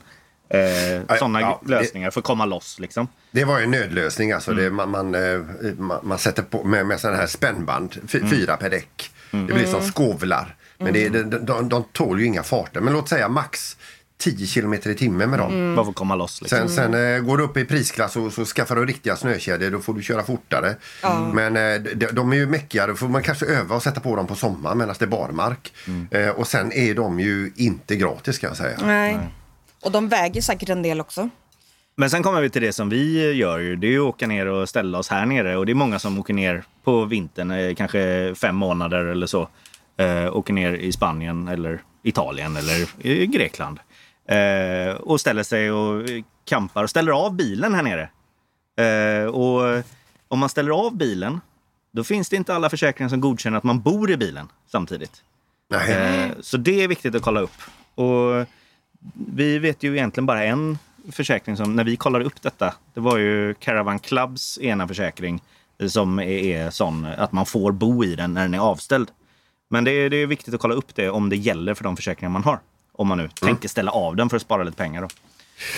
Eh, 0.50 1.16
Sådana 1.18 1.40
ja, 1.40 1.60
det- 1.64 1.70
lösningar 1.70 2.10
för 2.10 2.20
att 2.20 2.24
komma 2.24 2.44
loss 2.46 2.78
liksom. 2.80 3.08
Det 3.30 3.44
var 3.44 3.58
ju 3.58 3.64
en 3.64 3.70
nödlösning. 3.70 4.32
Alltså. 4.32 4.50
Mm. 4.50 4.64
Det, 4.64 4.70
man, 4.70 4.90
man, 4.90 5.14
eh, 5.14 5.40
man, 5.78 5.98
man 6.02 6.18
sätter 6.18 6.42
på 6.42 6.64
med, 6.64 6.86
med 6.86 7.00
sådana 7.00 7.18
här 7.18 7.26
spännband, 7.26 7.96
f- 8.04 8.14
Mm. 8.14 8.30
fyra 8.30 8.56
per 8.56 8.70
däck. 8.70 9.10
Det 9.30 9.38
blir 9.54 9.66
som 9.66 9.82
skovlar. 9.82 10.54
Men 10.78 10.92
det, 10.92 11.08
de, 11.08 11.22
de, 11.46 11.68
de 11.68 11.84
tål 11.92 12.20
ju 12.20 12.26
inga 12.26 12.42
farter. 12.42 12.80
Men 12.80 12.92
låt 12.92 13.08
säga 13.08 13.28
max 13.28 13.76
10 14.18 14.46
kilometer 14.46 14.90
i 14.90 14.94
timmen 14.94 15.30
med 15.30 15.38
dem. 15.38 15.74
Bara 15.76 15.84
för 15.84 15.90
att 15.90 15.96
komma 15.96 16.14
loss. 16.14 16.42
Liksom. 16.42 16.58
Sen, 16.58 16.68
sen 16.68 17.14
eh, 17.14 17.20
går 17.20 17.38
du 17.38 17.44
upp 17.44 17.56
i 17.56 17.64
prisklass 17.64 18.16
och 18.16 18.32
så 18.32 18.44
skaffar 18.44 18.76
du 18.76 18.86
riktiga 18.86 19.16
snökedjor. 19.16 19.70
Då 19.70 19.78
får 19.78 19.94
du 19.94 20.02
köra 20.02 20.22
fortare. 20.22 20.76
Men 21.32 21.56
eh, 21.56 21.80
de, 21.94 22.06
de 22.06 22.32
är 22.32 22.36
ju 22.36 22.46
mäckiga. 22.46 22.86
Då 22.86 22.94
får 22.94 23.08
man 23.08 23.22
kanske 23.22 23.46
öva 23.46 23.76
och 23.76 23.82
sätta 23.82 24.00
på 24.00 24.16
dem 24.16 24.26
på 24.26 24.34
sommaren 24.34 24.78
medan 24.78 24.94
det 24.98 25.04
är 25.04 25.06
barmark. 25.06 25.72
Eh, 26.10 26.28
och 26.28 26.46
sen 26.46 26.72
är 26.72 26.94
de 26.94 27.20
ju 27.20 27.52
inte 27.56 27.96
gratis 27.96 28.38
kan 28.38 28.48
jag 28.48 28.56
säga. 28.56 28.78
Nej. 28.84 29.18
Och 29.82 29.92
de 29.92 30.08
väger 30.08 30.42
säkert 30.42 30.68
en 30.68 30.82
del 30.82 31.00
också. 31.00 31.28
Men 31.96 32.10
sen 32.10 32.22
kommer 32.22 32.40
vi 32.40 32.50
till 32.50 32.62
det 32.62 32.72
som 32.72 32.88
vi 32.88 33.32
gör 33.32 33.58
ju. 33.58 33.76
Det 33.76 33.86
är 33.86 33.90
ju 33.90 34.00
att 34.00 34.14
åka 34.14 34.26
ner 34.26 34.46
och 34.46 34.68
ställa 34.68 34.98
oss 34.98 35.08
här 35.08 35.26
nere. 35.26 35.56
Och 35.56 35.66
det 35.66 35.72
är 35.72 35.74
många 35.74 35.98
som 35.98 36.18
åker 36.18 36.34
ner 36.34 36.64
på 36.84 37.04
vintern, 37.04 37.50
eh, 37.50 37.74
kanske 37.74 38.34
fem 38.34 38.56
månader 38.56 39.04
eller 39.04 39.26
så. 39.26 39.48
Eh, 39.96 40.36
åker 40.36 40.52
ner 40.52 40.72
i 40.72 40.92
Spanien 40.92 41.48
eller 41.48 41.82
Italien 42.02 42.56
eller 42.56 43.06
i 43.06 43.26
Grekland. 43.26 43.78
Eh, 44.28 44.94
och 44.94 45.20
ställer 45.20 45.42
sig 45.42 45.70
och 45.72 46.06
campar 46.44 46.82
och 46.82 46.90
ställer 46.90 47.12
av 47.12 47.34
bilen 47.36 47.74
här 47.74 47.82
nere. 47.82 48.08
Eh, 48.76 49.26
och 49.26 49.84
om 50.28 50.38
man 50.38 50.48
ställer 50.48 50.70
av 50.86 50.96
bilen, 50.96 51.40
då 51.92 52.04
finns 52.04 52.28
det 52.28 52.36
inte 52.36 52.54
alla 52.54 52.70
försäkringar 52.70 53.08
som 53.08 53.20
godkänner 53.20 53.58
att 53.58 53.64
man 53.64 53.80
bor 53.80 54.10
i 54.10 54.16
bilen 54.16 54.48
samtidigt. 54.66 55.22
Eh, 56.28 56.30
Så 56.40 56.56
det 56.56 56.84
är 56.84 56.88
viktigt 56.88 57.14
att 57.14 57.22
kolla 57.22 57.40
upp. 57.40 57.56
Och 57.94 58.46
vi 59.32 59.58
vet 59.58 59.82
ju 59.82 59.96
egentligen 59.96 60.26
bara 60.26 60.44
en 60.44 60.78
försäkring 61.12 61.56
som, 61.56 61.76
när 61.76 61.84
vi 61.84 61.96
kollade 61.96 62.24
upp 62.24 62.42
detta, 62.42 62.74
det 62.94 63.00
var 63.00 63.16
ju 63.18 63.54
Caravan 63.54 63.98
Clubs 63.98 64.58
ena 64.58 64.88
försäkring 64.88 65.42
som 65.88 66.18
är, 66.18 66.22
är 66.26 66.70
sån 66.70 67.04
att 67.04 67.32
man 67.32 67.46
får 67.46 67.72
bo 67.72 68.04
i 68.04 68.16
den 68.16 68.34
när 68.34 68.42
den 68.42 68.54
är 68.54 68.58
avställd. 68.58 69.10
Men 69.70 69.84
det 69.84 69.90
är, 69.90 70.10
det 70.10 70.16
är 70.16 70.26
viktigt 70.26 70.54
att 70.54 70.60
kolla 70.60 70.74
upp 70.74 70.94
det 70.94 71.10
om 71.10 71.28
det 71.28 71.36
gäller 71.36 71.74
för 71.74 71.84
de 71.84 71.96
försäkringar 71.96 72.30
man 72.30 72.44
har. 72.44 72.58
Om 72.98 73.08
man 73.08 73.18
nu 73.18 73.28
tänker 73.28 73.68
ställa 73.68 73.90
av 73.90 74.16
den 74.16 74.28
för 74.28 74.36
att 74.36 74.42
spara 74.42 74.62
lite 74.62 74.76
pengar. 74.76 75.02
Då. 75.02 75.08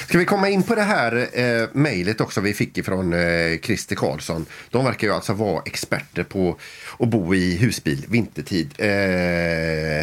Ska 0.08 0.18
vi 0.18 0.24
komma 0.24 0.48
in 0.48 0.62
på 0.62 0.74
det 0.74 0.82
här 0.82 1.28
eh, 1.32 1.68
mejlet 1.72 2.20
också 2.20 2.40
vi 2.40 2.54
fick 2.54 2.78
ifrån 2.78 3.12
eh, 3.12 3.58
Christer 3.62 3.96
Karlsson. 3.96 4.46
De 4.70 4.84
verkar 4.84 5.06
ju 5.06 5.14
alltså 5.14 5.32
vara 5.32 5.62
experter 5.66 6.24
på 6.24 6.56
att 6.98 7.08
bo 7.08 7.34
i 7.34 7.56
husbil 7.56 8.06
vintertid. 8.08 8.74
Eh, 8.78 8.86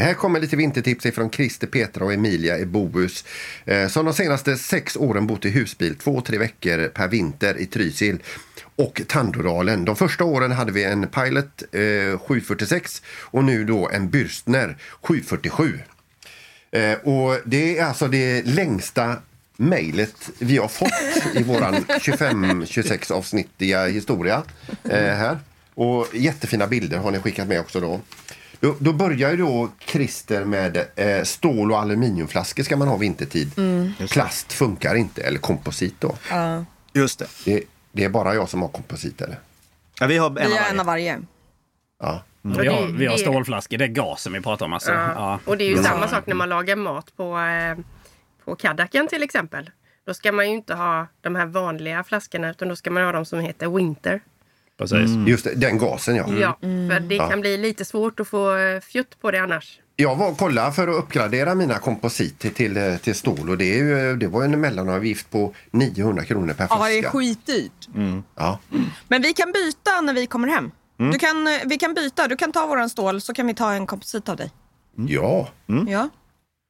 här 0.04 0.14
kommer 0.14 0.40
lite 0.40 0.56
vintertips 0.56 1.06
ifrån 1.06 1.30
Christer, 1.30 1.68
Petra 1.68 2.06
och 2.06 2.14
Emilia 2.14 2.60
i 2.60 2.66
Bohus. 2.66 3.26
Eh, 3.66 3.88
som 3.88 4.06
de 4.06 4.14
senaste 4.14 4.58
sex 4.58 4.96
åren 4.96 5.28
bott 5.28 5.46
i 5.46 5.50
husbil 5.50 5.96
två, 5.96 6.22
tre 6.22 6.38
veckor 6.38 6.88
per 6.88 7.08
vinter 7.08 7.58
i 7.58 7.66
Trysil 7.66 8.20
och 8.76 9.02
Tandoralen. 9.08 9.86
De 9.86 9.96
första 9.96 10.24
åren 10.24 10.52
hade 10.52 10.72
vi 10.72 10.84
en 10.84 11.08
Pilot 11.08 11.64
eh, 11.72 12.20
746 12.20 13.02
och 13.22 13.44
nu 13.44 13.64
då 13.64 13.90
en 13.90 14.10
Bürstner 14.10 14.76
747. 15.02 15.80
Eh, 16.72 16.94
och 16.94 17.38
det 17.46 17.78
är 17.78 17.86
alltså 17.86 18.08
det 18.08 18.46
längsta 18.46 19.16
mejlet 19.58 20.30
vi 20.40 20.58
har 20.58 20.68
fått 20.68 20.92
i 21.36 21.44
våran 21.44 21.76
25-26 21.76 23.12
avsnittiga 23.12 23.86
historia 23.86 24.44
eh, 24.84 24.92
här. 25.16 25.40
Och 25.74 26.08
jättefina 26.14 26.68
bilder 26.68 26.98
har 26.98 27.12
ni 27.12 27.20
skickat 27.20 27.48
med 27.48 27.60
också 27.60 27.80
då. 27.80 28.00
Då, 28.60 28.76
då 28.80 28.94
börjar 28.94 29.32
ju 29.32 29.38
då 29.38 29.70
Christer 29.80 30.46
med 30.46 30.86
eh, 30.96 31.24
stål 31.24 31.72
och 31.72 31.80
aluminiumflaskor 31.80 32.64
ska 32.64 32.78
man 32.78 32.88
ha 32.88 32.98
vintertid. 32.98 33.52
Plast 34.10 34.54
funkar 34.54 34.96
inte, 34.96 35.22
eller 35.24 35.40
komposit 35.40 35.96
då. 36.00 36.18
Just 36.94 37.20
det. 37.20 37.28
Det, 37.46 37.64
det 37.92 38.04
är 38.04 38.10
bara 38.10 38.36
jag 38.36 38.50
som 38.50 38.62
har 38.62 38.70
komposit 38.70 39.22
eller? 39.22 39.40
Ja, 40.00 40.08
vi 40.08 40.18
har 40.18 40.28
en 40.30 40.36
Vi 40.36 40.42
av 40.44 40.50
varje. 40.52 40.70
en 40.70 40.80
av 40.80 40.86
varje. 40.86 41.20
Ja. 42.02 42.24
Och 42.56 42.64
Vi 42.64 42.68
har, 42.68 42.88
vi 42.88 43.06
har 43.06 43.14
det- 43.14 43.20
stålflaskor, 43.22 43.78
det 43.78 43.86
är 43.86 43.90
gasen 43.90 44.34
vi 44.34 44.42
pratar 44.42 44.66
om. 44.66 44.74
Alltså. 44.74 44.92
Ja. 44.92 45.12
Ja. 45.16 45.40
Och 45.46 45.58
det 45.58 45.64
är 45.64 45.70
ju 45.70 45.84
samma 45.84 46.08
sak 46.08 46.28
när 46.28 46.36
man 46.36 46.50
lagar 46.50 46.76
mat 46.76 47.16
på, 47.18 47.38
eh, 47.40 47.78
på 48.46 48.56
Kadaken 48.56 49.08
till 49.08 49.24
exempel. 49.24 49.70
Då 50.06 50.14
ska 50.14 50.32
man 50.32 50.46
ju 50.50 50.54
inte 50.56 50.74
ha 50.76 51.08
de 51.22 51.36
här 51.36 51.46
vanliga 51.46 52.04
flaskorna 52.04 52.50
utan 52.50 52.68
då 52.70 52.76
ska 52.76 52.92
man 52.92 53.04
ha 53.04 53.12
de 53.12 53.26
som 53.26 53.40
heter 53.40 53.68
Winter. 53.68 54.22
Precis. 54.78 55.10
Just 55.28 55.44
det, 55.44 55.56
den 55.56 55.78
gasen 55.78 56.16
ja. 56.16 56.26
Ja, 56.40 56.58
för 56.62 57.00
det 57.00 57.18
kan 57.18 57.42
bli 57.42 57.58
lite 57.58 57.86
svårt 57.86 58.20
att 58.20 58.28
få 58.28 58.56
eh, 58.58 58.80
fjutt 58.80 59.22
på 59.22 59.32
det 59.32 59.38
annars. 59.42 59.80
Jag 59.96 60.16
var 60.16 60.32
och 60.32 60.38
kollade 60.38 60.72
för 60.72 60.88
att 60.88 60.96
uppgradera 60.96 61.56
mina 61.56 61.80
komposit 61.80 62.40
till, 62.40 62.54
till, 62.54 62.98
till 63.02 63.16
stål 63.16 63.50
och 63.50 63.58
det, 63.58 63.80
är 63.80 63.84
ju, 63.84 64.16
det 64.16 64.28
var 64.28 64.44
en 64.44 64.62
mellanavgift 64.62 65.32
på 65.32 65.54
900 65.72 66.24
kronor 66.24 66.54
per 66.54 66.68
flaska. 66.68 66.76
Ja, 66.76 67.02
det 67.02 67.08
är 67.08 67.10
skitdyrt. 67.10 67.88
Ja. 68.36 68.60
Men 69.08 69.22
vi 69.22 69.34
kan 69.34 69.52
byta 69.52 70.02
när 70.02 70.14
vi 70.14 70.26
kommer 70.28 70.48
hem. 70.48 70.72
Du 70.98 71.20
kan, 71.20 71.48
eh, 71.48 71.54
vi 71.66 71.78
kan 71.78 71.94
byta. 71.94 72.28
Du 72.28 72.36
kan 72.36 72.52
ta 72.52 72.66
våran 72.66 72.90
stål 72.90 73.22
så 73.22 73.34
kan 73.34 73.48
vi 73.48 73.54
ta 73.54 73.74
en 73.74 73.88
komposit 73.88 74.30
av 74.30 74.36
dig. 74.38 74.52
ja, 75.08 75.50
Ja. 75.88 76.10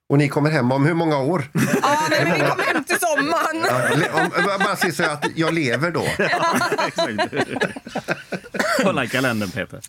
och 0.10 0.18
ni 0.18 0.30
kommer 0.30 0.50
hem 0.52 0.72
om 0.72 0.86
hur 0.86 0.94
många 0.94 1.18
år? 1.18 1.52
Ja, 1.82 1.98
men 2.10 2.26
vi 2.34 2.40
kommer 2.40 2.63
hem 2.74 2.84
till 2.84 2.98
sommaren. 3.00 3.66
Ja, 3.70 3.96
le- 3.96 4.10
om, 4.10 4.22
om- 4.38 4.63
bara 4.66 4.76
se 4.76 4.92
så 4.92 5.04
att 5.04 5.26
jag 5.36 5.54
lever 5.54 5.92
då. 5.92 6.06
Kolla 8.84 9.04
i 9.04 9.08
kalendern 9.08 9.52
Peter. 9.52 9.80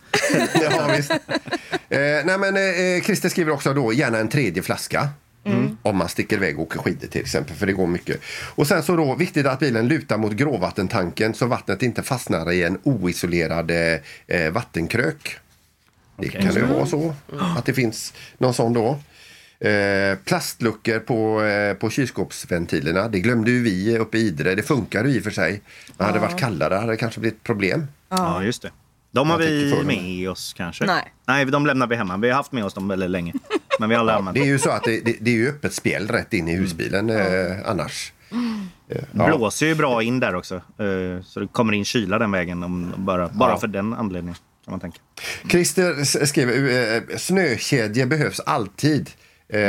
Ja, 0.71 0.87
visst. 0.97 1.11
Eh, 1.11 1.19
nej, 2.25 2.39
men, 2.39 2.57
eh, 2.57 3.03
Christer 3.03 3.29
skriver 3.29 3.53
också 3.53 3.75
då 3.75 3.93
gärna 3.93 4.19
en 4.19 4.29
tredje 4.29 4.63
flaska. 4.63 5.09
Om 5.83 5.97
man 5.97 6.09
sticker 6.09 6.37
iväg 6.37 6.59
och 6.59 6.63
åker 6.63 6.79
skidor 6.79 7.07
till 7.07 7.21
exempel, 7.21 7.57
för 7.57 7.67
det 7.67 7.73
går 7.73 7.87
mycket. 7.87 8.21
Och 8.55 8.67
sen 8.67 8.83
så 8.83 8.97
då, 8.97 9.15
viktigt 9.15 9.47
att 9.47 9.59
bilen 9.59 9.89
lutar 9.89 10.19
mot 10.19 10.33
gråvattentanken 10.33 11.35
så 11.35 11.47
vattnet 11.47 11.83
inte 11.83 12.03
fastnar 12.03 12.53
i 12.53 12.63
en 12.63 12.79
oisolerad 12.83 13.71
eh, 13.71 14.01
eh, 14.27 14.53
vattenkrök. 14.53 15.37
Det 16.17 16.29
kan 16.29 16.55
ju 16.55 16.65
vara 16.65 16.87
så 16.87 17.15
att 17.57 17.65
det 17.65 17.75
finns 17.75 18.15
någon 18.39 18.55
sån 18.55 18.73
då. 18.73 18.99
Eh, 19.61 20.19
plastluckor 20.25 20.99
på, 20.99 21.43
eh, 21.43 21.75
på 21.75 21.91
kylskåpsventilerna. 21.91 23.09
Det 23.09 23.21
glömde 23.21 23.51
ju 23.51 23.63
vi 23.63 23.99
uppe 23.99 24.19
i 24.19 24.21
Idre. 24.21 24.55
Det 24.55 24.63
funkar 24.63 25.05
ju 25.05 25.11
i 25.11 25.19
och 25.19 25.23
för 25.23 25.31
sig. 25.31 25.61
Men 25.97 26.07
hade 26.07 26.19
det 26.19 26.27
varit 26.27 26.39
kallare 26.41 26.75
hade 26.75 26.93
det 26.93 26.97
kanske 26.97 27.21
blivit 27.21 27.43
problem. 27.43 27.87
Ja, 28.09 28.43
just 28.43 28.63
det. 28.63 28.71
De 29.11 29.31
har 29.31 29.39
vi 29.39 29.85
med 29.85 30.31
oss 30.31 30.55
kanske. 30.57 30.85
Nej. 30.87 31.13
Nej, 31.27 31.45
de 31.45 31.67
lämnar 31.67 31.87
vi 31.87 31.97
hemma. 31.97 32.17
Vi 32.17 32.29
har 32.29 32.37
haft 32.37 32.53
med 32.53 32.65
oss 32.65 32.75
dem 32.75 32.89
väldigt 32.89 33.11
länge. 33.11 33.33
Men 33.79 33.89
vi 33.89 33.95
har 33.95 34.01
aldrig 34.01 34.17
använt 34.19 34.35
Det 34.35 34.41
är 34.41 34.47
ju 34.47 34.59
så 34.59 34.71
att 34.71 34.85
det, 34.85 35.01
det, 35.01 35.17
det 35.21 35.31
är 35.31 35.35
ju 35.35 35.49
öppet 35.49 35.73
spjäll 35.75 36.09
rätt 36.09 36.33
in 36.35 36.49
i 36.49 36.57
husbilen 36.57 37.11
eh, 37.11 37.57
annars. 37.67 38.13
Eh, 38.91 38.99
ja. 39.13 39.27
Blåser 39.37 39.67
ju 39.67 39.75
bra 39.75 40.03
in 40.03 40.21
där 40.21 40.35
också. 40.35 40.55
Eh, 40.55 41.23
Så 41.25 41.41
det 41.41 41.47
kommer 41.53 41.73
in 41.73 41.85
kyla 41.85 42.19
den 42.19 42.31
vägen. 42.33 42.63
Om, 42.63 42.95
bara 42.97 43.29
bara 43.29 43.51
Ja. 43.51 43.59
för 43.59 43.67
den 43.67 43.95
anledningen 43.95 44.35
kan 44.65 44.71
man 44.73 44.81
tänka. 44.81 44.99
Christer 45.51 46.25
skriver 46.27 46.95
eh, 47.11 47.17
snökedjor 47.17 48.07
behövs 48.07 48.41
alltid. 48.41 49.11
Eh, 49.53 49.61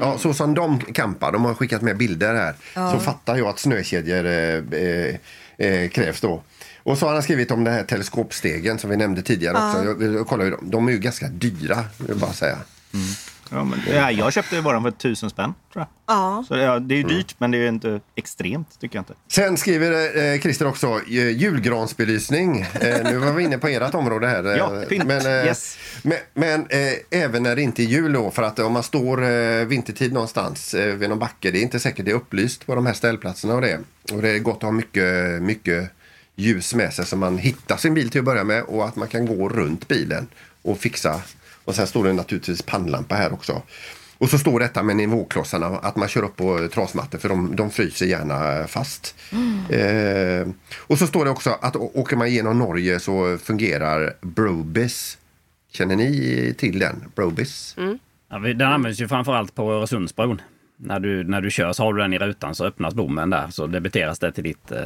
ja, 0.00 0.18
så 0.18 0.34
som 0.34 0.54
de 0.54 0.78
campar, 0.80 1.32
de 1.32 1.44
har 1.44 1.54
skickat 1.54 1.82
med 1.82 1.96
bilder 1.96 2.34
här, 2.34 2.54
så 2.92 2.98
fattar 2.98 3.36
jag 3.36 3.46
att 3.46 3.58
snökedjor 3.58 4.26
eh, 4.26 4.80
eh, 4.80 5.14
eh, 5.58 5.88
krävs 5.90 6.20
då. 6.20 6.42
Och 6.82 6.98
så 6.98 7.06
har 7.06 7.12
han 7.14 7.22
skrivit 7.22 7.50
om 7.50 7.64
den 7.64 7.74
här 7.74 7.82
teleskopstegen 7.84 8.78
som 8.78 8.90
vi 8.90 8.96
nämnde 8.96 9.22
tidigare 9.22 9.54
också. 9.56 9.84
Jag, 10.04 10.14
jag 10.14 10.26
kollar 10.26 10.44
ju 10.44 10.50
dem. 10.50 10.70
De 10.70 10.88
är 10.88 10.92
ju 10.92 10.98
ganska 10.98 11.28
dyra, 11.28 11.84
vill 11.98 12.08
jag 12.08 12.18
bara 12.18 12.32
säga. 12.32 12.58
Ja, 13.52 13.64
men, 13.64 13.80
ja, 13.94 14.10
jag 14.10 14.32
köpte 14.32 14.60
våran 14.60 14.82
för 14.82 14.90
tusen 14.90 15.30
spänn. 15.30 15.54
Tror 15.72 15.80
jag. 16.06 16.16
Ja. 16.16 16.44
Så 16.48 16.56
ja, 16.56 16.78
det 16.78 16.94
är 16.94 16.96
ju 16.96 17.02
dyrt, 17.02 17.34
men 17.38 17.50
det 17.50 17.58
är 17.58 17.62
ju 17.62 17.68
inte 17.68 18.00
extremt, 18.14 18.80
tycker 18.80 18.96
jag 18.96 19.00
inte. 19.02 19.14
Sen 19.28 19.56
skriver 19.56 20.18
eh, 20.34 20.40
Christer 20.40 20.66
också 20.66 20.86
eh, 21.06 21.30
julgransbelysning. 21.30 22.60
Eh, 22.60 23.02
nu 23.04 23.16
var 23.18 23.32
vi 23.32 23.44
inne 23.44 23.58
på 23.58 23.68
ert 23.68 23.94
område 23.94 24.26
här. 24.28 24.44
eh, 24.46 24.56
Ja, 24.56 24.82
pynt. 24.88 25.04
Men, 25.06 25.26
eh, 25.26 25.46
Yes. 25.46 25.78
men, 26.02 26.18
men 26.34 26.60
eh, 26.70 26.92
även 27.24 27.42
när 27.42 27.56
det 27.56 27.62
inte 27.62 27.82
är 27.82 27.86
jul 27.86 28.12
då, 28.12 28.30
för 28.30 28.42
att 28.42 28.58
om 28.58 28.72
man 28.72 28.82
står 28.82 29.24
eh, 29.30 29.64
vintertid 29.66 30.12
någonstans 30.12 30.74
eh, 30.74 30.94
vid 30.94 31.08
någon 31.08 31.18
backe, 31.18 31.50
det 31.50 31.58
är 31.58 31.62
inte 31.62 31.80
säkert 31.80 32.04
det 32.04 32.10
är 32.10 32.14
upplyst 32.14 32.66
på 32.66 32.74
de 32.74 32.86
här 32.86 32.92
ställplatserna 32.94 33.54
och 33.54 33.60
det. 33.60 33.78
Och 34.12 34.22
det 34.22 34.30
är 34.30 34.38
gott 34.38 34.56
att 34.56 34.62
ha 34.62 34.70
mycket, 34.70 35.42
mycket 35.42 35.90
ljus 36.36 36.74
med 36.74 36.92
sig 36.92 37.06
så 37.06 37.16
man 37.16 37.38
hittar 37.38 37.76
sin 37.76 37.94
bil 37.94 38.10
till 38.10 38.18
att 38.18 38.24
börja 38.24 38.44
med 38.44 38.62
och 38.62 38.88
att 38.88 38.96
man 38.96 39.08
kan 39.08 39.26
gå 39.26 39.48
runt 39.48 39.88
bilen 39.88 40.26
och 40.62 40.78
fixa. 40.78 41.20
Och 41.70 41.76
sen 41.76 41.86
står 41.86 42.04
det 42.04 42.12
naturligtvis 42.12 42.62
pannlampa 42.62 43.14
här 43.14 43.32
också. 43.32 43.62
Och 44.18 44.28
så 44.30 44.38
står 44.38 44.60
detta 44.60 44.82
med 44.82 44.96
nivåklossarna, 44.96 45.66
att 45.66 45.96
man 45.96 46.08
kör 46.08 46.22
upp 46.24 46.36
på 46.36 46.68
trasmattor 46.72 47.18
för 47.18 47.28
de, 47.28 47.56
de 47.56 47.70
fryser 47.70 48.06
gärna 48.06 48.66
fast. 48.66 49.14
Eh, 49.70 50.48
och 50.78 50.98
så 50.98 51.06
står 51.06 51.24
det 51.24 51.30
också 51.30 51.50
att 51.62 51.76
åker 51.76 52.16
man 52.16 52.30
genom 52.32 52.58
Norge 52.58 53.00
så 53.00 53.38
fungerar 53.38 54.12
Brobis. 54.20 55.18
Känner 55.72 55.96
ni 55.96 56.54
till 56.58 56.78
den? 56.78 57.04
Brobis? 57.16 57.76
Ja, 58.30 58.38
vi- 58.38 58.52
den 58.52 58.72
används 58.72 59.00
ju 59.00 59.08
framförallt 59.08 59.54
på 59.54 59.72
Öresundsbron. 59.72 60.40
När 60.76 61.00
du, 61.00 61.24
när 61.24 61.40
du 61.40 61.50
kör 61.50 61.72
så 61.72 61.82
har 61.84 61.92
du 61.94 62.00
den 62.02 62.12
i 62.12 62.18
rutan 62.18 62.54
så 62.54 62.64
öppnas 62.66 62.94
bommen 62.94 63.30
där. 63.30 63.46
Så 63.50 63.66
debiteras 63.66 64.18
det 64.18 64.32
till 64.32 64.44
ditt, 64.44 64.72
eh, 64.72 64.78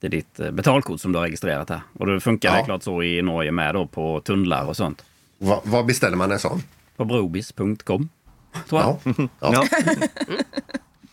till 0.00 0.10
ditt 0.10 0.40
eh, 0.40 0.50
betalkort 0.50 1.00
som 1.00 1.12
du 1.12 1.18
har 1.18 1.24
registrerat 1.24 1.68
här. 1.70 1.80
Och 1.92 2.06
då 2.06 2.20
funkar 2.20 2.52
det 2.52 2.58
Ja. 2.58 2.64
klart 2.64 2.82
så 2.82 3.02
i 3.02 3.22
Norge 3.22 3.52
med 3.52 3.74
då 3.74 3.86
på 3.86 4.20
tunnlar 4.20 4.64
och 4.64 4.76
sånt. 4.76 5.04
Va, 5.38 5.60
vad 5.64 5.86
beställer 5.86 6.16
man 6.16 6.32
en 6.32 6.38
sån? 6.38 6.62
På 6.96 7.04
brobis.com. 7.04 8.08
Tror 8.68 8.80
jag. 8.80 8.98
Ja, 9.04 9.28
ja. 9.40 9.66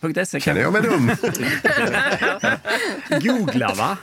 Punkt 0.00 0.28
.se 0.28 0.40
Känner 0.40 0.60
jag 0.60 0.72
mig 0.72 0.82
dum? 0.82 1.10
Googla 3.20 3.74
va? 3.74 3.96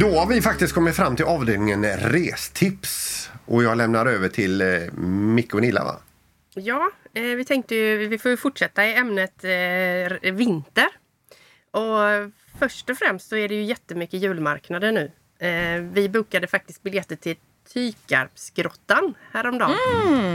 Då 0.00 0.18
har 0.18 0.26
vi 0.26 0.42
faktiskt 0.42 0.74
kommit 0.74 0.96
fram 0.96 1.16
till 1.16 1.24
avdelningen 1.24 1.84
restips. 1.84 3.30
Och 3.44 3.62
jag 3.62 3.76
lämnar 3.76 4.06
över 4.06 4.28
till 4.28 4.60
eh, 4.60 4.92
Micke 5.06 5.54
och 5.54 5.60
Nilla 5.60 5.84
va? 5.84 5.96
Ja, 6.54 6.90
vi 7.12 7.44
tänkte 7.44 7.74
ju, 7.74 8.08
vi 8.08 8.18
får 8.18 8.30
ju 8.30 8.36
fortsätta 8.36 8.86
i 8.86 8.94
ämnet 8.94 9.44
eh, 9.44 10.32
vinter. 10.32 10.88
Och 11.70 12.32
först 12.58 12.90
och 12.90 12.96
främst 12.98 13.28
så 13.28 13.36
är 13.36 13.48
det 13.48 13.54
ju 13.54 13.62
jättemycket 13.62 14.22
julmarknader 14.22 14.92
nu. 14.92 15.10
Eh, 15.46 15.82
vi 15.92 16.08
bokade 16.08 16.46
faktiskt 16.46 16.82
biljetter 16.82 17.16
till 17.16 17.36
Tykarpsgrottan 17.72 19.14
häromdagen. 19.32 19.76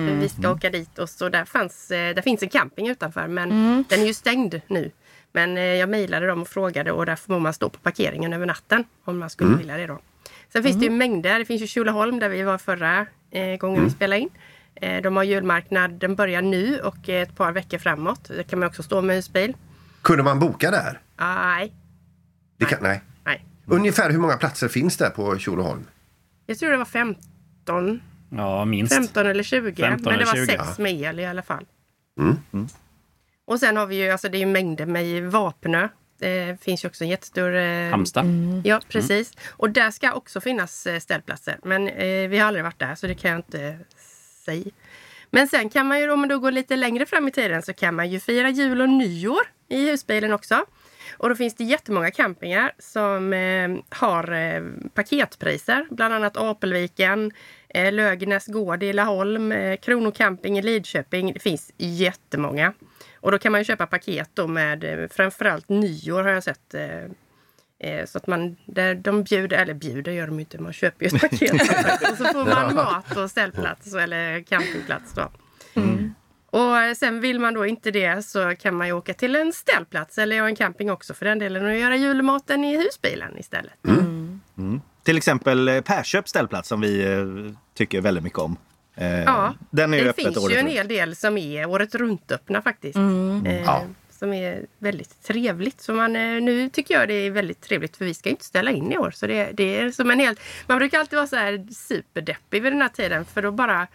För 0.07 0.15
Vi 0.21 0.29
ska 0.29 0.51
åka 0.51 0.69
dit 0.69 0.99
och 0.99 1.09
så 1.09 1.29
där, 1.29 1.45
fanns, 1.45 1.91
eh, 1.91 2.15
där 2.15 2.21
finns 2.21 2.43
en 2.43 2.49
camping 2.49 2.89
utanför 2.89 3.27
men 3.27 3.49
den 3.89 3.99
är 4.01 4.05
ju 4.05 4.13
stängd 4.13 4.61
nu. 4.67 4.91
Men 5.31 5.57
eh, 5.57 5.63
jag 5.63 5.89
mejlade 5.89 6.27
dem 6.27 6.41
och 6.41 6.47
frågade 6.47 6.91
och 6.91 7.05
där 7.05 7.15
får 7.15 7.39
man 7.39 7.53
stå 7.53 7.69
på 7.69 7.79
parkeringen 7.79 8.33
över 8.33 8.45
natten 8.45 8.83
om 9.03 9.19
man 9.19 9.29
skulle 9.29 9.57
vilja 9.57 9.77
det 9.77 9.87
då. 9.87 9.99
Sen 10.53 10.63
finns 10.63 10.75
det 10.75 10.85
ju 10.85 10.91
mängder. 10.91 11.39
Det 11.39 11.45
finns 11.45 11.61
ju 11.61 11.67
Tjolaholm 11.67 12.19
där 12.19 12.29
vi 12.29 12.43
var 12.43 12.57
förra 12.57 13.05
eh, 13.31 13.55
gången 13.57 13.83
vi 13.83 13.89
spelade 13.89 14.21
in. 14.21 14.29
Eh, 14.81 15.01
de 15.01 15.15
har 15.15 15.23
julmarknad, 15.23 15.91
den 15.91 16.15
börjar 16.15 16.41
nu 16.41 16.79
och 16.79 17.09
ett 17.09 17.35
par 17.35 17.51
veckor 17.51 17.77
framåt. 17.77 18.23
Där 18.27 18.43
kan 18.43 18.59
man 18.59 18.67
också 18.67 18.83
stå 18.83 19.01
med 19.01 19.15
husbil. 19.15 19.55
Kunde 20.01 20.23
man 20.23 20.39
boka 20.39 20.71
där? 20.71 20.99
Nej, 21.19 21.73
Det 22.57 22.65
kan, 22.65 22.79
nej. 22.81 23.01
nej. 23.23 23.45
Ungefär 23.65 24.09
hur 24.11 24.19
många 24.19 24.37
platser 24.37 24.67
finns 24.67 24.97
det 24.97 25.09
på 25.09 25.37
Tjolöholm? 25.37 25.85
Jag 26.45 26.57
tror 26.57 26.71
det 26.71 26.77
var 26.77 26.85
15, 26.85 28.01
Ja, 28.29 28.65
minst. 28.65 28.95
15 28.95 29.25
eller 29.25 29.43
20. 29.43 29.75
15 29.75 30.11
men 30.11 30.19
det 30.19 30.25
var 30.25 30.33
20, 30.33 30.45
sex 30.45 30.79
med 30.79 30.91
el 30.93 31.19
i 31.19 31.25
alla 31.25 31.41
fall. 31.41 31.65
Mm. 32.19 32.67
Och 33.45 33.59
sen 33.59 33.77
har 33.77 33.85
vi 33.85 33.95
ju, 33.95 34.09
alltså 34.09 34.29
det 34.29 34.37
är 34.37 34.39
ju 34.39 34.45
mängder 34.45 34.85
med 34.85 35.31
Vapnö. 35.31 35.87
Det 36.19 36.61
finns 36.61 36.83
ju 36.85 36.87
också 36.87 37.03
en 37.03 37.09
jättestor... 37.09 37.55
Eh, 37.55 37.89
Halmstad. 37.89 38.25
Ja, 38.63 38.81
precis. 38.89 39.33
Och 39.49 39.69
där 39.69 39.91
ska 39.91 40.13
också 40.13 40.41
finnas 40.41 40.87
eh, 40.87 40.99
ställplatser. 40.99 41.59
Men 41.63 41.87
eh, 41.87 42.29
vi 42.29 42.37
har 42.37 42.47
aldrig 42.47 42.63
varit 42.63 42.79
där 42.79 42.95
så 42.95 43.07
det 43.07 43.15
kan 43.15 43.31
jag 43.31 43.39
inte 43.39 43.79
sig. 44.47 44.73
Men 45.31 45.47
sen 45.47 45.69
kan 45.69 45.87
man 45.87 45.99
ju, 45.99 46.11
om 46.11 46.19
man 46.19 46.29
då 46.29 46.39
går 46.39 46.51
lite 46.51 46.75
längre 46.75 47.05
fram 47.05 47.27
i 47.27 47.31
tiden, 47.31 47.61
så 47.61 47.73
kan 47.73 47.95
man 47.95 48.09
ju 48.09 48.19
fira 48.19 48.49
jul 48.49 48.81
och 48.81 48.89
nyår 48.89 49.41
i 49.69 49.89
husbilen 49.89 50.33
också. 50.33 50.65
Och 51.17 51.29
då 51.29 51.35
finns 51.35 51.55
det 51.55 51.63
jättemånga 51.63 52.11
campingar 52.11 52.71
som 52.79 53.33
eh, 53.33 53.69
har 53.89 54.31
eh, 54.31 54.61
paketpriser. 54.93 55.87
Bland 55.89 56.13
annat 56.13 56.37
Apelviken, 56.37 57.31
eh, 57.69 57.93
Lögnäs 57.93 58.47
gård 58.47 58.83
i 58.83 58.93
Laholm, 58.93 59.51
eh, 59.51 59.77
Kronocamping 59.77 60.57
i 60.57 60.61
Lidköping. 60.61 61.33
Det 61.33 61.39
finns 61.39 61.71
jättemånga. 61.77 62.73
Och 63.15 63.31
då 63.31 63.37
kan 63.37 63.51
man 63.51 63.61
ju 63.61 63.65
köpa 63.65 63.87
paket 63.87 64.29
då 64.33 64.47
med 64.47 64.83
eh, 64.83 65.07
framförallt 65.09 65.69
nyår 65.69 66.23
har 66.23 66.31
jag 66.31 66.43
sett. 66.43 66.73
Eh, 66.73 67.11
Eh, 67.79 68.05
Så 68.05 68.17
att 68.17 68.27
man, 68.27 68.55
där 68.65 68.95
de 68.95 69.23
bjuder, 69.23 69.57
eller 69.57 69.73
bjuder 69.73 70.11
gör 70.11 70.27
de 70.27 70.33
ju 70.35 70.39
inte, 70.39 70.61
man 70.61 70.73
köper 70.73 71.05
ju 71.05 71.15
ett 71.15 71.21
paket. 71.21 71.51
och 72.11 72.17
så 72.17 72.25
får 72.25 72.45
man 72.45 72.75
mat 72.75 73.17
och 73.17 73.31
ställplats 73.31 73.93
eller 73.93 74.41
campingplats 74.41 75.13
då. 75.13 75.29
Och 76.49 76.77
eh, 76.77 76.93
sen 76.93 77.21
vill 77.21 77.39
man 77.39 77.53
då 77.53 77.65
inte 77.65 77.91
det 77.91 78.25
så 78.25 78.55
kan 78.55 78.75
man 78.75 78.87
ju 78.87 78.93
åka 78.93 79.13
till 79.13 79.35
en 79.35 79.53
ställplats 79.53 80.17
eller 80.17 80.43
en 80.43 80.55
camping 80.55 80.91
också 80.91 81.13
för 81.13 81.25
den 81.25 81.39
delen 81.39 81.65
och 81.65 81.75
göra 81.75 81.95
julmaten 81.95 82.63
i 82.63 82.77
husbilen 82.77 83.37
istället. 83.37 83.73
Till 85.03 85.17
exempel 85.17 85.67
eh, 85.67 85.81
Persköps 85.81 86.29
ställplats 86.29 86.69
som 86.69 86.81
vi 86.81 87.23
tycker 87.73 88.01
väldigt 88.01 88.23
mycket 88.23 88.39
om. 88.39 88.57
Ja, 89.25 89.53
den 89.69 89.93
är 89.93 90.03
det 90.03 90.09
öppet 90.09 90.25
finns 90.25 90.37
året 90.37 90.55
ju 90.55 90.59
en 90.59 90.67
hel 90.67 90.87
del 90.87 91.15
som 91.15 91.37
är 91.37 91.65
året 91.69 91.95
runt 91.95 92.31
öppna 92.31 92.61
faktiskt. 92.61 92.97
Eh, 93.45 93.61
Ja. 93.65 93.83
Som 94.19 94.33
är 94.33 94.65
väldigt 94.79 95.23
trevligt. 95.23 95.81
Så 95.81 95.93
man, 95.93 96.15
eh, 96.15 96.21
nu 96.41 96.69
tycker 96.69 96.93
jag 96.99 97.07
det 97.07 97.13
är 97.13 97.31
väldigt 97.31 97.61
trevligt 97.61 97.97
för 97.97 98.05
vi 98.05 98.13
ska 98.13 98.29
inte 98.29 98.45
ställa 98.45 98.71
in 98.71 98.91
i 98.91 98.97
år. 98.97 99.11
Så 99.11 99.27
det, 99.27 99.49
det 99.53 99.77
är 99.79 99.91
som 99.91 100.11
en 100.11 100.19
helt, 100.19 100.39
man 100.67 100.77
brukar 100.77 100.99
alltid 100.99 101.17
vara 101.17 101.27
så 101.27 101.35
här 101.35 101.67
superdeppig 101.71 102.61
vid 102.63 102.71
den 102.73 102.81
här 102.81 102.89
tiden 102.89 103.25
för 103.25 103.41
då 103.41 103.51
bara 103.51 103.87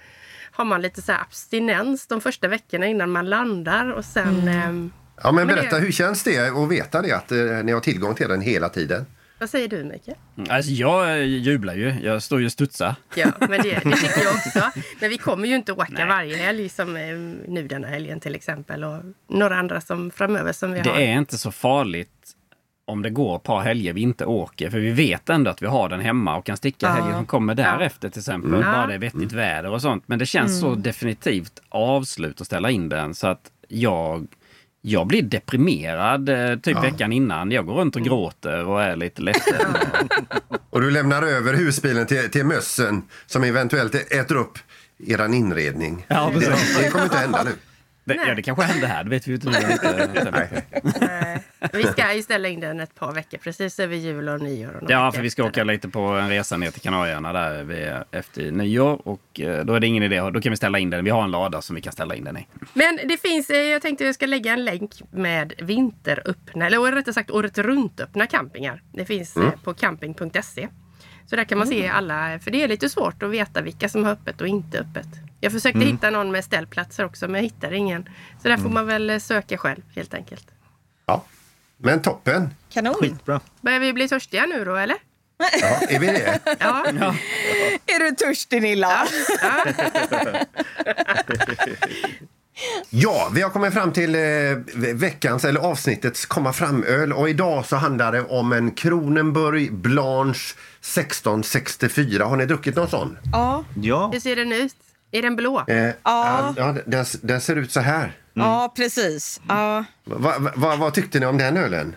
har 0.52 0.64
man 0.64 0.82
lite 0.82 1.02
så 1.02 1.12
abstinens 1.12 2.06
de 2.06 2.20
första 2.20 2.48
veckorna 2.48 2.86
innan 2.86 3.10
man 3.10 3.28
landar 3.30 3.92
och 3.92 4.04
sen... 4.04 4.48
ehm, 4.48 4.92
Ja, 5.22 5.32
men 5.32 5.46
Men 5.46 5.56
berätta, 5.56 5.76
det- 5.76 5.82
hur 5.84 5.92
känns 5.92 6.22
det 6.24 6.48
att 6.48 6.68
veta 6.70 7.02
det 7.02 7.12
att 7.12 7.32
eh, 7.32 7.38
ni 7.64 7.72
har 7.72 7.80
tillgång 7.80 8.14
till 8.14 8.28
den 8.28 8.40
hela 8.40 8.68
tiden? 8.68 9.06
Vad 9.42 9.50
säger 9.50 9.68
du 9.68 9.84
Mikael? 9.84 10.16
Alltså 10.48 10.70
jag 10.70 11.10
eh, 11.18 11.22
jublar 11.24 11.74
ju. 11.74 11.94
Jag 12.02 12.22
står 12.22 12.40
ju 12.40 12.46
och 12.46 12.52
studsar. 12.52 12.94
Ja, 13.14 13.26
men 13.40 13.50
det, 13.50 13.58
det 13.62 13.80
tycker 13.96 14.24
jag 14.24 14.34
också. 14.34 14.80
Men 15.00 15.10
vi 15.10 15.18
kommer 15.18 15.48
ju 15.48 15.54
inte 15.54 15.72
åka 15.72 16.06
varje 16.06 16.36
helg 16.36 16.68
som 16.68 16.96
eh, 16.96 17.02
nu 17.48 17.68
denna 17.68 17.86
helgen 17.88 18.20
till 18.20 18.34
exempel. 18.34 18.84
Och 18.84 18.98
några 19.28 19.56
andra 19.56 19.80
som 19.80 20.10
framöver 20.10 20.52
som 20.52 20.72
vi 20.72 20.80
Det 20.80 20.90
har. 20.90 20.98
är 20.98 21.18
inte 21.18 21.38
så 21.38 21.50
farligt 21.52 22.08
om 22.84 23.02
det 23.02 23.10
går 23.10 23.36
ett 23.36 23.42
par 23.42 23.60
helger 23.60 23.92
vi 23.92 24.00
inte 24.00 24.24
åker. 24.26 24.70
För 24.70 24.78
vi 24.78 24.90
vet 24.90 25.30
ändå 25.30 25.50
att 25.50 25.62
vi 25.62 25.66
har 25.66 25.88
den 25.88 26.00
hemma 26.00 26.36
och 26.36 26.46
kan 26.46 26.56
sticka 26.56 26.86
Ja. 26.86 26.92
helgen 26.92 27.12
som 27.14 27.26
kommer 27.26 27.54
därefter 27.54 28.08
till 28.08 28.20
exempel. 28.20 28.54
Mm. 28.54 28.72
Bara 28.72 28.86
det 28.86 28.94
är 28.94 28.98
vettigt 28.98 29.32
väder 29.32 29.70
och 29.70 29.82
sånt. 29.82 30.04
Men 30.06 30.18
det 30.18 30.26
känns 30.26 30.60
så 30.60 30.74
definitivt 30.74 31.62
avslut 31.68 32.40
att 32.40 32.46
ställa 32.46 32.70
in 32.70 32.88
den 32.88 33.14
så 33.14 33.26
att 33.26 33.50
jag 33.68 34.26
jag 34.82 35.06
blir 35.06 35.22
deprimerad 35.22 36.28
eh, 36.28 36.58
typ 36.58 36.84
veckan 36.84 37.12
innan. 37.12 37.50
Jag 37.50 37.66
går 37.66 37.74
runt 37.74 37.96
och 37.96 38.02
gråter 38.02 38.64
och 38.64 38.82
är 38.82 38.96
lite 38.96 39.22
ledsen. 39.22 39.76
Och 40.70 40.80
du 40.80 40.90
lämnar 40.90 41.22
över 41.22 41.54
husbilen 41.54 42.06
till, 42.06 42.30
till 42.30 42.46
mössen 42.46 43.02
som 43.26 43.44
eventuellt 43.44 43.94
äter 43.94 44.36
upp 44.36 44.58
eran 45.06 45.34
inredning. 45.34 46.06
Ja, 46.08 46.30
det, 46.34 46.56
det 46.82 46.90
kommer 46.90 47.04
inte 47.04 47.16
hända 47.16 47.42
nu. 47.44 47.50
Det, 48.04 48.14
ja, 48.14 48.34
det 48.34 48.42
kanske 48.42 48.64
händer 48.64 48.88
här. 48.88 49.04
Det 49.04 49.10
vet 49.10 49.28
vi 49.28 49.30
ju 49.30 49.34
inte. 49.34 49.50
Nej. 51.00 51.42
Vi 51.72 51.82
ska 51.82 52.14
ju 52.14 52.22
ställa 52.22 52.48
in 52.48 52.60
den 52.60 52.80
ett 52.80 52.94
par 52.94 53.12
veckor 53.12 53.38
precis 53.38 53.80
över 53.80 53.96
jul 53.96 54.28
och 54.28 54.40
nyår. 54.40 54.82
Och 54.82 54.90
ja, 54.90 55.12
för 55.12 55.22
vi 55.22 55.30
ska 55.30 55.44
åka 55.44 55.64
lite 55.64 55.88
på 55.88 56.00
en 56.00 56.28
resa 56.28 56.56
ner 56.56 56.70
till 56.70 56.80
Kanarieöarna 56.80 57.32
där 57.32 57.64
vid, 57.64 57.92
efter 58.10 58.50
nyår. 58.50 59.08
Och 59.08 59.40
eh, 59.40 59.64
då 59.64 59.74
är 59.74 59.80
det 59.80 59.86
ingen 59.86 60.02
idé. 60.02 60.20
Då 60.20 60.40
kan 60.40 60.50
vi 60.50 60.56
ställa 60.56 60.78
in 60.78 60.90
den. 60.90 61.04
Vi 61.04 61.10
har 61.10 61.24
en 61.24 61.30
lada 61.30 61.62
som 61.62 61.76
vi 61.76 61.82
kan 61.82 61.92
ställa 61.92 62.14
in 62.14 62.24
den 62.24 62.36
i. 62.36 62.46
Men 62.72 62.98
det 63.04 63.16
finns, 63.16 63.50
eh, 63.50 63.56
jag 63.56 63.82
tänkte 63.82 64.04
jag 64.04 64.14
ska 64.14 64.26
lägga 64.26 64.52
en 64.52 64.64
länk 64.64 64.92
med 65.10 65.52
vinteröppna, 65.58 66.66
eller 66.66 66.92
rättare 66.92 67.14
sagt 67.14 67.30
året 67.30 67.58
runt 67.58 68.00
öppna 68.00 68.26
campingar. 68.26 68.82
Det 68.92 69.04
finns 69.04 69.36
mm. 69.36 69.50
på 69.64 69.74
camping.se. 69.74 70.68
Så 71.26 71.36
där 71.36 71.44
kan 71.44 71.58
man 71.58 71.66
se 71.66 71.88
alla, 71.88 72.38
för 72.38 72.50
det 72.50 72.62
är 72.62 72.68
lite 72.68 72.88
svårt 72.88 73.22
att 73.22 73.30
veta 73.30 73.60
vilka 73.60 73.88
som 73.88 74.04
har 74.04 74.12
öppet 74.12 74.40
och 74.40 74.48
inte 74.48 74.78
öppet. 74.78 75.31
Jag 75.42 75.52
försökte 75.52 75.78
mm. 75.78 75.88
hitta 75.88 76.10
någon 76.10 76.30
med 76.30 76.44
ställplatser 76.44 77.04
också 77.04 77.28
men 77.28 77.34
jag 77.34 77.42
hittade 77.42 77.76
ingen. 77.76 78.08
Så 78.42 78.48
där 78.48 78.56
får 78.56 78.62
mm. 78.62 78.74
man 78.74 78.86
väl 78.86 79.10
eh, 79.10 79.18
söka 79.18 79.58
själv 79.58 79.82
helt 79.94 80.14
enkelt. 80.14 80.46
Ja, 81.06 81.24
men 81.76 82.02
toppen. 82.02 82.50
Kanon. 82.72 82.94
Skitbra. 82.94 83.40
Börjar 83.60 83.80
vi 83.80 83.92
bli 83.92 84.08
törstiga 84.08 84.46
nu 84.46 84.64
då 84.64 84.76
eller? 84.76 84.96
Ja, 85.60 85.80
är 85.88 85.98
vi 85.98 86.06
det? 86.06 86.38
Ja. 86.44 86.86
ja. 87.00 87.14
Är 87.86 87.98
du 87.98 88.10
törstig 88.10 88.62
Nilla? 88.62 89.06
Ja. 89.42 89.64
Ja, 92.90 93.30
vi 93.34 93.42
har 93.42 93.50
kommit 93.50 93.74
fram 93.74 93.92
till 93.92 94.14
eh, 94.14 94.20
veckans 94.94 95.44
eller 95.44 95.60
avsnittets 95.60 96.26
komma 96.26 96.52
fram-öl 96.52 97.12
och 97.12 97.28
idag 97.28 97.66
så 97.66 97.76
handlar 97.76 98.12
det 98.12 98.22
om 98.22 98.52
en 98.52 98.70
Kronenburg 98.70 99.72
Blanche 99.72 100.54
1664. 100.80 102.24
Har 102.24 102.36
ni 102.36 102.46
druckit 102.46 102.76
någon 102.76 102.88
sån? 102.88 103.18
Ja. 103.32 103.64
ja. 103.82 104.10
Hur 104.12 104.20
ser 104.20 104.36
den 104.36 104.52
ut? 104.52 104.76
Är 105.12 105.22
den 105.22 105.36
blå? 105.36 105.64
Eh, 105.68 105.76
ja. 106.02 106.54
ja 106.56 106.76
den, 106.86 107.04
den, 107.22 107.40
ser 107.40 107.56
ut 107.56 107.72
så 107.72 107.80
här. 107.80 108.02
Mm. 108.04 108.48
Ja, 108.48 108.72
precis. 108.76 109.40
Ja. 109.48 109.84
Va, 110.04 110.34
va, 110.38 110.52
va, 110.56 110.76
vad 110.76 110.94
tyckte 110.94 111.20
ni 111.20 111.26
om 111.26 111.38
den 111.38 111.56
ölen? 111.56 111.96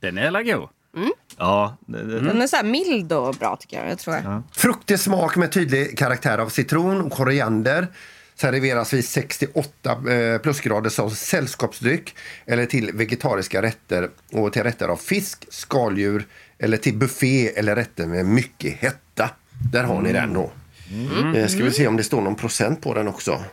Den 0.00 0.18
är 0.18 0.30
la 0.30 0.42
god. 0.42 0.68
Mm. 0.96 1.12
Ja, 1.36 1.76
det, 1.86 2.04
det. 2.04 2.20
Den 2.20 2.42
är 2.42 2.46
så 2.46 2.64
mild 2.64 3.12
och 3.12 3.34
bra 3.34 3.56
tycker 3.56 3.80
jag. 3.80 3.90
jag 3.90 3.98
tror 3.98 4.16
jag. 4.16 4.24
Ja. 4.24 4.42
Fruktig 4.52 5.00
smak 5.00 5.36
med 5.36 5.52
tydlig 5.52 5.98
karaktär 5.98 6.38
av 6.38 6.48
citron 6.48 7.00
och 7.00 7.12
koriander 7.12 7.88
serveras 8.34 8.92
vid 8.92 9.04
68 9.04 9.92
eh, 9.92 10.38
plusgrader 10.38 10.90
som 10.90 11.10
sällskapsdryck 11.10 12.14
eller 12.46 12.66
till 12.66 12.92
vegetariska 12.92 13.62
rätter 13.62 14.10
och 14.32 14.52
till 14.52 14.62
rätter 14.62 14.88
av 14.88 14.96
fisk, 14.96 15.46
skaldjur 15.48 16.26
eller 16.58 16.76
till 16.76 16.96
buffé 16.96 17.58
eller 17.58 17.76
rätter 17.76 18.06
med 18.06 18.26
mycket 18.26 18.76
hetta. 18.76 19.30
Där 19.72 19.84
har 19.84 20.02
ni 20.02 20.12
den 20.12 20.34
då. 20.34 20.50
Mm. 20.90 21.34
Eh, 21.34 21.46
ska 21.46 21.64
vi 21.64 21.70
se 21.70 21.86
om 21.86 21.96
det 21.96 22.04
står 22.04 22.20
någon 22.20 22.34
procent 22.34 22.80
på 22.80 22.94
den 22.94 23.08
också. 23.08 23.44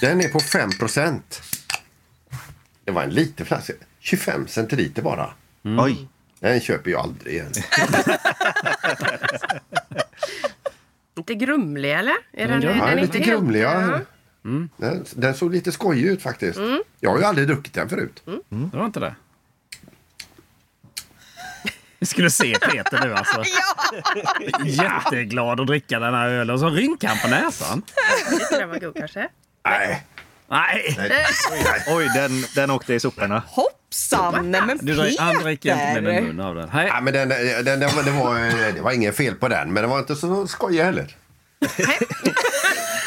Den 0.00 0.20
är 0.20 0.28
på 0.28 0.40
5 0.40 0.70
procent. 0.78 1.42
Det 2.84 2.92
var 2.92 3.02
en 3.02 3.10
liten 3.10 3.46
flaska. 3.46 3.72
25 4.00 4.46
centiliter 4.46 5.02
bara. 5.02 5.30
Mm. 5.64 5.84
Oj. 5.84 6.08
Den 6.40 6.60
köper 6.60 6.90
jag 6.90 7.00
aldrig 7.00 7.34
igen. 7.34 7.52
Inte 11.16 11.34
grumlig 11.34 11.92
eller? 11.92 12.14
Är 12.32 12.48
den, 12.48 12.62
ja, 12.62 12.86
den 12.86 13.00
lite 13.00 13.18
grumlig. 13.18 13.60
Ja. 13.60 14.00
Mm. 14.44 14.68
Den, 14.76 15.04
den, 15.14 15.34
såg 15.34 15.52
lite 15.52 15.72
skojig 15.72 16.04
ut 16.06 16.22
faktiskt. 16.22 16.58
Mm. 16.58 16.82
Jag 17.00 17.10
har 17.10 17.18
ju 17.18 17.24
aldrig 17.24 17.48
druckit 17.48 17.74
den 17.74 17.88
förut. 17.88 18.22
Mm. 18.26 18.70
Det 18.70 18.76
var 18.76 18.86
inte 18.86 19.00
det? 19.00 19.14
Vi 22.00 22.06
skulle 22.06 22.30
se 22.30 22.58
Peter 22.58 23.00
nu 23.04 23.14
alltså. 23.14 23.42
ja. 23.46 24.64
Jätteglad 24.64 25.60
att 25.60 25.66
dricka 25.66 25.98
den 25.98 26.14
här 26.14 26.28
ölen. 26.28 26.54
Och 26.54 26.60
så 26.60 26.70
rynkar 26.70 27.08
han 27.08 27.18
på 27.18 27.28
näsan. 27.28 27.82
Tyckte 28.30 28.58
den 28.58 28.68
var 28.68 28.78
god 28.78 28.96
kanske? 28.96 29.28
Nej. 29.64 30.06
Nej. 30.50 30.94
Nej. 30.98 31.84
Oj, 31.88 32.10
den, 32.14 32.44
den 32.54 32.70
åkte 32.70 32.94
i 32.94 33.00
soporna. 33.00 33.42
Hoppsan! 33.46 34.50
Nej, 34.50 34.62
men 34.66 34.78
Peter! 34.78 35.22
Han 35.22 35.36
dricker 35.36 35.88
inte 35.88 36.00
med 36.00 36.18
en 36.18 36.24
mun 36.24 36.40
av 36.40 36.54
den. 36.54 36.70
Ja, 36.72 37.00
men 37.00 37.12
den, 37.12 37.28
den, 37.28 37.64
den, 37.64 37.80
det, 37.80 37.86
var, 37.86 38.72
det 38.72 38.80
var 38.80 38.92
inget 38.92 39.16
fel 39.16 39.34
på 39.34 39.48
den, 39.48 39.72
men 39.72 39.82
den 39.82 39.90
var 39.90 39.98
inte 39.98 40.16
så 40.16 40.46
skojig 40.46 40.82
heller. 40.82 41.16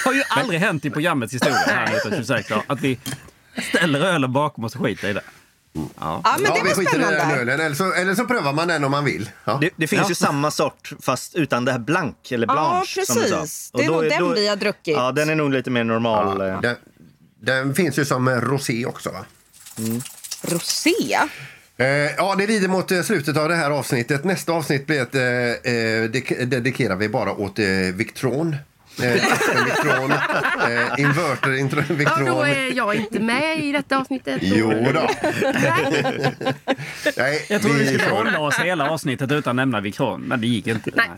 har 0.05 0.13
ju 0.13 0.23
aldrig 0.29 0.59
hänt 0.59 0.85
i 0.85 0.89
programmets 0.89 1.33
historia 1.33 1.57
här 1.57 1.83
1926 1.83 2.51
att 2.67 2.81
vi 2.81 2.99
ställer 3.69 3.99
ölen 3.99 4.33
bakom 4.33 4.63
oss 4.63 4.75
och 4.75 4.81
skiter 4.81 5.09
i 5.09 5.13
det. 5.13 5.21
Ja. 5.73 5.91
ja, 5.99 6.21
men 6.39 6.43
det 6.43 6.57
ja, 6.57 6.75
var 6.75 6.83
spännande. 6.83 7.17
Ölen, 7.17 7.59
eller, 7.59 7.75
så, 7.75 7.93
eller 7.93 8.15
så 8.15 8.25
prövar 8.25 8.53
man 8.53 8.67
den 8.67 8.83
om 8.83 8.91
man 8.91 9.05
vill. 9.05 9.29
Ja. 9.45 9.57
Det, 9.61 9.69
det, 9.75 9.87
finns 9.87 10.01
ja. 10.01 10.09
ju 10.09 10.15
samma 10.15 10.51
sort 10.51 10.93
fast 11.01 11.35
utan 11.35 11.65
det 11.65 11.71
här 11.71 11.79
blank 11.79 12.31
eller 12.31 12.47
blanche. 12.47 13.03
Ja, 13.07 13.15
precis. 13.15 13.71
det 13.73 13.83
är 13.83 13.89
nog 13.89 14.03
den 14.03 14.19
då, 14.19 14.33
vi 14.33 14.47
har 14.47 14.55
druckit. 14.55 14.95
Ja, 14.95 15.11
den 15.11 15.29
är 15.29 15.35
nog 15.35 15.51
lite 15.51 15.69
mer 15.69 15.83
normal. 15.83 16.39
Ja, 16.39 16.59
den, 16.61 16.75
den, 17.39 17.75
finns 17.75 17.99
ju 17.99 18.05
som 18.05 18.29
rosé 18.29 18.85
också 18.85 19.11
va? 19.11 19.25
Mm. 19.77 20.01
Rosé? 20.41 21.17
Eh, 21.77 21.87
ja, 22.17 22.35
det 22.37 22.47
lider 22.47 22.67
mot 22.67 22.91
eh, 22.91 23.01
slutet 23.01 23.37
av 23.37 23.49
det 23.49 23.55
här 23.55 23.71
avsnittet. 23.71 24.23
Nästa 24.23 24.51
avsnitt 24.51 24.87
blir 24.87 25.01
ett, 25.01 25.15
eh, 25.15 25.73
eh 25.73 26.47
dedikerar 26.47 26.95
vi 26.95 27.09
bara 27.09 27.31
åt 27.31 27.59
eh, 27.59 27.65
Victron. 27.93 28.55
Victron, 28.97 30.11
eh, 30.11 30.17
inverter 30.97 31.93
Victron. 31.93 32.25
Ja, 32.25 32.33
då 32.33 32.41
är 32.41 32.77
jag 32.77 32.95
inte 32.95 33.19
med 33.19 33.63
i 33.63 33.71
detta 33.71 33.97
avsnittet. 33.97 34.39
Jo 34.41 34.73
då. 34.93 35.09
Nej, 37.17 37.45
jag 37.49 37.61
trodde 37.61 37.79
vi 37.79 37.85
skulle 37.85 38.09
hålla 38.09 38.39
oss 38.39 38.59
hela 38.59 38.89
avsnittet 38.89 39.31
utan 39.31 39.51
att 39.51 39.55
nämna 39.55 39.81
Victron, 39.81 40.21
men 40.21 40.41
det 40.41 40.47
gick 40.47 40.67
inte. 40.67 40.91
Nej. 40.95 41.09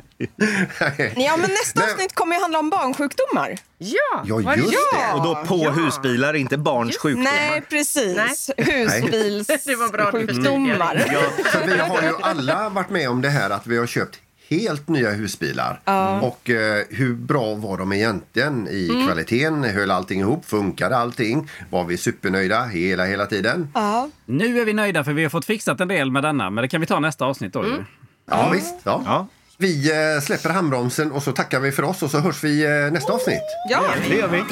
ja, 1.16 1.38
men 1.38 1.50
nästa 1.50 1.80
Nej. 1.80 1.92
avsnitt 1.92 2.16
kommer 2.16 2.36
ju 2.36 2.42
handla 2.42 2.60
om 2.60 2.70
barnsjukdomar. 2.70 3.56
Ja, 3.78 4.24
ja 4.26 4.56
just 4.56 4.72
det. 4.72 5.14
Och 5.14 5.24
då 5.24 5.36
på 5.36 5.64
ja. 5.64 5.72
husbilar, 5.72 6.34
inte 6.34 6.58
barns 6.58 6.98
sjukdomar. 6.98 7.32
Nej, 7.32 7.62
precis. 7.70 8.52
Husbilssjukdomar. 8.58 11.06
Ja, 11.16 11.22
för 11.52 11.68
vi 11.68 11.78
har 11.78 12.02
ju 12.02 12.14
alla 12.22 12.70
varit 12.70 12.90
med 12.90 13.10
om 13.10 13.22
det 13.22 13.30
här 13.30 13.50
att 13.50 13.68
vi 13.68 13.78
har 13.78 13.88
köpt 13.88 14.20
helt 14.50 14.88
nya 14.88 15.12
husbilar. 15.12 15.82
Mm. 15.86 16.24
Och 16.24 16.50
eh, 16.50 16.84
hur 16.90 17.14
bra 17.14 17.56
var 17.56 17.78
de 17.78 17.94
egentligen 17.94 18.68
i 18.68 18.90
mm. 18.90 19.06
kvaliteten? 19.06 19.64
Höll 19.64 19.92
allting 19.92 20.20
ihop? 20.20 20.46
Funkade 20.46 20.98
allting? 20.98 21.50
Var 21.70 21.84
vi 21.84 21.98
supernöjda 21.98 22.64
hela, 22.64 23.06
hela 23.06 23.26
tiden? 23.26 23.70
Ja. 23.74 24.10
Nu 24.26 24.60
är 24.60 24.66
vi 24.66 24.74
nöjda 24.74 25.04
för 25.04 25.14
vi 25.14 25.24
har 25.24 25.30
fått 25.30 25.46
fixat 25.46 25.82
en 25.82 25.88
del 25.88 26.12
med 26.12 26.24
denna, 26.24 26.50
men 26.50 26.62
det 26.62 26.68
kan 26.68 26.82
vi 26.82 26.88
ta 26.88 27.00
nästa 27.00 27.26
avsnitt 27.26 27.54
då. 27.54 27.64
Mm. 27.64 27.86
Ja, 28.30 28.50
visst. 28.54 28.76
Ja. 28.84 29.02
ja. 29.06 29.28
Vi 29.58 29.92
eh, 29.92 30.22
släpper 30.22 30.50
handbromsen 30.50 31.12
och 31.12 31.24
så 31.24 31.32
tackar 31.32 31.60
vi 31.60 31.72
för 31.72 31.84
oss 31.84 32.04
och 32.04 32.12
så 32.12 32.20
hörs 32.20 32.44
vi 32.44 32.66
eh, 32.66 32.92
nästa 32.92 33.14
avsnitt. 33.14 33.44
Ja, 33.70 33.84
det 34.10 34.16
gör 34.16 34.28
vi. 34.28 34.44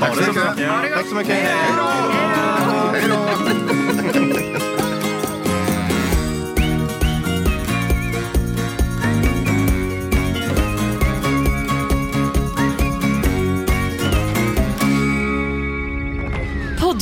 Tack 0.00 0.14
så 0.14 0.20
mycket. 0.20 0.56
Tack 0.94 1.06
så 1.06 1.14
mycket. 1.14 1.34
Hej 1.34 3.04
då! 3.08 3.21